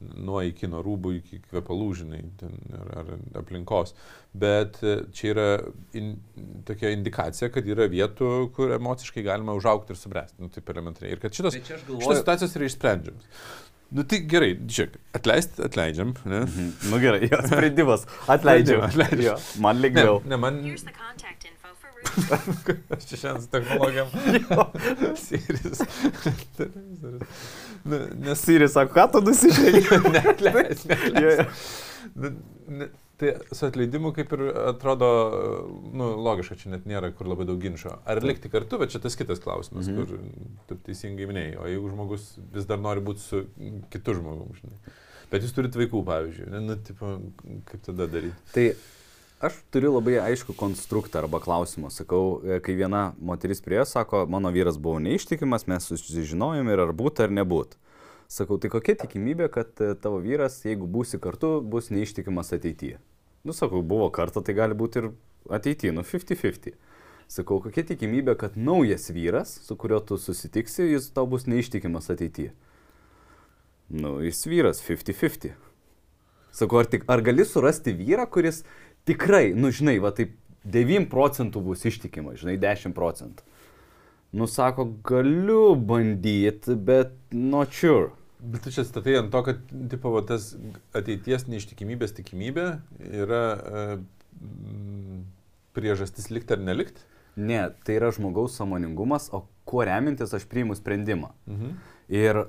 nuo 0.00 0.40
iki 0.44 0.68
nuo 0.68 0.82
rūbų 0.84 1.14
iki 1.20 1.40
kvepalų, 1.48 1.88
žinai, 2.02 2.22
ten, 2.40 2.56
ar, 2.76 2.90
ar 3.00 3.12
aplinkos. 3.40 3.94
Bet 4.36 4.80
e, 4.84 4.96
čia 5.14 5.30
yra 5.32 5.48
in, 5.96 6.16
tokia 6.68 6.92
indikacija, 6.94 7.50
kad 7.54 7.68
yra 7.70 7.86
vietų, 7.90 8.32
kur 8.56 8.74
emociškai 8.76 9.24
galima 9.26 9.54
užaukti 9.56 9.94
ir 9.94 10.00
subręsti, 10.00 10.42
nu, 10.42 10.50
taip 10.52 10.74
elementariai. 10.74 11.14
Ir 11.16 11.22
kad 11.22 11.36
šitos, 11.36 11.56
tai 11.56 11.78
galvoju... 11.78 12.02
šitos 12.02 12.20
situacijos 12.24 12.58
yra 12.58 12.68
išsprendžiamas. 12.70 13.30
Nu 13.94 14.02
tai 14.08 14.20
gerai, 14.30 14.54
žiūrėk, 14.64 14.96
atleisti 15.14 15.62
atleidžiam, 15.66 16.14
ne? 16.24 16.44
Mhm. 16.46 16.70
Nu 16.90 17.00
gerai, 17.02 17.28
jo 17.28 17.40
sprendimas. 17.44 18.06
Atleidžiam, 18.34 18.86
atleidžiam. 18.88 19.44
Man 19.62 19.82
lengviau. 19.84 20.22
Ne, 20.24 20.34
ne 20.34 20.40
man... 20.40 20.62
Aš 22.94 23.06
čia 23.08 23.16
šiandien 23.18 23.42
su 23.42 23.48
technologijom. 23.50 24.08
Siris. 25.18 25.80
Nu, 27.84 28.00
nes 28.24 28.40
Siris 28.40 28.72
sako, 28.76 28.94
ką 28.96 29.06
tu 29.12 29.22
nusižiūrėjai? 29.24 29.98
Neatleis, 30.14 30.84
neatleis. 30.88 31.72
Ne, 32.14 32.88
Tai 33.20 33.30
su 33.54 33.66
atleidimu 33.68 34.10
kaip 34.14 34.32
ir 34.34 34.40
atrodo, 34.72 35.08
nu, 35.94 36.08
logiška, 36.26 36.56
čia 36.58 36.72
net 36.72 36.86
nėra 36.90 37.12
kur 37.14 37.28
labai 37.30 37.46
daug 37.46 37.60
ginčio. 37.62 37.92
Ar 38.10 38.18
likti 38.26 38.50
kartu, 38.50 38.80
bet 38.80 38.90
čia 38.90 38.98
tas 39.04 39.14
kitas 39.18 39.42
klausimas, 39.44 39.86
mhm. 39.86 40.00
kur 40.00 40.66
taip 40.70 40.82
teisingai 40.88 41.28
minėjai. 41.30 41.54
O 41.62 41.68
jeigu 41.70 41.92
žmogus 41.92 42.32
vis 42.54 42.66
dar 42.70 42.82
nori 42.82 43.04
būti 43.04 43.22
su 43.22 43.44
kitu 43.94 44.16
žmogumi, 44.18 44.58
žinai. 44.58 44.96
Bet 45.30 45.46
jūs 45.46 45.54
turite 45.54 45.78
vaikų, 45.78 46.02
pavyzdžiui, 46.06 46.50
ne, 46.52 46.64
nu, 46.66 46.76
tipo, 46.86 47.14
kaip 47.70 47.86
tada 47.86 48.08
daryti? 48.10 48.36
Tai 48.54 48.66
aš 49.46 49.56
turiu 49.74 49.94
labai 49.94 50.18
aišku 50.22 50.56
konstruktą 50.58 51.22
arba 51.22 51.40
klausimą. 51.42 51.90
Sakau, 51.94 52.40
e, 52.42 52.58
kai 52.64 52.76
viena 52.78 53.06
moteris 53.18 53.62
prie 53.64 53.78
jo 53.80 53.86
sako, 53.88 54.24
mano 54.30 54.50
vyras 54.54 54.78
buvo 54.80 54.98
neištikimas, 55.02 55.68
mes 55.70 55.86
susižinojom 55.90 56.70
ir 56.70 56.84
ar 56.86 56.94
būt 56.96 57.24
ar 57.24 57.34
nebūt. 57.34 57.78
Sakau, 58.34 58.56
tai 58.58 58.66
kokia 58.72 58.96
tikimybė, 58.98 59.46
kad 59.54 59.78
e, 59.78 59.92
tavo 59.94 60.18
vyras, 60.22 60.56
jeigu 60.66 60.88
būsi 60.90 61.20
kartu, 61.22 61.60
bus 61.62 61.92
neištikimas 61.94 62.48
ateityje? 62.56 62.96
Nu, 63.46 63.54
sakau, 63.54 63.82
buvo 63.86 64.08
kartą, 64.10 64.42
tai 64.42 64.56
gali 64.58 64.74
būti 64.74 64.98
ir 64.98 65.06
ateityje, 65.54 65.92
nu 65.94 66.02
50-50. 66.02 66.74
Sakau, 67.30 67.60
kokia 67.62 67.84
tikimybė, 67.92 68.34
kad 68.40 68.56
naujas 68.58 69.06
vyras, 69.14 69.52
su 69.62 69.76
kuriuo 69.78 70.00
tu 70.08 70.18
susitiksi, 70.18 70.88
jis 70.96 71.06
tau 71.14 71.28
bus 71.30 71.46
neištikimas 71.46 72.10
ateityje? 72.10 72.50
Nu, 73.94 74.16
jis 74.24 74.42
vyras 74.50 74.82
50-50. 74.82 75.54
Sakau, 76.58 76.82
ar, 76.82 76.90
tik, 76.90 77.06
ar 77.10 77.22
gali 77.22 77.46
surasti 77.46 77.94
vyrą, 77.94 78.26
kuris 78.34 78.64
tikrai, 79.06 79.52
nu 79.54 79.70
žinai, 79.70 80.00
va 80.02 80.10
taip 80.16 80.34
9 80.74 81.06
procentų 81.12 81.62
bus 81.70 81.86
ištikimas, 81.86 82.42
žinai, 82.42 82.58
10 82.58 82.98
procentų. 82.98 83.46
Nu, 84.34 84.50
sako, 84.50 84.90
galiu 85.06 85.76
bandyti, 85.78 86.74
bet 86.74 87.14
not 87.30 87.70
sure. 87.70 88.10
Bet 88.44 88.66
tu 88.66 88.72
čia 88.74 88.84
statai 88.84 89.16
ant 89.18 89.30
to, 89.32 89.40
kad 89.46 89.60
tipo, 89.90 90.12
va, 90.12 90.20
tas 90.26 90.50
ateities 90.96 91.46
neištikimybės 91.48 92.12
tikimybė 92.18 92.66
yra 93.24 93.42
e, 93.54 93.84
priežastis 95.76 96.28
likti 96.34 96.56
ar 96.56 96.60
nelikti? 96.64 97.06
Ne, 97.40 97.62
tai 97.86 97.96
yra 97.98 98.12
žmogaus 98.14 98.58
samoningumas, 98.60 99.30
o 99.34 99.42
kuo 99.66 99.82
remintis 99.86 100.34
aš 100.36 100.44
priimu 100.50 100.76
sprendimą. 100.78 101.32
Mhm. 101.50 101.72
Ir 102.14 102.42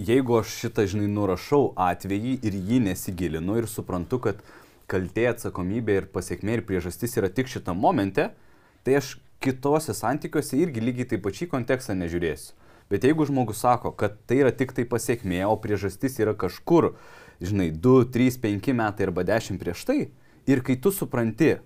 jeigu 0.00 0.38
aš 0.40 0.54
šitą, 0.62 0.86
žinai, 0.88 1.10
nurašau 1.10 1.72
atvejį 1.80 2.38
ir 2.46 2.56
jį 2.70 2.80
nesigilinu 2.86 3.58
ir 3.60 3.68
suprantu, 3.68 4.20
kad 4.28 4.44
kaltė, 4.90 5.26
atsakomybė 5.30 5.98
ir 6.00 6.08
pasiekmė 6.14 6.58
ir 6.58 6.64
priežastis 6.66 7.18
yra 7.20 7.30
tik 7.32 7.50
šitą 7.50 7.74
momente, 7.76 8.30
tai 8.86 8.96
aš 8.98 9.18
kitose 9.42 9.94
santykiuose 9.96 10.58
irgi 10.60 10.82
lygiai 10.84 11.08
taip 11.12 11.22
pačiai 11.24 11.50
kontekstą 11.50 11.96
nežiūrėsiu. 11.98 12.56
Bet 12.90 13.06
jeigu 13.06 13.26
žmogus 13.28 13.62
sako, 13.62 13.92
kad 13.94 14.16
tai 14.26 14.40
yra 14.42 14.50
tik 14.50 14.74
tai 14.74 14.84
pasiekmė, 14.88 15.44
o 15.46 15.54
priežastis 15.62 16.18
yra 16.18 16.34
kažkur, 16.34 16.92
žinai, 17.38 17.70
2, 17.70 18.08
3, 18.10 18.40
5 18.42 18.72
metai 18.74 19.06
arba 19.06 19.24
10 19.26 19.60
prieš 19.62 19.84
tai, 19.86 20.00
ir 20.50 20.62
kai 20.66 20.74
tu 20.74 20.90
supranti, 20.94 21.58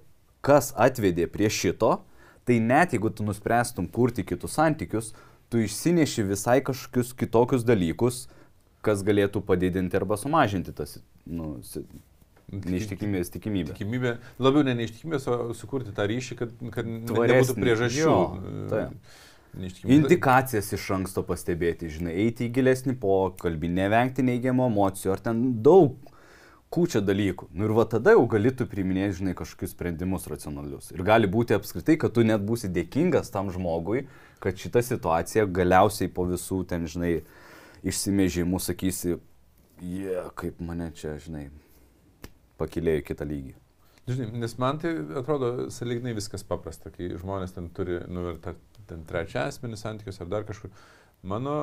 kas 0.44 0.74
atvedė 0.76 1.26
prie 1.32 1.48
šito, 1.48 1.96
tai 2.44 2.60
net 2.60 2.92
jeigu 2.92 3.08
tu 3.08 3.24
nuspręstum 3.24 3.88
kurti 3.88 4.26
kitus 4.28 4.58
santykius, 4.58 5.14
tu 5.48 5.64
išsineši 5.64 6.26
visai 6.28 6.58
kažkokius 6.64 7.14
kitokius 7.16 7.64
dalykus, 7.64 8.26
kas 8.84 9.00
galėtų 9.06 9.40
padidinti 9.48 9.96
arba 9.96 10.18
sumažinti 10.20 10.74
tas 10.76 10.98
nu, 11.24 11.54
neištikimybės 12.52 13.32
tikimybę. 13.32 13.72
Tikimybė, 13.72 14.16
labiau 14.44 14.64
ne 14.66 14.74
neištikimybės, 14.82 15.28
o 15.30 15.54
sukurti 15.56 15.94
tą 15.96 16.04
ryšį, 16.10 16.36
kad, 16.40 16.52
kad 16.74 16.88
nebūtų 16.88 17.56
priežasčių. 17.56 18.02
Jo, 18.02 18.18
tai. 18.68 18.88
Indikacijas 19.84 20.72
iš 20.74 20.88
anksto 20.96 21.22
pastebėti, 21.26 21.90
žinai, 21.92 22.14
eiti 22.24 22.48
į 22.48 22.54
gilesnį 22.56 22.96
pokalbį, 23.02 23.70
nevengti 23.76 24.24
neigiamų 24.26 24.66
emocijų, 24.70 25.12
ar 25.14 25.22
ten 25.22 25.44
daug 25.64 25.94
kūčia 26.74 27.02
dalykų. 27.04 27.48
Nu 27.54 27.68
ir 27.68 27.74
va 27.76 27.84
tada 27.90 28.16
jau 28.16 28.24
gali 28.30 28.50
tu 28.56 28.66
priminėti, 28.70 29.20
žinai, 29.20 29.34
kažkokius 29.38 29.74
sprendimus 29.76 30.26
racionalius. 30.30 30.90
Ir 30.94 31.04
gali 31.06 31.30
būti 31.30 31.54
apskritai, 31.54 31.96
kad 32.00 32.16
tu 32.16 32.24
net 32.26 32.42
būsi 32.42 32.70
dėkingas 32.74 33.30
tam 33.34 33.52
žmogui, 33.54 34.06
kad 34.42 34.58
šita 34.58 34.82
situacija 34.82 35.46
galiausiai 35.46 36.10
po 36.12 36.26
visų 36.28 36.64
ten, 36.70 36.88
žinai, 36.90 37.20
išsimėžimų 37.86 38.60
sakysi, 38.64 39.18
jie, 39.84 40.08
yeah, 40.08 40.32
kaip 40.38 40.58
mane 40.64 40.90
čia, 40.98 41.14
žinai, 41.22 41.46
pakilėjo 42.58 43.04
į 43.04 43.06
kitą 43.12 43.28
lygį. 43.28 43.54
Žinai, 44.08 44.26
nes 44.42 44.58
man 44.60 44.80
tai 44.82 44.92
atrodo 45.16 45.70
salignai 45.72 46.12
viskas 46.16 46.44
paprasta, 46.44 46.90
kai 46.92 47.14
žmonės 47.16 47.54
ten 47.56 47.70
turi, 47.72 48.02
nu, 48.10 48.26
ir 48.34 48.40
ta 48.44 48.52
ten 48.88 49.04
trečią 49.08 49.48
asmenį 49.48 49.78
santykius 49.80 50.20
ar 50.20 50.30
dar 50.32 50.46
kažkur. 50.48 50.72
Mano 51.24 51.54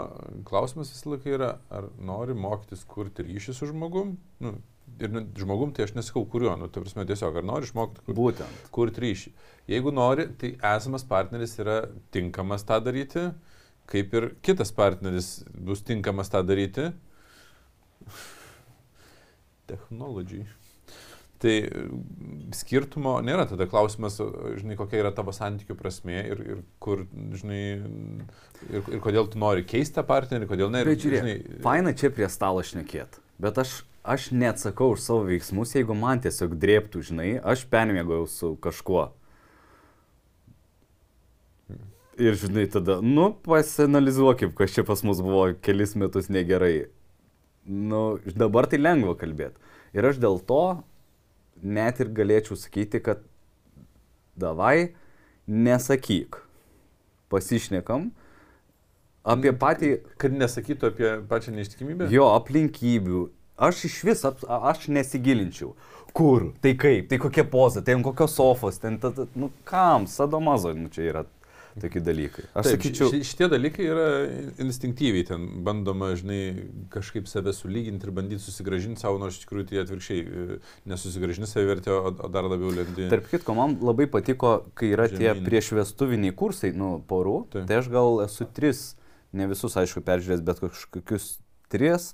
klausimas 0.48 0.90
visą 0.90 1.14
laiką 1.14 1.36
yra, 1.36 1.52
ar 1.70 1.92
nori 2.02 2.34
mokytis 2.34 2.82
kurti 2.90 3.26
ryšį 3.28 3.54
su 3.54 3.70
žmogum. 3.70 4.16
Nu, 4.42 4.56
ir 5.00 5.14
žmogum, 5.38 5.74
tai 5.76 5.86
aš 5.86 5.94
nesakau 5.98 6.24
kuriuo, 6.30 6.56
nu, 6.58 6.70
tai 6.70 6.82
prasme 6.84 7.06
tiesiog, 7.10 7.38
ar 7.38 7.46
nori 7.46 7.70
išmokti 7.70 8.06
kur, 8.08 8.18
Būtent. 8.18 8.66
kurti 8.74 9.04
ryšį. 9.06 9.34
Jeigu 9.72 9.94
nori, 9.94 10.28
tai 10.42 10.56
esamas 10.74 11.06
partneris 11.08 11.54
yra 11.62 11.78
tinkamas 12.16 12.66
tą 12.68 12.80
daryti, 12.84 13.28
kaip 13.92 14.18
ir 14.18 14.32
kitas 14.46 14.74
partneris 14.74 15.30
bus 15.54 15.86
tinkamas 15.86 16.32
tą 16.34 16.42
daryti. 16.48 16.90
Technology. 19.70 20.44
Tai 21.42 21.54
skirtumo 22.54 23.16
nėra, 23.26 23.48
tada 23.50 23.66
klausimas, 23.70 24.20
žinai, 24.60 24.76
kokia 24.78 25.00
yra 25.02 25.12
tavo 25.16 25.34
santykių 25.34 25.74
prasme 25.80 26.20
ir, 26.20 26.42
ir 26.46 26.60
kur, 26.84 27.06
žinai, 27.38 27.62
ir, 28.70 28.84
ir 28.84 29.02
kodėl 29.02 29.30
tu 29.32 29.42
nori 29.42 29.66
keisti 29.66 29.98
tą 29.98 30.04
partnerį, 30.06 30.50
kodėl 30.52 30.70
ne. 30.74 30.84
Bet 30.86 31.02
žiūrėk, 31.02 31.24
žinai, 31.24 31.62
faina 31.66 31.96
čia 31.98 32.12
prie 32.14 32.30
stalo 32.30 32.62
šnekėt, 32.66 33.18
bet 33.42 33.58
aš, 33.64 33.80
aš 34.06 34.28
neatsakau 34.36 34.92
už 34.94 35.02
savo 35.02 35.26
veiksmus, 35.32 35.74
jeigu 35.80 35.98
man 35.98 36.22
tiesiog 36.22 36.54
drėptų, 36.62 37.02
žinai, 37.10 37.32
aš 37.42 37.66
permėgau 37.74 38.22
su 38.30 38.54
kažkuo. 38.62 39.08
Ir 42.22 42.38
žinai, 42.38 42.68
tada, 42.70 43.00
nu, 43.02 43.32
pasianalizuokim, 43.48 44.54
kas 44.54 44.76
čia 44.76 44.86
pas 44.86 45.02
mus 45.08 45.24
buvo 45.26 45.48
kelis 45.66 45.98
metus 45.98 46.30
negerai. 46.30 46.92
Nu, 47.66 48.20
dabar 48.38 48.68
tai 48.70 48.78
lengva 48.78 49.16
kalbėti. 49.18 49.58
Ir 49.98 50.06
aš 50.06 50.20
dėl 50.22 50.38
to 50.46 50.62
net 51.62 52.02
ir 52.02 52.12
galėčiau 52.16 52.58
sakyti, 52.60 53.02
kad 53.04 53.22
davai, 54.40 54.94
nesakyk. 55.48 56.42
Pasišnekam 57.32 58.10
apie 59.24 59.54
patį. 59.56 59.92
Kad 60.22 60.36
nesakytų 60.36 60.90
apie 60.92 61.12
pačią 61.30 61.54
neištikimybę? 61.56 62.10
Jo, 62.12 62.32
aplinkybių. 62.36 63.28
Aš 63.62 63.86
iš 63.88 63.98
vis, 64.08 64.24
aš 64.26 64.88
nesigilinčiau. 64.90 65.76
Kur, 66.18 66.50
tai 66.64 66.74
kaip, 66.76 67.08
tai 67.12 67.20
kokia 67.22 67.46
poza, 67.48 67.84
tai 67.86 67.96
ant 67.96 68.04
kokios 68.04 68.34
sofos, 68.36 68.82
ten, 68.82 68.98
ta, 69.00 69.14
ta, 69.16 69.28
nu 69.40 69.48
kam, 69.68 70.10
sadomazo, 70.12 70.74
nu 70.76 70.90
čia 70.92 71.06
yra 71.08 71.22
tokie 71.80 72.02
dalykai. 72.04 72.46
Aš 72.52 72.68
Taip, 72.68 72.74
sakyčiau, 72.76 73.12
šitie 73.28 73.48
dalykai 73.52 73.86
yra 73.88 74.08
instinktyviai, 74.64 75.26
ten 75.28 75.46
bandoma, 75.66 76.12
žinai, 76.20 76.40
kažkaip 76.94 77.30
save 77.32 77.54
sulyginti 77.56 78.08
ir 78.08 78.14
bandyti 78.16 78.44
susigražinti 78.44 79.04
savo, 79.04 79.20
nors 79.22 79.38
iš 79.38 79.46
tikrųjų 79.46 79.70
tai 79.70 79.82
atvirkščiai 79.84 80.24
e, 80.26 80.58
nesusigražini 80.92 81.50
savivertę, 81.50 81.94
o, 81.94 82.12
dar 82.34 82.50
labiau 82.50 82.74
lendi. 82.76 83.08
Tarp 83.14 83.30
kitko, 83.32 83.56
man 83.58 83.78
labai 83.84 84.10
patiko, 84.12 84.58
kai 84.76 84.92
yra 84.96 85.08
Žemyn. 85.12 85.22
tie 85.22 85.48
priešvestuviniai 85.48 86.36
kursai, 86.36 86.74
nu, 86.76 86.98
porų, 87.08 87.38
Taip. 87.56 87.70
tai 87.70 87.80
aš 87.80 87.92
gal 87.94 88.20
esu 88.26 88.50
tris, 88.52 88.84
ne 89.32 89.48
visus, 89.52 89.78
aišku, 89.80 90.04
peržiūrėjęs, 90.08 90.46
bet 90.48 90.64
kažkokius 90.66 91.32
tris. 91.72 92.12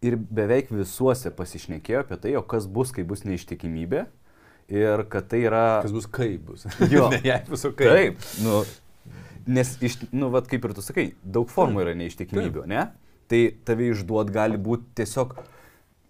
Ir 0.00 0.14
beveik 0.16 0.70
visuose 0.72 1.28
pasišnekėjo 1.36 2.06
apie 2.06 2.16
tai, 2.22 2.30
o 2.38 2.40
kas 2.40 2.64
bus, 2.64 2.88
kai 2.96 3.04
bus 3.04 3.26
neištikimybė. 3.28 4.06
Ir 4.70 5.02
kad 5.10 5.26
tai 5.28 5.42
yra... 5.48 5.64
Kas 5.82 5.92
bus 5.92 6.06
kaip 6.08 6.44
bus. 6.46 6.64
Jo. 6.92 7.08
ne, 7.12 7.18
jei 7.26 7.42
bus 7.48 7.66
kaip. 7.66 7.90
Taip. 7.90 8.24
Nu, 8.44 8.62
Nes, 9.46 9.76
iš, 9.84 9.98
nu, 10.12 10.28
vat, 10.34 10.48
kaip 10.50 10.66
ir 10.66 10.74
tu 10.76 10.84
sakai, 10.84 11.06
daug 11.22 11.48
formų 11.52 11.84
yra 11.84 11.94
neištikimybių, 11.98 12.66
ne? 12.70 12.90
Tai 13.30 13.40
tave 13.66 13.92
išduot 13.92 14.32
gali 14.34 14.58
būti 14.60 14.88
tiesiog, 15.00 15.36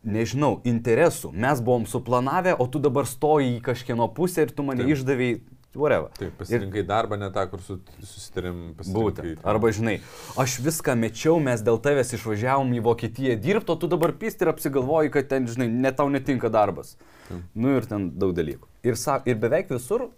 nežinau, 0.09 0.59
interesų. 0.69 1.33
Mes 1.37 1.61
buvom 1.65 1.87
suplanavę, 1.89 2.57
o 2.57 2.67
tu 2.71 2.81
dabar 2.83 3.09
stoji 3.09 3.57
į 3.59 3.65
kažkieno 3.65 4.09
pusę 4.17 4.47
ir 4.47 4.55
tu 4.57 4.65
mane 4.67 4.87
Taip. 4.87 4.95
išdavėjai 4.97 5.35
whatever. 5.77 6.09
Taip, 6.19 6.33
pasirinkai 6.39 6.83
ir, 6.83 6.87
darbą 6.89 7.19
ne 7.21 7.29
tą, 7.35 7.45
kur 7.53 7.63
su, 7.63 7.77
susitarėm 8.01 8.63
pasirinkti. 8.79 9.37
Arba 9.47 9.71
žinai, 9.77 9.99
aš 10.41 10.57
viską 10.65 10.97
mečiau, 10.99 11.37
mes 11.43 11.63
dėl 11.67 11.79
tavęs 11.85 12.15
išvažiavom 12.17 12.73
į 12.75 12.83
Vokietiją 12.89 13.37
dirbti, 13.43 13.75
o 13.75 13.79
tu 13.79 13.91
dabar 13.91 14.17
pysti 14.19 14.47
ir 14.47 14.55
apsigalvoji, 14.55 15.13
kad 15.15 15.29
ten, 15.31 15.47
žinai, 15.51 15.69
net 15.71 16.01
tau 16.01 16.09
netinka 16.11 16.51
darbas. 16.51 16.97
Taip. 17.29 17.45
Nu 17.55 17.77
ir 17.77 17.87
ten 17.87 18.11
daug 18.19 18.35
dalykų. 18.35 18.67
Ir, 18.89 18.99
sa, 18.99 19.21
ir 19.29 19.39
beveik 19.39 19.71
visur 19.71 20.09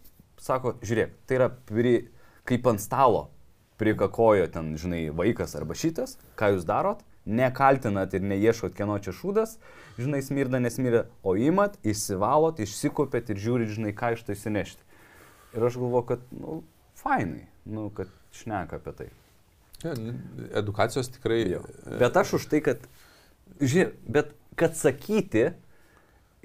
sako, 0.43 0.77
žiūrėk, 0.83 1.15
tai 1.29 1.39
yra 1.39 1.49
pri, 1.53 1.95
kaip 2.49 2.67
ant 2.71 2.83
stalo 2.83 3.29
prikakojo 3.81 4.47
ten, 4.53 4.75
žinai, 4.79 5.07
vaikas 5.15 5.57
arba 5.59 5.75
šitas, 5.79 6.17
ką 6.39 6.53
jūs 6.55 6.67
darot, 6.69 7.03
nekaltinat 7.27 8.15
ir 8.15 8.25
neieškot, 8.27 8.75
kieno 8.77 8.99
čia 9.03 9.15
šūdas, 9.15 9.57
žinai, 9.99 10.23
smirda, 10.25 10.61
nesmirda, 10.63 11.07
o 11.23 11.35
imat, 11.39 11.79
išsivalot, 11.87 12.61
išsikopėt 12.63 13.33
ir 13.33 13.43
žiūrit, 13.43 13.73
žinai, 13.77 13.95
ką 13.97 14.15
iš 14.17 14.25
tai 14.27 14.37
įsinešti. 14.39 14.87
Ir 15.57 15.67
aš 15.69 15.79
galvoju, 15.79 16.07
kad, 16.09 16.23
nu, 16.35 16.61
fainai, 16.99 17.47
nu, 17.69 17.89
kad 17.95 18.11
šneka 18.37 18.81
apie 18.81 18.95
tai. 18.99 19.09
Ja, 19.83 19.95
edukacijos 20.63 21.11
tikrai. 21.17 21.43
Jo. 21.51 21.63
Bet 22.01 22.17
aš 22.19 22.37
už 22.39 22.49
tai, 22.51 22.63
kad, 22.65 22.87
žiūrėk, 23.61 23.97
bet 24.07 24.35
kad 24.59 24.79
sakyti 24.79 25.51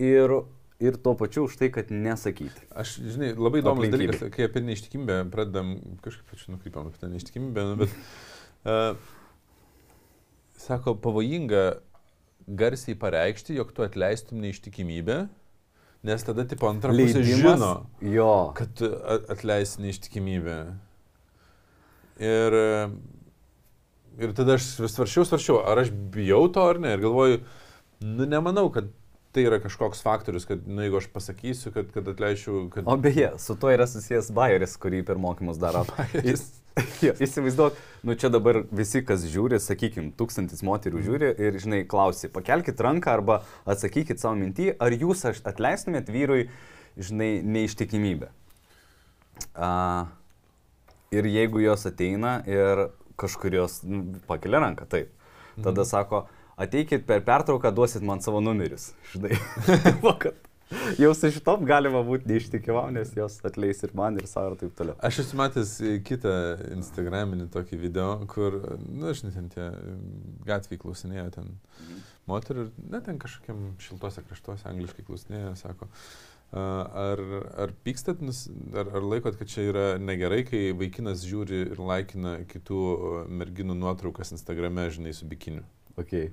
ir 0.01 0.33
ir 0.79 0.97
tuo 1.01 1.15
pačiu 1.17 1.47
už 1.47 1.57
tai, 1.57 1.69
kad 1.73 1.89
nesakyti. 1.93 2.67
Aš, 2.77 2.97
žinai, 3.01 3.31
labai 3.33 3.63
įdomus 3.63 3.89
dalykas, 3.93 4.21
kai 4.33 4.45
apie 4.45 4.61
neištikimybę 4.65 5.23
pradedam, 5.33 5.75
kažkaip 6.05 6.29
pačiu 6.33 6.53
nukrypam 6.53 6.91
apie 6.91 7.01
tą 7.01 7.09
neištikimybę, 7.11 7.65
nu, 7.71 7.79
bet, 7.81 7.95
uh, 8.67 8.93
sako, 10.67 10.95
pavojinga 11.01 11.65
garsiai 12.47 12.95
pareikšti, 12.99 13.57
jog 13.57 13.73
tu 13.75 13.83
atleistum 13.83 14.39
neištikimybę, 14.43 15.17
nes 16.07 16.23
tada, 16.23 16.45
tipo, 16.47 16.69
antra 16.69 16.93
pusė 16.95 17.23
žino, 17.25 17.71
jo. 18.05 18.31
kad 18.57 18.83
atleisi 19.33 19.81
neištikimybę. 19.83 20.57
Ir, 22.23 22.55
ir 24.17 24.37
tada 24.37 24.55
aš 24.57 24.69
svaršiau, 24.93 25.25
svaršiau, 25.27 25.59
ar 25.69 25.83
aš 25.83 25.91
bijau 26.13 26.45
to 26.53 26.63
ar 26.69 26.79
ne, 26.81 26.93
ir 26.95 27.03
galvoju, 27.03 27.41
nu, 28.05 28.29
nemanau, 28.29 28.69
kad 28.73 28.87
tai 29.37 29.43
yra 29.45 29.59
kažkoks 29.61 29.99
faktorius, 30.01 30.47
kad, 30.49 30.63
nu, 30.65 30.81
jeigu 30.81 30.97
aš 30.97 31.07
pasakysiu, 31.13 31.69
kad, 31.75 31.91
kad 31.93 32.07
atleičiau, 32.09 32.63
kad... 32.73 32.87
O 32.89 32.95
beje, 32.97 33.35
su 33.37 33.53
tuo 33.59 33.69
yra 33.69 33.85
susijęs 33.85 34.31
Bayeris, 34.33 34.73
kurį 34.81 35.03
per 35.05 35.19
mokymus 35.21 35.59
daro. 35.61 35.83
Jis, 36.25 36.47
įsivaizduok, 37.25 37.77
nu 38.09 38.15
čia 38.17 38.31
dabar 38.33 38.63
visi, 38.73 39.03
kas 39.05 39.27
žiūri, 39.29 39.59
sakykime, 39.61 40.09
tūkstantis 40.17 40.63
moterų 40.65 41.03
žiūri 41.05 41.29
ir, 41.37 41.59
žinai, 41.61 41.83
klausi, 41.89 42.31
pakelkite 42.33 42.81
ranką 42.85 43.13
arba 43.13 43.43
atsakykit 43.69 44.21
savo 44.23 44.39
mintį, 44.41 44.71
ar 44.81 44.97
jūs 44.97 45.21
atleistumėt 45.29 46.09
vyrui, 46.13 46.47
žinai, 46.97 47.35
neištikimybę. 47.45 48.31
Uh, 49.53 50.09
ir 51.13 51.29
jeigu 51.29 51.61
jos 51.61 51.85
ateina 51.85 52.39
ir 52.49 52.87
kažkurios 53.21 53.83
nu, 53.85 54.17
pakelia 54.25 54.65
ranką, 54.65 54.89
taip, 54.89 55.13
tada 55.61 55.83
mhm. 55.83 55.89
sako, 55.93 56.25
ateikit 56.57 57.05
per 57.07 57.23
pertrauką, 57.25 57.71
duosit 57.75 58.03
man 58.05 58.21
savo 58.25 58.41
numerius. 58.41 58.91
Žinai, 59.13 59.37
jau 61.01 61.13
su 61.15 61.29
šitom 61.31 61.65
galima 61.69 62.01
būti 62.05 62.29
neištikimam, 62.31 62.89
nes 62.95 63.13
jos 63.15 63.37
atleis 63.47 63.83
ir 63.85 63.93
man, 63.97 64.17
ir 64.19 64.27
savo, 64.29 64.55
ir 64.55 64.61
taip 64.63 64.73
toliau. 64.77 64.97
Aš 65.05 65.21
esu 65.23 65.39
matęs 65.39 65.75
kitą 66.07 66.33
Instagraminį 66.75 67.49
tokį 67.53 67.81
video, 67.81 68.09
kur, 68.31 68.57
na, 68.77 69.07
nu, 69.07 69.13
žinai, 69.17 69.35
ten 69.37 69.51
tie 69.53 69.67
gatviai 70.47 70.81
klausinėjo 70.81 71.27
ten 71.37 71.53
moterų, 72.27 72.71
net 72.89 73.05
ten 73.07 73.21
kažkokiam 73.21 73.69
šiltuose 73.83 74.25
kraštuose 74.25 74.67
angliškai 74.71 75.05
klausinėjo, 75.07 75.53
sako, 75.61 75.91
Ar, 76.47 77.19
ar 77.59 77.73
pykstat, 77.83 78.21
ar, 78.71 78.87
ar 78.95 79.03
laikot, 79.03 79.35
kad 79.35 79.49
čia 79.51 79.65
yra 79.67 79.81
negerai, 79.99 80.45
kai 80.47 80.61
vaikinas 80.79 81.25
žiūri 81.27 81.59
ir 81.73 81.81
laikina 81.83 82.37
kitų 82.47 82.83
merginų 83.27 83.75
nuotraukas 83.75 84.31
Instagrame, 84.31 84.87
žinai, 84.95 85.11
su 85.11 85.27
bikiniu? 85.27 85.65
Okay. 85.99 86.31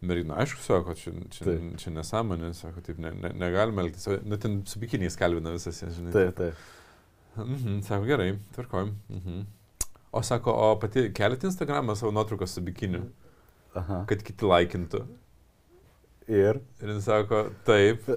Mergina, 0.00 0.36
aišku, 0.42 0.60
sako, 0.60 0.94
čia, 0.94 1.12
čia, 1.32 1.44
taip. 1.46 1.68
čia 1.80 1.90
nesąmonė, 1.94 2.50
sako, 2.54 2.82
taip, 2.84 2.98
ne, 3.00 3.14
ne, 3.16 3.30
negalime 3.40 3.80
elgtis. 3.86 4.04
Nu, 4.28 4.36
ten 4.40 4.58
su 4.68 4.80
bikiniais 4.82 5.16
kalbina 5.16 5.54
visas, 5.54 5.80
žinai. 5.96 6.12
Taip, 6.12 6.34
taip. 6.36 6.66
Mhm, 7.36 7.80
sako, 7.86 8.04
gerai, 8.08 8.34
tvarkojim. 8.56 8.92
Mhm. 9.12 9.46
O 10.16 10.22
sako, 10.24 10.52
o 10.52 10.68
pati 10.80 11.08
keliat 11.16 11.44
Instagramą 11.48 11.96
savo 11.96 12.12
nuotraukas 12.12 12.54
su 12.56 12.62
bikiniu, 12.64 13.02
Aha. 13.76 14.04
kad 14.08 14.22
kiti 14.24 14.48
laikintų. 14.48 15.02
Ir. 16.28 16.60
Ir 16.82 16.92
jis 16.94 17.04
sako, 17.08 17.46
taip. 17.66 18.08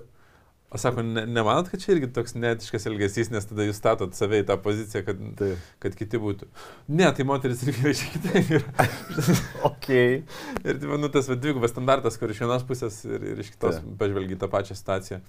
O 0.69 0.77
sako, 0.77 1.01
ne, 1.01 1.23
nemanot, 1.25 1.65
kad 1.71 1.81
čia 1.81 1.95
irgi 1.95 2.11
toks 2.13 2.35
netiškas 2.37 2.83
elgesys, 2.91 3.31
nes 3.33 3.47
tada 3.49 3.65
jūs 3.65 3.79
statot 3.81 4.13
save 4.13 4.43
į 4.43 4.45
tą 4.51 4.57
poziciją, 4.61 5.01
kad, 5.07 5.23
Taip. 5.39 5.63
kad 5.81 5.95
kiti 5.97 6.19
būtų. 6.21 6.45
Ne, 6.93 7.07
tai 7.17 7.25
moteris 7.25 7.63
irgi 7.65 7.81
yra 7.87 7.93
šiek 7.97 8.19
tiek 8.27 8.51
yra. 8.59 8.85
Ok. 9.71 9.89
Ir 9.89 10.77
tai, 10.83 10.91
nu, 11.01 11.09
tas 11.09 11.31
dvigubas 11.31 11.73
standartas, 11.73 12.19
kur 12.21 12.29
iš 12.29 12.43
vienos 12.45 12.67
pusės 12.69 12.99
ir, 13.09 13.25
ir 13.33 13.41
iš 13.41 13.49
kitos 13.55 13.79
Taip. 13.79 13.89
pažvelgi 14.03 14.37
tą 14.43 14.51
pačią 14.53 14.77
situaciją. 14.77 15.19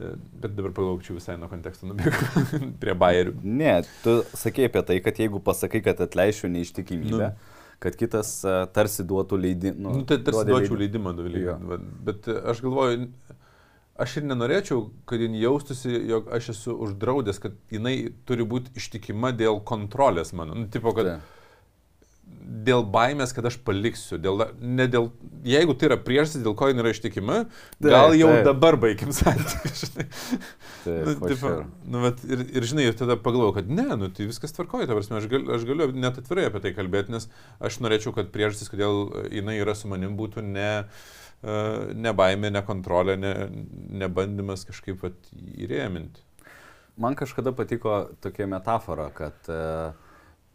E, 0.00 0.14
Bet 0.40 0.54
dabar 0.56 0.72
palaukčiau 0.72 1.18
visai 1.20 1.36
nuo 1.36 1.50
konteksto 1.52 1.90
nubėgau 1.90 2.44
prie 2.82 2.96
bairių. 2.96 3.36
Ne, 3.44 3.76
tu 4.04 4.22
sakei 4.40 4.70
apie 4.70 4.80
tai, 4.88 5.00
kad 5.04 5.20
jeigu 5.20 5.42
pasakai, 5.44 5.82
kad 5.84 6.00
atleišiu 6.06 6.48
neištikimybę, 6.56 7.32
Nu. 7.34 7.58
kad 7.80 7.96
kitas 7.96 8.32
a, 8.48 8.62
tarsi 8.72 9.04
duotų 9.08 9.36
leidimą. 9.44 9.98
Nu, 10.00 10.06
tai 10.08 10.16
tarsi 10.24 10.46
duočiau 10.48 10.80
leidimą. 10.80 11.12
leidimą, 11.20 11.78
Bet 12.08 12.28
e, 12.32 12.38
aš 12.54 12.64
galvoju, 12.64 13.10
aš 14.00 14.20
ir 14.20 14.28
nenorėčiau, 14.30 14.86
kad 15.08 15.22
jin 15.22 15.36
jaustųsi, 15.38 15.92
jog 16.10 16.30
aš 16.34 16.52
esu 16.54 16.76
uždraudęs, 16.86 17.40
kad 17.42 17.58
jinai 17.72 17.96
turi 18.28 18.46
būti 18.48 18.72
ištikima 18.80 19.34
dėl 19.36 19.60
kontrolės 19.66 20.32
mano. 20.36 20.56
Nu, 20.56 20.68
tipo, 20.72 20.94
kad 20.96 21.10
Taip. 21.10 21.36
dėl 22.66 22.84
baimės, 22.94 23.34
kad 23.36 23.46
aš 23.50 23.58
paliksiu. 23.66 24.18
Dėl, 24.22 24.46
ne 24.60 24.86
dėl, 24.90 25.10
jeigu 25.46 25.76
tai 25.78 25.90
yra 25.90 26.00
priežastis, 26.00 26.42
dėl 26.44 26.56
ko 26.58 26.70
jin 26.70 26.82
yra 26.82 26.94
ištikima, 26.94 27.44
Taip, 27.78 27.90
gal 27.92 28.16
jau 28.18 28.32
taip. 28.32 28.48
dabar 28.48 28.80
baigim. 28.80 29.14
Taip, 29.14 29.36
Nu, 30.80 31.12
tipo, 31.28 31.50
nu, 31.84 32.00
vat, 32.00 32.22
ir, 32.24 32.40
ir 32.56 32.64
žinai, 32.64 32.86
ir 32.88 32.94
tada 32.96 33.18
pagalvoju, 33.20 33.52
kad 33.58 33.66
ne, 33.68 33.84
nu, 34.00 34.06
tai 34.16 34.24
viskas 34.30 34.54
tvarkoja, 34.56 34.86
ta 34.88 34.96
prasme, 34.96 35.18
aš, 35.18 35.26
gal, 35.28 35.42
aš 35.58 35.66
galiu 35.68 35.90
net 35.92 36.16
atvirai 36.22 36.46
apie 36.48 36.62
tai 36.64 36.72
kalbėti, 36.72 37.12
nes 37.12 37.26
aš 37.60 37.82
norėčiau, 37.84 38.14
kad 38.16 38.30
priežastis, 38.32 38.70
kodėl 38.72 39.10
jinai 39.28 39.58
yra 39.60 39.74
su 39.76 39.90
manim, 39.92 40.16
būtų 40.16 40.40
ne, 40.46 40.70
e, 40.80 41.19
ne 41.42 42.12
baimė, 42.12 42.50
ne 42.52 42.60
kontrolė, 42.66 43.16
ne, 43.16 43.34
ne 44.00 44.08
bandymas 44.12 44.66
kažkaip 44.68 45.06
įrėminti. 45.56 46.26
Man 47.00 47.16
kažkada 47.16 47.52
patiko 47.56 48.10
tokia 48.20 48.44
metafora, 48.50 49.06
kad 49.16 49.48
e, 49.48 49.60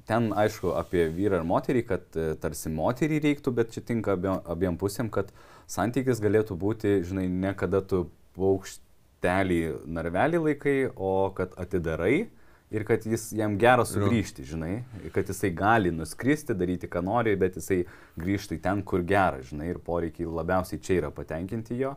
ten 0.06 0.30
aišku 0.38 0.76
apie 0.78 1.08
vyrą 1.10 1.40
ir 1.42 1.48
moterį, 1.50 1.82
kad 1.90 2.18
e, 2.20 2.28
tarsi 2.42 2.70
moterį 2.70 3.22
reiktų, 3.24 3.54
bet 3.58 3.74
čia 3.74 3.82
tinka 3.88 4.14
abiem, 4.14 4.38
abiem 4.46 4.78
pusėm, 4.78 5.10
kad 5.10 5.32
santykis 5.66 6.22
galėtų 6.22 6.58
būti, 6.62 7.00
žinai, 7.08 7.26
ne 7.32 7.56
kada 7.58 7.82
tu 7.82 8.04
paukštelį 8.38 9.62
narvelį 9.98 10.44
laikai, 10.50 10.78
o 10.94 11.32
kad 11.38 11.58
atidarai 11.58 12.28
ir 12.72 12.84
kad 12.88 13.06
jis 13.06 13.30
jam 13.38 13.58
gera 13.62 13.86
sugrįžti, 13.86 14.44
žinai, 14.48 14.84
kad 15.14 15.28
jisai 15.30 15.52
gali 15.56 15.92
nuskristi, 15.94 16.54
daryti, 16.58 16.88
ką 16.92 17.04
nori, 17.06 17.36
bet 17.40 17.56
jisai 17.60 17.84
grįžtų 18.20 18.58
į 18.58 18.62
ten, 18.64 18.82
kur 18.84 19.04
gera, 19.08 19.42
žinai, 19.46 19.70
ir 19.70 19.78
poreikiai 19.80 20.26
labiausiai 20.28 20.82
čia 20.82 20.98
yra 21.04 21.12
patenkinti 21.12 21.78
jo. 21.80 21.96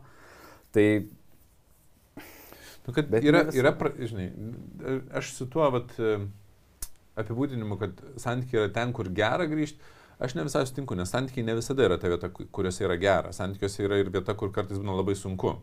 Tai 0.71 0.87
Nu, 2.87 2.93
Bet 2.95 3.21
yra, 3.27 3.43
yra 3.53 3.71
pra, 3.77 3.91
žinai, 3.99 4.29
aš 5.19 5.33
su 5.35 5.45
tuo 5.51 5.67
vat, 5.69 5.91
e, 6.01 6.15
apibūdinimu, 7.21 7.75
kad 7.77 7.99
santykiai 8.17 8.63
yra 8.63 8.71
ten, 8.73 8.93
kur 8.97 9.11
gera 9.13 9.45
grįžti, 9.51 9.77
aš 10.17 10.33
ne 10.39 10.45
visai 10.47 10.63
sutinku, 10.65 10.95
nes 10.97 11.11
santykiai 11.13 11.45
ne 11.45 11.53
visada 11.59 11.85
yra 11.85 11.99
ta 12.01 12.09
vieta, 12.09 12.31
ku- 12.33 12.47
kuriuose 12.49 12.87
yra 12.87 12.97
gera. 12.97 13.33
Santykiuose 13.35 13.83
yra 13.85 13.99
ir 14.01 14.09
vieta, 14.09 14.33
kur 14.33 14.49
kartais 14.55 14.79
būna 14.81 14.95
labai 14.97 15.13
sunku. 15.19 15.53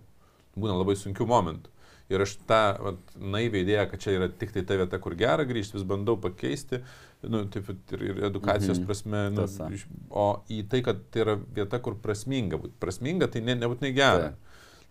Būna 0.57 0.77
labai 0.79 0.95
sunkių 0.97 1.27
momentų. 1.29 1.73
Ir 2.09 2.23
aš 2.23 2.37
tą 2.47 2.61
vat, 2.81 2.99
naiviai 3.19 3.65
idėją, 3.65 3.91
kad 3.91 4.01
čia 4.01 4.13
yra 4.15 4.29
tik 4.31 4.53
tai 4.55 4.63
ta 4.63 4.77
vieta, 4.79 4.99
kur 5.03 5.15
gera 5.19 5.43
grįžti, 5.45 5.75
vis 5.75 5.83
bandau 5.83 6.15
pakeisti, 6.17 6.79
nu, 7.27 7.41
taip, 7.51 7.67
ir, 7.93 8.03
ir 8.13 8.21
edukacijos 8.31 8.79
Mhm. 8.79 8.87
prasme, 8.87 9.23
nu, 9.35 9.43
iš- 9.75 9.87
o 10.11 10.43
į 10.49 10.69
tai, 10.71 10.83
kad 10.87 11.01
tai 11.11 11.25
yra 11.25 11.35
vieta, 11.37 11.81
kur 11.83 11.95
prasminga. 11.97 12.57
būt. 12.63 12.71
Prasminga 12.81 13.27
tai 13.29 13.41
ne, 13.41 13.57
nebūtinai 13.57 13.93
gera. 13.95 14.31
Taip. 14.31 14.46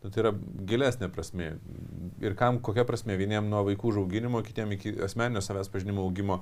Nu, 0.05 0.11
tai 0.13 0.21
yra 0.21 0.31
gilesnė 0.69 1.07
prasme. 1.09 1.47
Ir 2.21 2.35
kam 2.37 2.59
kokia 2.63 2.83
prasme, 2.85 3.15
vieniem 3.17 3.47
nuo 3.49 3.63
vaikų 3.65 3.89
žauginimo, 3.95 4.37
kitiem 4.45 4.75
iki 4.75 4.91
asmeninio 5.01 5.41
savęs 5.41 5.71
pažinimo 5.73 6.03
augimo 6.05 6.35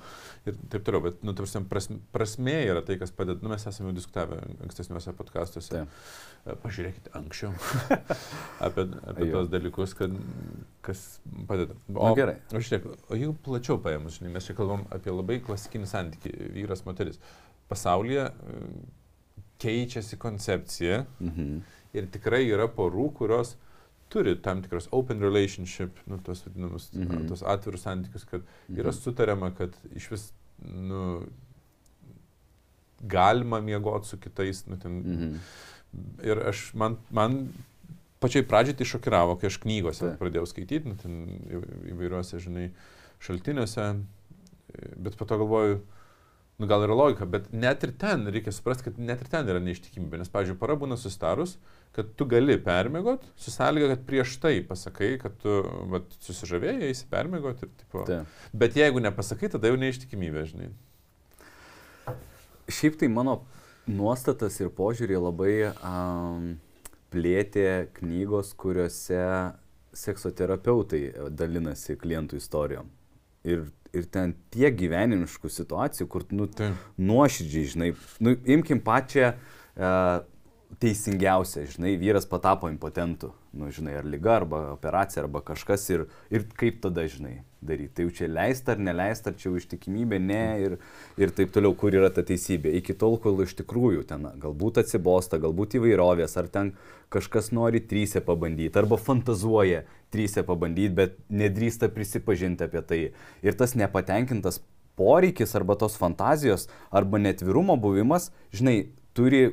ir 0.44 0.58
taip 0.74 0.84
toliau. 0.84 1.06
Bet, 1.06 1.22
nu, 1.24 1.32
tarsi, 1.38 1.62
prasme, 1.72 2.02
prasme 2.12 2.58
yra 2.66 2.82
tai, 2.84 2.98
kas 3.00 3.14
padeda. 3.16 3.40
Nu, 3.40 3.54
mes 3.54 3.64
esame 3.64 3.88
jau 3.88 3.96
diskutavę 3.96 4.42
ankstesniuose 4.66 5.14
podkastuose. 5.16 5.72
Taip. 5.78 5.94
E, 6.44 6.56
Pažiūrėkite 6.66 7.14
anksčiau 7.16 7.54
apie, 8.68 8.86
apie 9.14 9.28
tos 9.32 9.48
dalykus, 9.54 9.94
kad, 9.96 10.18
kas 10.84 11.06
padeda. 11.48 11.78
Nu, 11.88 12.10
gerai. 12.20 12.42
O, 12.52 12.60
žiūrėk, 12.60 12.90
o 13.08 13.20
jeigu 13.22 13.38
plačiau 13.48 13.78
paėmus, 13.86 14.18
žinai, 14.20 14.34
mes 14.36 14.50
čia 14.50 14.58
kalbam 14.58 14.84
apie 14.92 15.14
labai 15.14 15.40
klasikinį 15.46 15.88
santykį 15.94 16.36
vyras, 16.58 16.84
moteris. 16.90 17.24
Pasaulyje 17.72 18.28
e, 18.28 18.60
keičiasi 19.64 20.20
koncepcija 20.20 21.06
mhm. 21.24 21.64
Ir 21.94 22.08
tikrai 22.14 22.44
yra 22.50 22.68
porų, 22.68 23.12
kurios 23.20 23.56
turi 24.14 24.36
tam 24.42 24.62
tikras 24.62 24.88
open 24.92 25.22
relationship, 25.22 25.98
nu, 26.10 26.20
tos 26.26 26.44
vadinamus, 26.46 26.90
mm. 26.94 27.08
-hmm. 27.08 27.28
tos 27.30 27.44
atvirus 27.44 27.82
santykius, 27.82 28.26
kad 28.30 28.42
yra 28.70 28.90
Mhm. 28.90 28.98
sutariama, 28.98 29.52
kad 29.58 29.78
iš 29.96 30.12
vis, 30.12 30.34
nu, 30.62 31.22
galima 33.02 33.62
miegoti 33.62 34.08
su 34.08 34.18
kitais, 34.18 34.66
nu, 34.66 34.78
ten. 34.78 34.92
Mm. 34.92 35.18
-hmm. 35.18 35.38
Ir 36.24 36.48
aš, 36.48 36.74
man, 36.74 36.98
man 37.10 37.48
pačiai 38.20 38.48
pradžiai 38.48 38.78
tai 38.78 38.86
šokiravo, 38.86 39.36
kai 39.36 39.48
aš 39.48 39.58
knygose 39.58 40.06
Taip. 40.06 40.20
pradėjau 40.20 40.46
skaityti, 40.50 40.90
nu, 40.90 40.96
ten 40.96 41.28
įvairiuose, 41.92 42.40
žinai, 42.40 42.72
šaltiniuose, 43.20 43.90
bet 44.98 45.18
po 45.20 45.26
to 45.26 45.38
galvoju, 45.38 45.82
nu 46.58 46.68
gal 46.68 46.86
yra 46.86 46.96
logika, 46.96 47.26
bet 47.26 47.52
net 47.54 47.84
ir 47.84 47.92
ten 48.00 48.26
reikia 48.28 48.52
suprasti, 48.52 48.84
kad 48.84 48.98
net 48.98 49.22
ir 49.22 49.28
ten 49.28 49.50
yra 49.50 49.60
neištikimybė, 49.60 50.18
nes, 50.22 50.32
pavyzdžiui, 50.34 50.58
para 50.58 50.78
būna 50.80 50.98
sustarus, 50.98 51.58
kad 51.94 52.10
tu 52.18 52.26
gali 52.30 52.56
permėgot, 52.62 53.26
su 53.38 53.54
sąlyga, 53.54 53.92
kad 53.94 54.06
prieš 54.08 54.38
tai 54.42 54.56
pasakai, 54.66 55.12
kad 55.22 55.36
tu 55.42 55.60
vat, 55.92 56.08
susižavėjai, 56.26 56.90
eisi 56.90 57.06
permėgot 57.12 57.62
ir 57.66 57.72
tipo. 57.84 58.06
Taip. 58.08 58.40
Bet 58.54 58.78
jeigu 58.80 59.04
nepasakai, 59.04 59.52
tada 59.54 59.70
jau 59.70 59.78
neištikimybė, 59.82 60.46
žinai. 60.50 60.72
Šiaip 62.74 62.98
tai 62.98 63.12
mano 63.14 63.44
nuostatas 63.86 64.58
ir 64.64 64.72
požiūrį 64.74 65.20
labai 65.22 65.54
um, 65.70 66.50
plėtė 67.14 67.68
knygos, 68.00 68.56
kuriuose 68.58 69.22
seksoterapeutai 69.94 71.04
e, 71.12 71.30
dalinasi 71.30 71.94
klientų 72.02 72.40
istorijom. 72.42 72.88
Ir, 73.46 73.68
ir 73.94 74.08
ten 74.10 74.34
tiek 74.54 74.74
gyvenimiškų 74.80 75.52
situacijų, 75.52 76.08
kur 76.10 76.26
nu, 76.34 76.48
Taip. 76.50 76.80
nuoširdžiai, 76.98 77.72
žinai, 77.76 77.90
nu, 78.24 78.34
imkim 78.56 78.82
pačią 78.82 79.34
uh, 79.36 80.24
teisingiausią, 80.80 81.66
žinai, 81.76 81.94
vyras 82.00 82.26
patapo 82.30 82.70
impotentu, 82.72 83.32
nu, 83.54 83.70
žinai, 83.74 83.98
ar 84.00 84.06
lyga, 84.08 84.38
arba 84.40 84.60
operacija, 84.74 85.24
arba 85.24 85.42
kažkas 85.46 85.86
ir, 85.92 86.06
ir 86.34 86.46
kaip 86.58 86.80
tada, 86.84 87.04
žinai, 87.10 87.42
daryti. 87.64 87.92
Tai 87.98 88.06
jau 88.08 88.14
čia 88.18 88.30
leista 88.32 88.74
ar 88.74 88.82
neleista, 88.84 89.32
ar 89.32 89.38
čia 89.40 89.50
jau 89.50 89.60
ištikimybė, 89.60 90.20
ne, 90.24 90.44
ir, 90.64 90.76
ir 91.22 91.34
taip 91.36 91.54
toliau, 91.56 91.76
kur 91.80 91.96
yra 91.96 92.10
ta 92.14 92.24
teisybė. 92.26 92.74
Iki 92.80 92.96
tol, 93.00 93.18
kol 93.24 93.44
iš 93.46 93.56
tikrųjų 93.62 94.06
ten 94.10 94.28
galbūt 94.44 94.82
atsibosta, 94.84 95.40
galbūt 95.44 95.78
įvairovės, 95.80 96.38
ar 96.42 96.50
ten 96.54 96.74
kažkas 97.14 97.52
nori 97.56 97.84
trysę 97.84 98.24
pabandyti, 98.26 98.74
arba 98.82 98.98
fantazuoja 98.98 99.84
trysę 100.14 100.46
pabandyti, 100.48 100.96
bet 100.98 101.20
nedrįsta 101.30 101.92
prisipažinti 101.94 102.66
apie 102.66 102.86
tai. 102.88 103.02
Ir 103.46 103.60
tas 103.60 103.78
nepatenkintas 103.80 104.64
poreikis 105.00 105.56
arba 105.58 105.78
tos 105.80 105.98
fantazijos 105.98 106.68
arba 106.94 107.22
netvirumo 107.22 107.78
buvimas, 107.82 108.32
žinai, 108.54 108.94
turi 109.18 109.48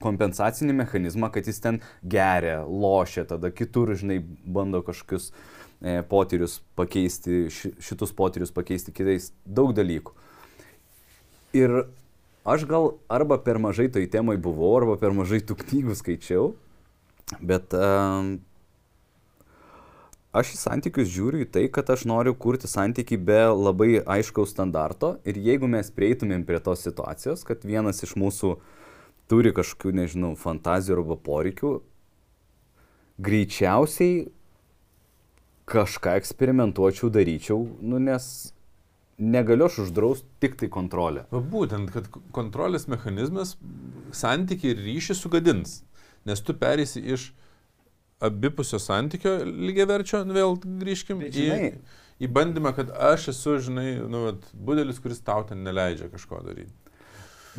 kompensacinį 0.00 0.74
mechanizmą, 0.80 1.30
kad 1.32 1.48
jis 1.48 1.60
ten 1.62 1.80
geria, 2.02 2.60
lošia, 2.64 3.26
tada 3.28 3.52
kitur, 3.52 3.92
žinai, 3.98 4.20
bando 4.44 4.82
kažkokius 4.86 5.30
e, 5.30 6.00
potyrius 6.08 6.58
pakeisti, 6.78 7.46
ši, 7.52 7.74
šitus 7.84 8.14
potyrius 8.16 8.54
pakeisti 8.56 8.94
kitais, 8.96 9.30
daug 9.44 9.74
dalykų. 9.76 10.16
Ir 11.60 11.82
aš 12.48 12.66
gal 12.70 12.94
arba 13.10 13.40
per 13.42 13.60
mažai 13.62 13.90
toj 13.92 14.08
temai 14.10 14.38
buvau, 14.40 14.72
arba 14.78 14.96
per 15.00 15.14
mažai 15.16 15.42
tų 15.44 15.58
knygų 15.64 15.96
skaičiau, 15.98 16.52
bet 17.44 17.74
um, 17.76 18.38
aš 20.32 20.54
į 20.54 20.60
santykius 20.60 21.10
žiūriu 21.10 21.44
į 21.44 21.50
tai, 21.52 21.64
kad 21.72 21.90
aš 21.90 22.06
noriu 22.08 22.34
kurti 22.38 22.70
santyki 22.70 23.18
be 23.18 23.42
labai 23.50 23.98
aiškaus 24.00 24.54
standarto 24.54 25.16
ir 25.28 25.38
jeigu 25.38 25.68
mes 25.70 25.90
prieitumėm 25.94 26.46
prie 26.46 26.62
tos 26.62 26.86
situacijos, 26.86 27.44
kad 27.46 27.66
vienas 27.66 28.02
iš 28.06 28.16
mūsų 28.18 28.56
turi 29.30 29.52
kažkokių, 29.54 29.94
nežinau, 30.02 30.34
fantazijų 30.38 30.98
arba 30.98 31.16
poreikių, 31.28 31.74
greičiausiai 33.22 34.24
kažką 35.70 36.16
eksperimentuočiau, 36.18 37.10
daryčiau, 37.14 37.60
nu, 37.80 38.00
nes 38.02 38.24
negaliu 39.20 39.68
aš 39.68 39.82
uždrausti 39.84 40.26
tik 40.42 40.56
tai 40.58 40.70
kontrolę. 40.72 41.26
Va 41.30 41.42
būtent, 41.52 41.92
kad 41.94 42.08
kontrolės 42.34 42.88
mechanizmas 42.90 43.54
santykiai 44.16 44.74
ir 44.74 44.82
ryšį 44.86 45.16
sugadins. 45.18 45.80
Nes 46.28 46.40
tu 46.44 46.56
perėsi 46.56 47.02
iš 47.14 47.30
abipusio 48.20 48.80
santykio 48.82 49.38
lygiaverčio, 49.46 50.24
nu 50.28 50.36
vėl 50.36 50.56
grįžkim, 50.80 51.22
Bet 51.22 51.36
į, 51.36 51.46
žinai- 51.46 51.70
į 52.20 52.28
bandymą, 52.32 52.74
kad 52.76 52.90
aš 53.12 53.30
esu, 53.34 53.58
žinai, 53.68 53.94
nu, 54.10 54.26
vat, 54.26 54.50
budelis, 54.52 54.98
kuris 55.00 55.22
tau 55.24 55.44
ten 55.48 55.62
neleidžia 55.64 56.10
kažko 56.12 56.42
daryti. 56.44 56.72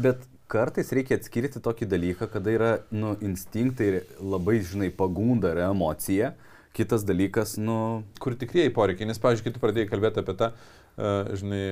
Bet 0.01 0.27
kartais 0.51 0.91
reikia 0.95 1.17
atskirti 1.19 1.61
tokį 1.63 1.87
dalyką, 1.91 2.27
kada 2.31 2.53
yra, 2.53 2.71
nu, 2.93 3.15
instinktai 3.23 4.03
labai, 4.19 4.59
žinai, 4.67 4.91
pagunda 4.95 5.53
ir 5.55 5.63
emocija. 5.69 6.33
Kitas 6.75 7.03
dalykas, 7.03 7.57
nu... 7.59 8.03
Kur 8.23 8.37
tikrieji 8.39 8.71
poreikiai, 8.75 9.09
nes, 9.09 9.19
pavyzdžiui, 9.19 9.47
kai 9.47 9.55
tu 9.55 9.63
pradėjai 9.63 9.89
kalbėti 9.89 10.21
apie 10.21 10.35
tą, 10.39 10.51
uh, 10.53 10.81
žinai, 11.39 11.63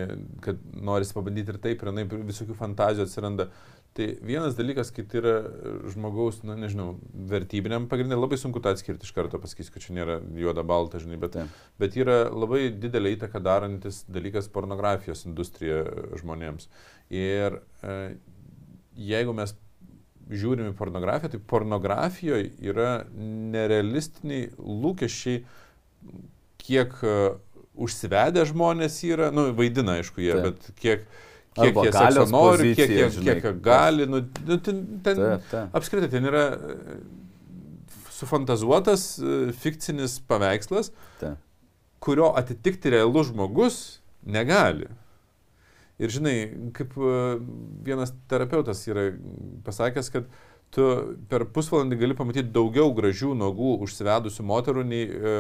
kad 0.44 0.60
norisi 0.76 1.16
pabandyti 1.16 1.54
ir 1.54 1.60
taip, 1.64 1.84
ir 1.84 1.94
naip, 1.96 2.16
visokių 2.32 2.58
fantazijų 2.60 3.08
atsiranda. 3.08 3.50
Tai 3.98 4.06
vienas 4.24 4.54
dalykas, 4.56 4.92
kai 4.94 5.04
tai 5.10 5.18
yra 5.20 5.34
žmogaus, 5.92 6.44
na 6.46 6.54
nežinau, 6.60 6.92
vertybiniam 7.32 7.88
pagrindė, 7.90 8.20
labai 8.20 8.38
sunku 8.40 8.62
tą 8.64 8.76
atskirti 8.76 9.08
iš 9.08 9.12
karto, 9.16 9.40
pasakysiu, 9.42 9.74
kad 9.74 9.84
čia 9.84 9.96
nėra 9.98 10.20
juoda 10.40 10.64
balta, 10.68 11.02
žinai, 11.02 11.18
bet, 11.20 11.34
Taip. 11.36 11.56
bet 11.82 11.98
yra 11.98 12.20
labai 12.30 12.68
didelį 12.70 13.16
įtaką 13.18 13.42
darantis 13.44 14.04
dalykas 14.08 14.52
pornografijos 14.54 15.26
industrija 15.28 15.82
žmonėms. 16.22 16.70
Ir 17.10 17.58
e, 17.82 17.96
jeigu 19.00 19.34
mes 19.38 19.54
žiūrim 20.30 20.70
į 20.72 20.76
pornografiją, 20.78 21.32
tai 21.34 21.42
pornografijoje 21.52 22.52
yra 22.70 22.92
nerealistiniai 23.16 24.52
lūkesčiai, 24.60 25.42
kiek 26.62 26.94
uh, 27.02 27.40
užsivedę 27.80 28.44
žmonės 28.50 29.00
yra, 29.08 29.32
nu, 29.34 29.50
vaidina, 29.58 29.98
aišku, 30.00 30.22
jie, 30.22 30.36
Taip. 30.36 30.46
bet 30.46 30.82
kiek, 30.84 31.08
kiek 31.58 31.72
Arba 31.72 31.86
jie 31.88 31.94
sekso 31.96 32.26
nori, 32.30 32.74
kiek 32.78 32.94
jie, 32.94 33.08
žinai, 33.16 33.38
kiek 33.40 33.62
gali, 33.66 34.06
nu, 34.10 34.22
nu, 34.46 34.60
ten, 34.66 34.84
ten 35.06 35.24
Taip, 35.24 35.50
taip. 35.50 35.80
apskritai 35.80 36.12
ten 36.14 36.30
yra 36.30 36.46
uh, 36.54 36.96
sufantazuotas 38.20 39.12
uh, 39.24 39.50
fikcinis 39.64 40.20
paveikslas, 40.30 40.94
Taip. 41.24 41.42
kurio 42.04 42.34
atitikti 42.38 42.94
realus 42.94 43.32
žmogus 43.32 43.82
negali. 44.30 44.92
Ir 46.00 46.14
žinai, 46.14 46.36
kaip 46.76 46.96
e, 46.96 47.16
vienas 47.84 48.14
terapeutas 48.32 48.86
yra 48.88 49.10
pasakęs, 49.66 50.12
kad 50.14 50.30
tu 50.74 50.86
per 51.30 51.48
pusvalandį 51.54 51.98
gali 52.00 52.18
pamatyti 52.18 52.54
daugiau 52.56 52.94
gražių, 52.96 53.34
nuogų, 53.38 53.76
užsivedusių 53.86 54.46
moterų, 54.48 54.86
nei 54.88 55.08
e, 55.10 55.38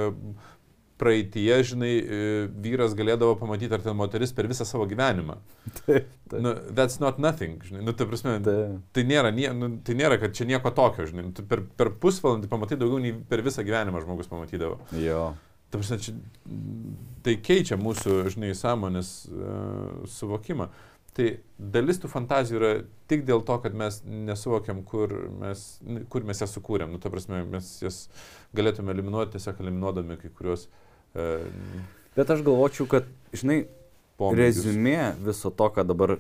praeitie, 0.99 1.51
žinai, 1.63 1.91
e, 1.95 2.21
vyras 2.63 2.95
galėdavo 2.97 3.37
pamatyti, 3.39 3.71
ar 3.77 3.83
ten 3.85 3.95
moteris 3.97 4.33
per 4.35 4.49
visą 4.51 4.67
savo 4.67 4.87
gyvenimą. 4.89 5.37
Taip, 5.79 6.09
taip. 6.27 6.39
Nu, 6.43 6.53
that's 6.75 6.99
not 6.99 7.21
nothing, 7.23 7.61
žinai, 7.63 7.85
nu, 7.87 7.95
ta 7.95 8.07
prasme, 8.09 8.35
Taip. 8.43 8.81
tai 8.95 9.05
nėra, 9.07 9.31
nie, 9.35 9.47
nu, 9.55 9.71
tai 9.85 9.95
nėra, 9.99 10.19
kad 10.21 10.35
čia 10.35 10.49
nieko 10.49 10.73
tokio, 10.75 11.07
žinai, 11.09 11.29
tu 11.35 11.45
per, 11.47 11.63
per 11.79 11.93
pusvalandį 12.03 12.51
pamatai 12.51 12.79
daugiau, 12.81 12.99
nei 13.03 13.15
per 13.15 13.45
visą 13.45 13.63
gyvenimą 13.67 14.03
žmogus 14.03 14.31
pamatydavo. 14.31 14.81
Jo. 14.99 15.29
Prasme, 15.69 15.99
čia, 16.01 16.15
tai 17.25 17.35
keičia 17.45 17.77
mūsų, 17.77 18.21
žinai, 18.33 18.53
sąmonės 18.57 19.11
uh, 19.29 20.07
suvokimą. 20.09 20.69
Tai 21.13 21.27
dalis 21.57 21.99
tų 21.99 22.09
fantazijų 22.09 22.57
yra 22.59 22.71
tik 23.11 23.25
dėl 23.27 23.41
to, 23.45 23.57
kad 23.61 23.75
mes 23.77 23.99
nesuvokiam, 24.05 24.81
kur 24.87 25.13
mes, 25.41 25.63
kur 26.09 26.25
mes 26.25 26.41
jas 26.41 26.53
sukūrėm. 26.55 26.93
Nu, 26.93 27.01
ta 27.01 27.11
prasme, 27.13 27.43
mes 27.49 27.69
jas 27.83 28.03
galėtume 28.55 28.93
eliminuoti, 28.95 29.35
tiesiog 29.37 29.61
eliminuodami 29.65 30.17
kai 30.21 30.31
kurios 30.33 30.67
uh, 30.69 31.43
Bet 32.19 32.29
aš 32.33 32.41
galvočiau, 32.43 32.87
kad, 32.89 33.05
žinai, 33.31 33.61
pomėgius. 34.19 34.63
rezumė 34.65 35.13
viso 35.23 35.51
to, 35.55 35.67
ką 35.71 35.85
dabar 35.87 36.17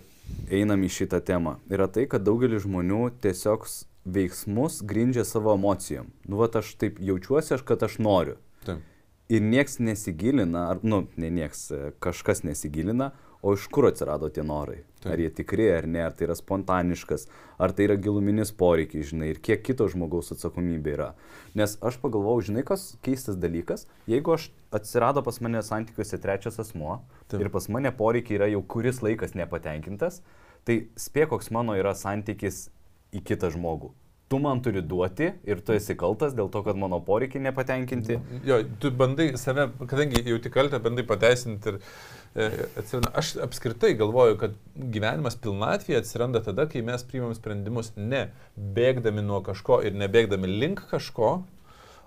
einam 0.53 0.85
į 0.85 0.91
šitą 0.95 1.19
temą, 1.25 1.57
yra 1.71 1.89
tai, 1.91 2.05
kad 2.07 2.23
daugelis 2.23 2.63
žmonių 2.63 3.09
tiesiog 3.23 3.65
veiksmus 4.09 4.79
grindžia 4.85 5.25
savo 5.27 5.51
emocijom. 5.57 6.07
Nu, 6.29 6.39
va, 6.39 6.47
aš 6.61 6.75
taip 6.79 7.01
jaučiuosi, 7.03 7.57
aš, 7.57 7.65
kad 7.67 7.83
aš 7.83 7.97
noriu. 7.99 8.37
Taip. 8.63 8.85
Ir 9.29 9.43
nieks 9.45 9.77
nesigilina, 9.77 10.69
ar, 10.73 10.79
nu, 10.81 11.03
ne 11.21 11.29
nieks, 11.29 11.67
e, 11.69 11.91
kažkas 12.01 12.41
nesigilina, 12.47 13.11
o 13.41 13.53
iš 13.53 13.67
kur 13.71 13.87
atsirado 13.87 14.27
tie 14.33 14.43
norai. 14.43 14.81
Taip. 14.99 15.11
Ar 15.13 15.21
jie 15.21 15.29
tikri 15.31 15.67
ar 15.71 15.85
ne, 15.87 16.01
ar 16.03 16.15
tai 16.17 16.25
yra 16.27 16.35
spontaniškas, 16.35 17.27
ar 17.61 17.71
tai 17.75 17.85
yra 17.87 17.95
giluminis 18.01 18.51
poreikis, 18.57 19.11
žinai, 19.13 19.29
ir 19.31 19.39
kiek 19.45 19.61
kito 19.63 19.87
žmogaus 19.91 20.33
atsakomybė 20.35 20.95
yra. 20.97 21.11
Nes 21.55 21.77
aš 21.85 21.99
pagalvojau, 22.01 22.49
žinai, 22.49 22.65
kas 22.67 22.89
keistas 23.05 23.39
dalykas, 23.39 23.85
jeigu 24.11 24.35
aš 24.35 24.49
atsirado 24.75 25.23
pas 25.23 25.39
mane 25.45 25.61
santykiuose 25.63 26.19
trečias 26.19 26.59
asmuo 26.59 26.99
Taip. 27.29 27.39
ir 27.45 27.53
pas 27.53 27.69
mane 27.71 27.93
poreikiai 27.95 28.41
yra 28.41 28.51
jau 28.51 28.65
kuris 28.75 28.99
laikas 29.05 29.37
nepatenkintas, 29.39 30.19
tai 30.67 30.81
spėk, 30.99 31.31
koks 31.31 31.53
mano 31.55 31.77
yra 31.79 31.95
santykis 31.95 32.67
į 33.15 33.23
kitą 33.29 33.53
žmogų. 33.55 33.93
Tu 34.29 34.37
man 34.37 34.59
turi 34.61 34.83
duoti 34.85 35.31
ir 35.49 35.61
tu 35.65 35.73
esi 35.73 35.95
kaltas 35.97 36.35
dėl 36.37 36.51
to, 36.53 36.61
kad 36.65 36.77
mano 36.77 36.99
poreikiai 37.01 37.41
nepatenkinti. 37.47 38.19
Jo, 38.45 38.59
tu 38.81 38.91
bandai 38.93 39.31
save, 39.41 39.65
kadangi 39.89 40.21
jau 40.21 40.37
tik 40.43 40.53
kaltę, 40.53 40.77
bandai 40.85 41.05
pateisinti 41.09 41.73
ir 41.73 41.79
e, 41.79 42.49
atsiranda. 42.77 43.13
Aš 43.17 43.31
apskritai 43.47 43.95
galvoju, 43.97 44.37
kad 44.43 44.53
gyvenimas 44.77 45.39
pilnatvėje 45.41 46.03
atsiranda 46.03 46.43
tada, 46.45 46.67
kai 46.69 46.85
mes 46.85 47.05
priimam 47.09 47.33
sprendimus 47.37 47.95
ne 47.97 48.27
bėgdami 48.77 49.25
nuo 49.25 49.41
kažko 49.45 49.81
ir 49.89 49.97
nebėgdami 49.97 50.51
link 50.61 50.85
kažko, 50.93 51.31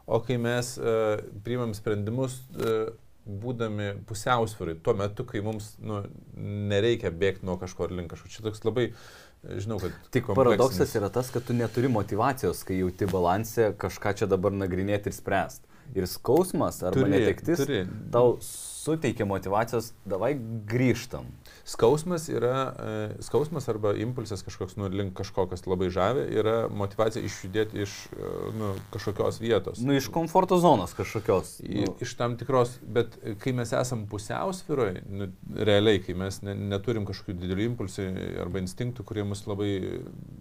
o 0.07 0.23
kai 0.23 0.39
mes 0.39 0.77
e, 0.79 0.95
priimam 1.43 1.75
sprendimus 1.75 2.39
e, 2.55 2.77
būdami 3.23 4.03
pusiausvyrai, 4.07 4.77
tuo 4.83 4.95
metu, 4.99 5.25
kai 5.27 5.43
mums 5.45 5.77
nu, 5.83 6.01
nereikia 6.37 7.13
bėgti 7.15 7.47
nuo 7.47 7.59
kažko 7.61 7.87
ir 7.87 7.99
link 7.99 8.11
kažko. 8.11 8.31
Čia 8.33 8.47
toks 8.47 8.65
labai, 8.67 8.89
e, 8.91 9.32
žinau, 9.43 9.79
kad... 9.83 9.95
Tik 10.15 10.31
paradoksas 10.37 10.95
yra 10.99 11.11
tas, 11.13 11.31
kad 11.35 11.45
tu 11.47 11.57
neturi 11.57 11.91
motivacijos, 11.93 12.63
kai 12.67 12.79
jauti 12.79 13.09
balansę 13.11 13.73
kažką 13.79 14.15
čia 14.21 14.31
dabar 14.31 14.55
nagrinėti 14.55 15.11
ir 15.11 15.17
spręsti. 15.17 15.69
Ir 15.99 16.07
skausmas 16.09 16.79
arba 16.87 17.03
Turi, 17.03 17.11
netektis 17.11 17.61
turi. 17.61 17.81
tau 18.15 18.37
suteikia 18.47 19.27
motivacijos, 19.29 19.91
davai 20.09 20.33
grįžtam. 20.71 21.27
Skausmas 21.65 22.27
yra, 22.29 22.75
e, 22.75 23.23
skausmas 23.23 23.69
arba 23.71 23.93
impulsas 24.03 24.43
kažkoks, 24.43 24.75
nu, 24.81 24.89
link 24.91 25.15
kažko, 25.19 25.45
kas 25.51 25.63
labai 25.71 25.93
žavi, 25.95 26.25
yra 26.41 26.57
motivacija 26.75 27.23
išjudėti 27.23 27.85
iš, 27.85 27.95
e, 28.17 28.31
nu, 28.59 28.73
kažkokios 28.95 29.39
vietos. 29.43 29.83
Nu, 29.85 29.95
iš 29.95 30.09
komforto 30.13 30.59
zonos 30.63 30.97
kažkokios. 30.99 31.61
Nu, 31.63 31.95
Iš 32.03 32.17
tam 32.19 32.35
tikros, 32.41 32.75
bet 32.83 33.15
kai 33.45 33.55
mes 33.55 33.71
esam 33.79 34.09
pusiausvyroje, 34.11 35.05
nu, 35.07 35.31
realiai, 35.55 36.03
kai 36.03 36.17
mes 36.19 36.41
ne, 36.43 36.57
neturim 36.75 37.07
kažkokių 37.07 37.39
didelių 37.45 37.69
impulsų 37.71 38.09
arba 38.43 38.63
instinktų, 38.65 39.07
kurie 39.07 39.23
mus 39.29 39.47
labai 39.47 39.71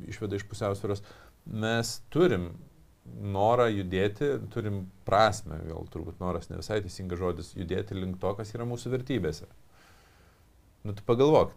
išveda 0.09 0.39
iš 0.39 0.49
pusiausvyros, 0.49 1.05
mes 1.45 1.99
turim 2.09 2.49
norą 3.22 3.67
judėti, 3.72 4.36
turim 4.53 4.86
prasme, 5.05 5.57
gal 5.69 5.86
turbūt 5.93 6.22
noras 6.22 6.49
ne 6.49 6.59
visai 6.61 6.80
teisingas 6.82 7.19
žodis, 7.22 7.53
judėti 7.57 7.97
link 7.97 8.17
to, 8.22 8.34
kas 8.38 8.53
yra 8.55 8.65
mūsų 8.69 8.93
vertybėse. 8.95 9.49
Nu, 10.84 10.94
tu 10.98 11.04
pagalvok, 11.06 11.52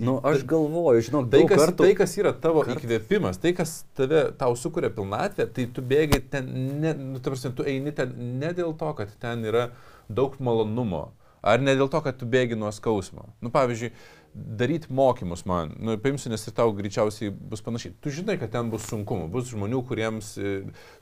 nu, 0.00 0.14
aš 0.24 0.46
galvoju, 0.48 1.02
žinok, 1.04 1.26
Tai 1.34 1.42
kas, 1.50 1.60
kartų. 1.60 1.82
tai, 1.84 1.90
kas 1.98 2.14
yra 2.16 2.30
tavo 2.32 2.62
kart- 2.64 2.80
įkvėpimas, 2.80 3.36
tai, 3.42 3.52
kas 3.52 3.82
tave, 3.98 4.22
tau 4.40 4.54
sukuria 4.56 4.88
pilnatvę, 4.88 5.44
tai 5.52 5.66
tu 5.68 5.84
bėgi 5.84 6.22
ten, 6.32 6.48
ne, 6.80 6.94
nu, 6.96 7.20
ta 7.20 7.28
prasme, 7.34 7.52
tu 7.58 7.66
eini 7.68 7.92
ten 7.92 8.14
ne 8.40 8.54
dėl 8.56 8.72
to, 8.80 8.88
kad 8.96 9.12
ten 9.20 9.44
yra 9.44 9.66
daug 10.08 10.38
malonumo, 10.40 11.10
ar 11.44 11.60
ne 11.60 11.76
dėl 11.76 11.92
to, 11.92 12.00
kad 12.00 12.16
tu 12.16 12.24
bėgi 12.32 12.56
nuo 12.56 12.72
skausmo. 12.72 13.28
Nu, 13.44 13.52
pavyzdžiui, 13.52 13.92
daryti 14.32 14.88
mokymus 14.88 15.44
man, 15.44 15.74
nu, 15.76 15.98
paimsiu, 16.00 16.30
nes 16.32 16.40
ir 16.48 16.54
tau 16.56 16.72
greičiausiai 16.72 17.28
bus 17.28 17.60
panašiai. 17.60 17.92
Tu 18.00 18.08
žinai, 18.22 18.38
kad 18.40 18.54
ten 18.56 18.70
bus 18.72 18.88
sunkumų, 18.88 19.28
bus 19.34 19.50
žmonių, 19.52 19.82
kuriems 19.90 20.32
e, 20.40 20.52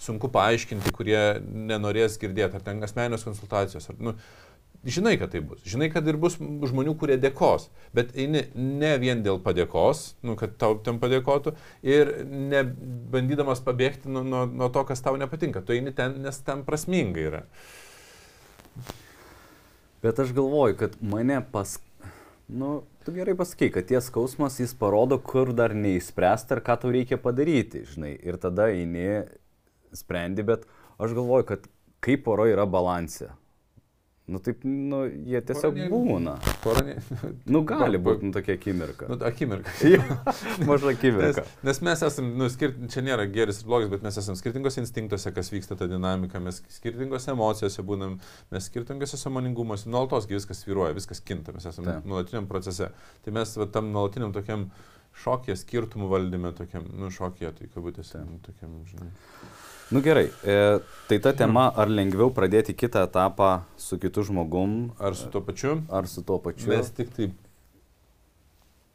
sunku 0.02 0.26
paaiškinti, 0.34 0.90
kurie 0.98 1.20
nenorės 1.46 2.18
girdėti, 2.18 2.58
ar 2.58 2.66
ten 2.66 2.82
asmenios 2.82 3.22
konsultacijos. 3.22 3.86
Ar, 3.94 4.00
nu, 4.02 4.16
Žinai, 4.80 5.18
kad 5.20 5.28
tai 5.34 5.42
bus. 5.44 5.60
Žinai, 5.68 5.90
kad 5.92 6.06
ir 6.08 6.16
bus 6.16 6.38
žmonių, 6.40 6.94
kurie 6.96 7.18
dėkos. 7.20 7.66
Bet 7.92 8.14
eini 8.16 8.46
ne 8.56 8.94
vien 9.02 9.20
dėl 9.20 9.36
padėkos, 9.44 10.14
nu, 10.24 10.38
kad 10.40 10.54
tau 10.60 10.78
ten 10.80 10.96
padėkotų, 11.02 11.52
ir 11.84 12.12
ne 12.24 12.62
bandydamas 13.12 13.60
pabėgti 13.66 14.08
nuo, 14.08 14.22
nuo, 14.24 14.46
nuo 14.48 14.70
to, 14.72 14.86
kas 14.88 15.04
tau 15.04 15.18
nepatinka. 15.20 15.60
Tu 15.60 15.76
eini 15.76 15.92
ten, 15.96 16.16
nes 16.24 16.40
ten 16.46 16.64
prasminga 16.64 17.26
yra. 17.26 17.42
Bet 20.00 20.22
aš 20.24 20.32
galvoju, 20.36 20.78
kad 20.80 20.96
mane 21.04 21.42
pas... 21.52 21.76
Nu, 22.48 22.80
tu 23.04 23.12
gerai 23.14 23.36
pasakai, 23.36 23.68
kad 23.74 23.86
tie 23.86 24.00
skausmas 24.02 24.56
jis 24.62 24.72
parodo, 24.80 25.20
kur 25.20 25.52
dar 25.54 25.76
neįspręsta 25.76 26.56
ir 26.56 26.64
ką 26.64 26.78
tau 26.80 26.94
reikia 26.96 27.20
padaryti, 27.20 27.84
žinai. 27.92 28.14
Ir 28.24 28.40
tada 28.40 28.70
eini, 28.72 29.26
sprendi, 29.92 30.42
bet 30.46 30.64
aš 30.96 31.12
galvoju, 31.20 31.50
kad 31.52 31.68
kaip 32.00 32.24
poro 32.24 32.48
yra 32.48 32.64
balansė. 32.64 33.28
Nu 34.30 34.38
taip, 34.38 34.62
nu, 34.64 35.00
jie 35.26 35.40
tiesiog 35.42 35.74
ne- 35.80 35.88
būna. 35.90 36.36
Pora 36.62 36.84
ne... 36.86 36.94
Nu, 37.50 37.62
gali 37.66 37.98
būti 37.98 38.28
nu, 38.28 38.34
tokia 38.36 38.54
akimirka. 38.54 39.08
Nu, 39.10 39.16
akimirka. 39.26 39.72
Maža 40.68 40.90
Nes, 40.92 40.98
akimirka. 40.98 41.44
nes 41.66 41.80
mes 41.86 42.04
esame, 42.06 42.30
nu, 42.38 42.46
skirt, 42.52 42.78
čia 42.92 43.02
nėra 43.06 43.26
geras 43.32 43.62
ir 43.64 43.70
blogas, 43.70 43.90
bet 43.92 44.04
mes 44.06 44.20
esame 44.22 44.38
skirtingose 44.38 44.82
instinktuose, 44.84 45.32
kas 45.34 45.50
vyksta 45.50 45.78
ta 45.80 45.88
dinamika, 45.90 46.38
mes 46.44 46.62
skirtingose 46.76 47.32
emocijose 47.34 47.82
būnam, 47.90 48.18
mes 48.54 48.70
skirtingose 48.70 49.18
samoningumuose, 49.20 49.90
nuolatos 49.90 50.30
viskas 50.30 50.62
vyruoja, 50.68 50.94
viskas 50.96 51.22
kinta, 51.26 51.54
mes 51.56 51.66
esame 51.72 51.98
nuolatiniam 52.04 52.46
procese. 52.50 52.92
Tai 53.24 53.34
mes 53.40 53.56
va, 53.58 53.66
tam 53.74 53.90
nuolatiniam 53.94 54.32
tokiam 54.36 54.68
šokė, 55.24 55.58
skirtumų 55.58 56.06
valdyme, 56.12 56.54
tokiam, 56.56 56.86
nu, 56.96 57.10
šokė, 57.12 57.50
tai 57.58 57.66
kabutėse, 57.74 58.22
nu, 58.22 58.38
tokiam, 58.46 58.78
žinai. 58.92 59.10
Nu 59.90 60.00
gerai, 60.00 60.28
e, 60.46 60.80
tai 61.08 61.18
ta 61.18 61.32
tema, 61.34 61.66
ar 61.74 61.88
lengviau 61.90 62.30
pradėti 62.30 62.74
kitą 62.78 63.02
etapą 63.08 63.62
su 63.76 63.98
kitu 63.98 64.22
žmogum, 64.22 64.92
Ar 65.02 65.16
su 65.18 65.26
tuo 65.28 65.40
pačiu? 65.42 65.80
ar 65.90 66.06
su 66.06 66.22
tuo 66.22 66.38
pačiu? 66.38 66.68
Mes 66.70 66.90
tik 66.94 67.10
tai 67.16 67.26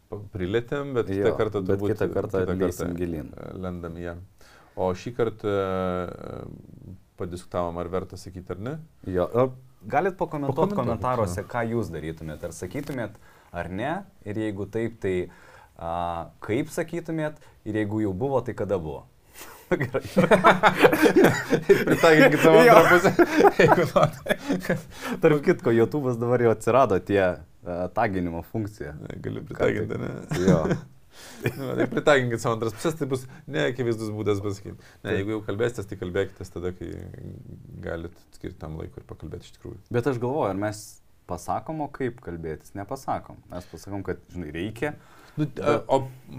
pa- 0.09 0.21
prilėtėm, 0.33 0.93
bet 0.95 1.09
Jo, 1.11 1.25
kitą 1.25 1.33
kartą 1.41 1.61
turbūt 1.67 1.91
kitą 1.91 2.07
kartą 2.13 2.45
lįsim 2.55 2.93
gilyn. 2.95 3.33
e, 3.35 3.51
Lendam 3.59 3.97
ją. 3.99 4.15
O 4.75 4.89
šį 4.93 5.11
kartą 5.17 5.51
e, 5.51 6.93
padiskutavom, 7.19 7.77
ar 7.79 7.87
verta 7.91 8.17
sakyti 8.19 8.51
ar 8.55 8.59
ne. 8.59 8.77
Jo, 9.07 9.27
galit 9.87 10.15
pakomentuoti 10.19 10.75
komentaruose, 10.75 11.43
ką 11.47 11.65
jūs 11.73 11.91
darytumėt. 11.91 12.43
Ar 12.43 12.51
sakytumėt 12.55 13.19
ar 13.51 13.69
ne? 13.69 13.91
Ir 14.25 14.35
jeigu 14.35 14.65
taip, 14.71 14.95
tai 15.03 15.29
a, 15.77 16.29
kaip 16.39 16.71
sakytumėt? 16.71 17.35
Ir 17.65 17.81
jeigu 17.81 17.99
jau 18.03 18.13
buvo, 18.13 18.39
tai 18.41 18.53
kada 18.55 18.77
buvo? 18.79 19.03
Gerai. 19.69 20.01
Pritaikyk 21.87 22.39
savo 22.41 22.63
nori. 23.95 24.35
Tarp 25.21 25.39
kitko, 25.45 25.73
YouTube'as 25.73 26.19
dabar 26.21 26.43
jau 26.45 26.51
atsirado 26.53 26.99
tie 27.05 27.21
a, 27.25 27.37
taginimo 27.95 28.43
funkcija. 28.51 28.93
Galiu 29.23 29.45
pritaikyti, 29.47 30.01
ne? 30.01 30.11
Jo. 30.47 30.59
Nu, 31.55 31.69
tai 31.77 31.85
Pritaikinkit 31.87 32.41
savo 32.43 32.57
antras 32.57 32.73
pusės, 32.75 32.97
tai 32.99 33.05
bus 33.07 33.21
neakivaizdus 33.47 34.09
būdas 34.11 34.41
pasakyti. 34.43 34.75
Ne, 35.05 35.13
jeigu 35.15 35.37
jau 35.37 35.43
kalbėsitės, 35.45 35.87
tai 35.87 35.95
kalbėkite 36.01 36.47
tada, 36.51 36.73
kai 36.75 36.89
galit 37.85 38.17
skirti 38.35 38.57
tam 38.59 38.75
laikui 38.81 38.99
ir 38.99 39.05
pakalbėti 39.07 39.47
iš 39.47 39.53
tikrųjų. 39.55 39.79
Bet 39.95 40.09
aš 40.11 40.19
galvoju, 40.19 40.49
ar 40.49 40.59
mes 40.59 40.81
pasakom, 41.29 41.85
o 41.85 41.87
kaip 41.93 42.19
kalbėtis? 42.25 42.73
Nepasakom. 42.75 43.39
Mes 43.53 43.69
pasakom, 43.71 44.03
kad, 44.03 44.19
žinai, 44.33 44.51
reikia. 44.57 44.91
Nu, 45.37 45.47
a, 45.61 45.75
o 45.91 45.97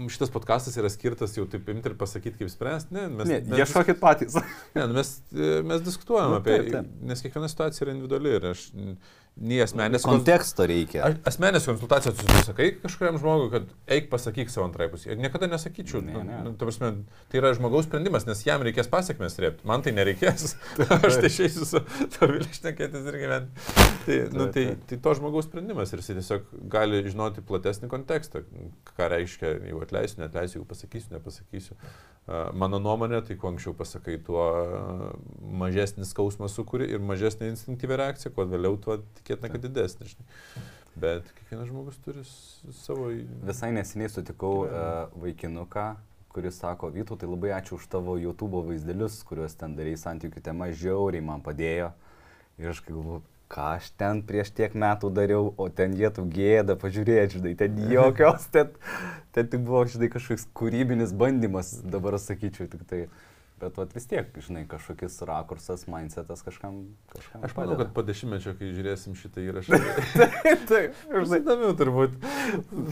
šitas 0.09 0.31
podcastas 0.33 0.77
yra 0.81 0.89
skirtas 0.89 1.35
jau 1.37 1.45
taip 1.49 1.69
imti 1.69 1.91
ir 1.91 1.95
pasakyti, 1.99 2.39
kaip 2.39 2.49
spręsti. 2.49 2.95
Ne, 2.97 3.05
mes, 3.13 3.29
Ne, 3.29 3.39
mes, 3.45 3.59
ieškokit 3.61 3.99
patys. 4.01 4.37
ne, 4.75 4.87
nu, 4.87 4.97
mes, 4.97 5.11
e, 5.35 5.61
mes 5.67 5.83
diskutuojam 5.85 6.33
Nu, 6.33 6.39
apie, 6.41 6.57
taip, 6.63 6.71
taip. 6.79 6.91
nes 7.11 7.21
kiekviena 7.21 7.49
situacija 7.51 7.85
yra 7.85 7.93
individuali 7.93 8.33
ir 8.39 8.49
aš 8.55 8.65
nei 9.37 9.59
asmenės 9.63 10.05
Konteksto 10.07 10.65
reikia. 10.69 11.11
Asmenės 11.27 11.67
konsultacijos 11.69 12.17
tu 12.17 12.39
sakai 12.47 12.69
kažkuriam 12.81 13.19
žmogui, 13.21 13.49
kad 13.53 13.69
eik 13.97 14.09
pasakyk 14.11 14.51
savo 14.53 14.65
antrai 14.67 14.89
pusė. 14.91 15.11
Ir 15.13 15.21
niekada 15.21 15.49
nesakyčiau. 15.51 16.01
Ne, 16.05 16.15
Nu, 16.17 16.23
ne. 16.25 16.39
nu, 16.45 16.53
prasme, 16.57 16.91
tai 17.29 17.41
yra 17.41 17.51
žmogaus 17.57 17.85
sprendimas, 17.85 18.25
nes 18.27 18.41
jam 18.45 18.63
reikės 18.65 18.89
pasiekmes 18.91 19.37
rėpti. 19.43 19.67
Man 19.69 19.85
tai 19.85 19.93
nereikės. 19.97 20.55
Aš 20.97 21.19
tai 21.21 21.29
išeisiu 21.29 21.67
su 21.69 21.83
to 22.15 22.31
vilšnekėtis 22.31 23.07
ir 23.11 23.19
gyventi. 23.21 23.65
Tai, 24.07 24.19
nu, 24.33 24.49
tai, 24.55 24.65
tai 24.89 24.99
to 25.03 25.15
žmogaus 25.19 25.49
sprendimas 25.49 25.93
ir 25.93 26.01
jis 26.01 26.13
tiesiog 26.15 26.51
gali 26.73 27.03
žinoti 27.05 27.45
platesnį 27.45 27.91
kontekstą. 27.93 28.43
Ką 28.97 29.11
reiškia, 29.13 29.57
jeigu 29.69 29.83
atleisiu, 29.85 30.21
neatleisiu, 30.23 30.59
jeigu 30.59 30.69
pasakysiu, 30.71 31.13
nepasakysiu. 31.17 31.77
Mano 32.59 32.75
nuomonė, 32.83 33.21
tai 33.23 33.37
kuo 33.39 33.53
anksčiau 33.53 33.71
pasakai, 33.77 34.17
tuo 34.19 34.41
a, 34.43 35.11
mažesnį 35.61 36.03
skausmą 36.09 36.49
sukuri 36.51 36.89
ir 36.91 36.99
mažesnį 36.99 37.53
instinktyvę 37.53 37.95
reakciją, 38.01 38.33
kuo 38.35 38.43
vėliau, 38.51 38.75
tuo 38.83 38.97
tikėtina, 39.27 39.51
kad 39.51 39.63
didesnė. 39.67 40.07
žinai. 40.07 40.65
Bet 40.97 41.31
kiekvienas 41.37 41.69
žmogus 41.69 41.97
turi 42.01 42.23
savo... 42.79 43.11
Visai 43.45 43.71
neseniai 43.75 44.09
sutikau 44.09 44.63
uh, 44.63 44.71
Gyvenimą. 44.71 45.21
vaikinuką, 45.21 45.87
kuris 46.33 46.59
sako, 46.61 46.89
Vytu, 46.93 47.17
tai 47.19 47.29
labai 47.29 47.53
ačiū 47.57 47.77
už 47.77 47.87
tavo 47.91 48.17
YouTube 48.17 48.63
vaizdelius, 48.65 49.21
kuriuos 49.27 49.57
ten 49.57 49.75
darai 49.77 49.97
santykių 49.99 50.41
tema, 50.41 50.71
žiauriai 50.71 51.25
man 51.25 51.43
padėjo. 51.45 51.91
Ir 52.57 52.71
aš 52.71 52.81
galvoju, 52.87 53.21
ką 53.53 53.67
aš 53.77 53.91
ten 53.99 54.23
prieš 54.25 54.51
tiek 54.57 54.73
metų 54.73 55.11
dariau, 55.13 55.53
o 55.57 55.69
ten 55.69 55.93
jie 55.97 56.09
tau 56.13 56.25
gėda, 56.25 56.75
pažiūrėti, 56.79 57.37
žinai, 57.37 57.53
ten 57.59 57.77
jokios, 57.93 58.49
ten, 58.53 58.73
ten 59.35 59.53
tik 59.53 59.61
buvo, 59.67 59.85
žinai, 59.85 60.09
kažkoks 60.13 60.49
kūrybinis 60.57 61.13
bandymas, 61.13 61.75
dabar 61.85 62.17
sakyčiau, 62.21 62.69
tik 62.73 62.87
tai. 62.89 63.05
Bet 63.57 63.77
vat, 63.79 63.93
vis 63.95 64.05
tiek, 64.05 64.27
žinai, 64.37 64.67
kažkokius 64.69 65.15
rakursas, 65.25 65.87
mindsetas 65.89 66.43
kažkam, 66.45 66.75
kažkam. 67.09 67.41
Aš 67.41 67.55
manau, 67.57 67.73
padeda. 67.73 67.87
kad 67.87 67.95
po 67.95 68.03
dešimtmečio, 68.05 68.53
kai 68.59 68.69
žiūrėsim 68.69 69.15
šitą 69.17 69.41
įrašą, 69.47 69.79
Taip, 70.69 70.99
bus 71.09 71.33
įdomiau 71.39 71.73
turbūt. 71.79 72.19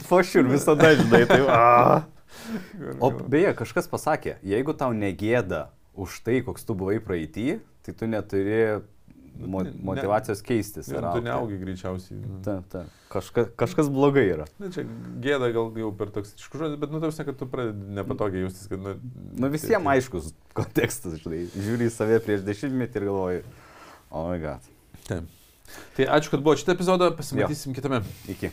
po 0.09 0.24
šiur 0.26 0.49
visada, 0.49 0.95
žinai, 0.97 1.22
tai. 1.30 1.41
O 2.97 3.11
beje, 3.13 3.53
kažkas 3.61 3.88
pasakė, 3.91 4.39
jeigu 4.41 4.74
tau 4.74 4.89
negėda 4.97 5.68
už 5.93 6.18
tai, 6.26 6.41
koks 6.45 6.66
tu 6.66 6.74
buvai 6.78 6.97
praeitį, 6.97 7.59
tai 7.86 7.93
tu 7.93 8.09
neturi 8.09 8.82
mo 9.39 9.63
Ne- 9.63 9.71
ne- 9.71 9.83
motivacijos 9.89 10.41
keistis. 10.45 10.88
Ir 10.91 11.05
tu 11.13 11.21
neaugi 11.25 11.57
greičiausiai. 11.61 12.19
nu. 12.19 12.39
Taip, 12.45 12.67
taip. 12.71 12.91
Kažka, 13.15 13.45
kažkas 13.55 13.89
blogai 13.91 14.25
yra. 14.33 14.45
Na, 14.59 14.69
čia 14.73 14.83
gėda 15.23 15.51
gal 15.55 15.71
jau 15.79 15.91
per 15.95 16.11
toks 16.15 16.33
iškužuotis, 16.39 16.79
bet, 16.81 16.91
nu, 16.91 16.99
tarsi, 17.03 17.23
kad 17.27 17.38
tu 17.39 17.47
pradedi 17.47 17.95
nepatogiai 17.95 18.43
jaustis, 18.45 18.67
kad, 18.71 18.81
nu... 18.81 18.95
Nu 19.39 19.49
visiems 19.53 19.88
aiškus 19.95 20.33
kontekstas, 20.57 21.19
žinai. 21.23 21.45
Žiūri 21.55 21.88
į 21.88 21.93
save 21.95 22.19
prieš 22.25 22.43
dešimtmetį 22.47 23.01
ir 23.01 23.07
galvoji, 23.09 23.43
oh 24.11 24.27
my 24.31 24.39
god. 24.43 24.71
Taip. 25.07 25.31
Tai 25.95 26.05
ačiū, 26.17 26.29
kad 26.36 26.43
buvo 26.45 26.55
šitą 26.59 26.75
epizodą, 26.75 27.11
pasimatysim 27.17 27.73
kitame. 27.73 28.01
Iki. 28.29 28.51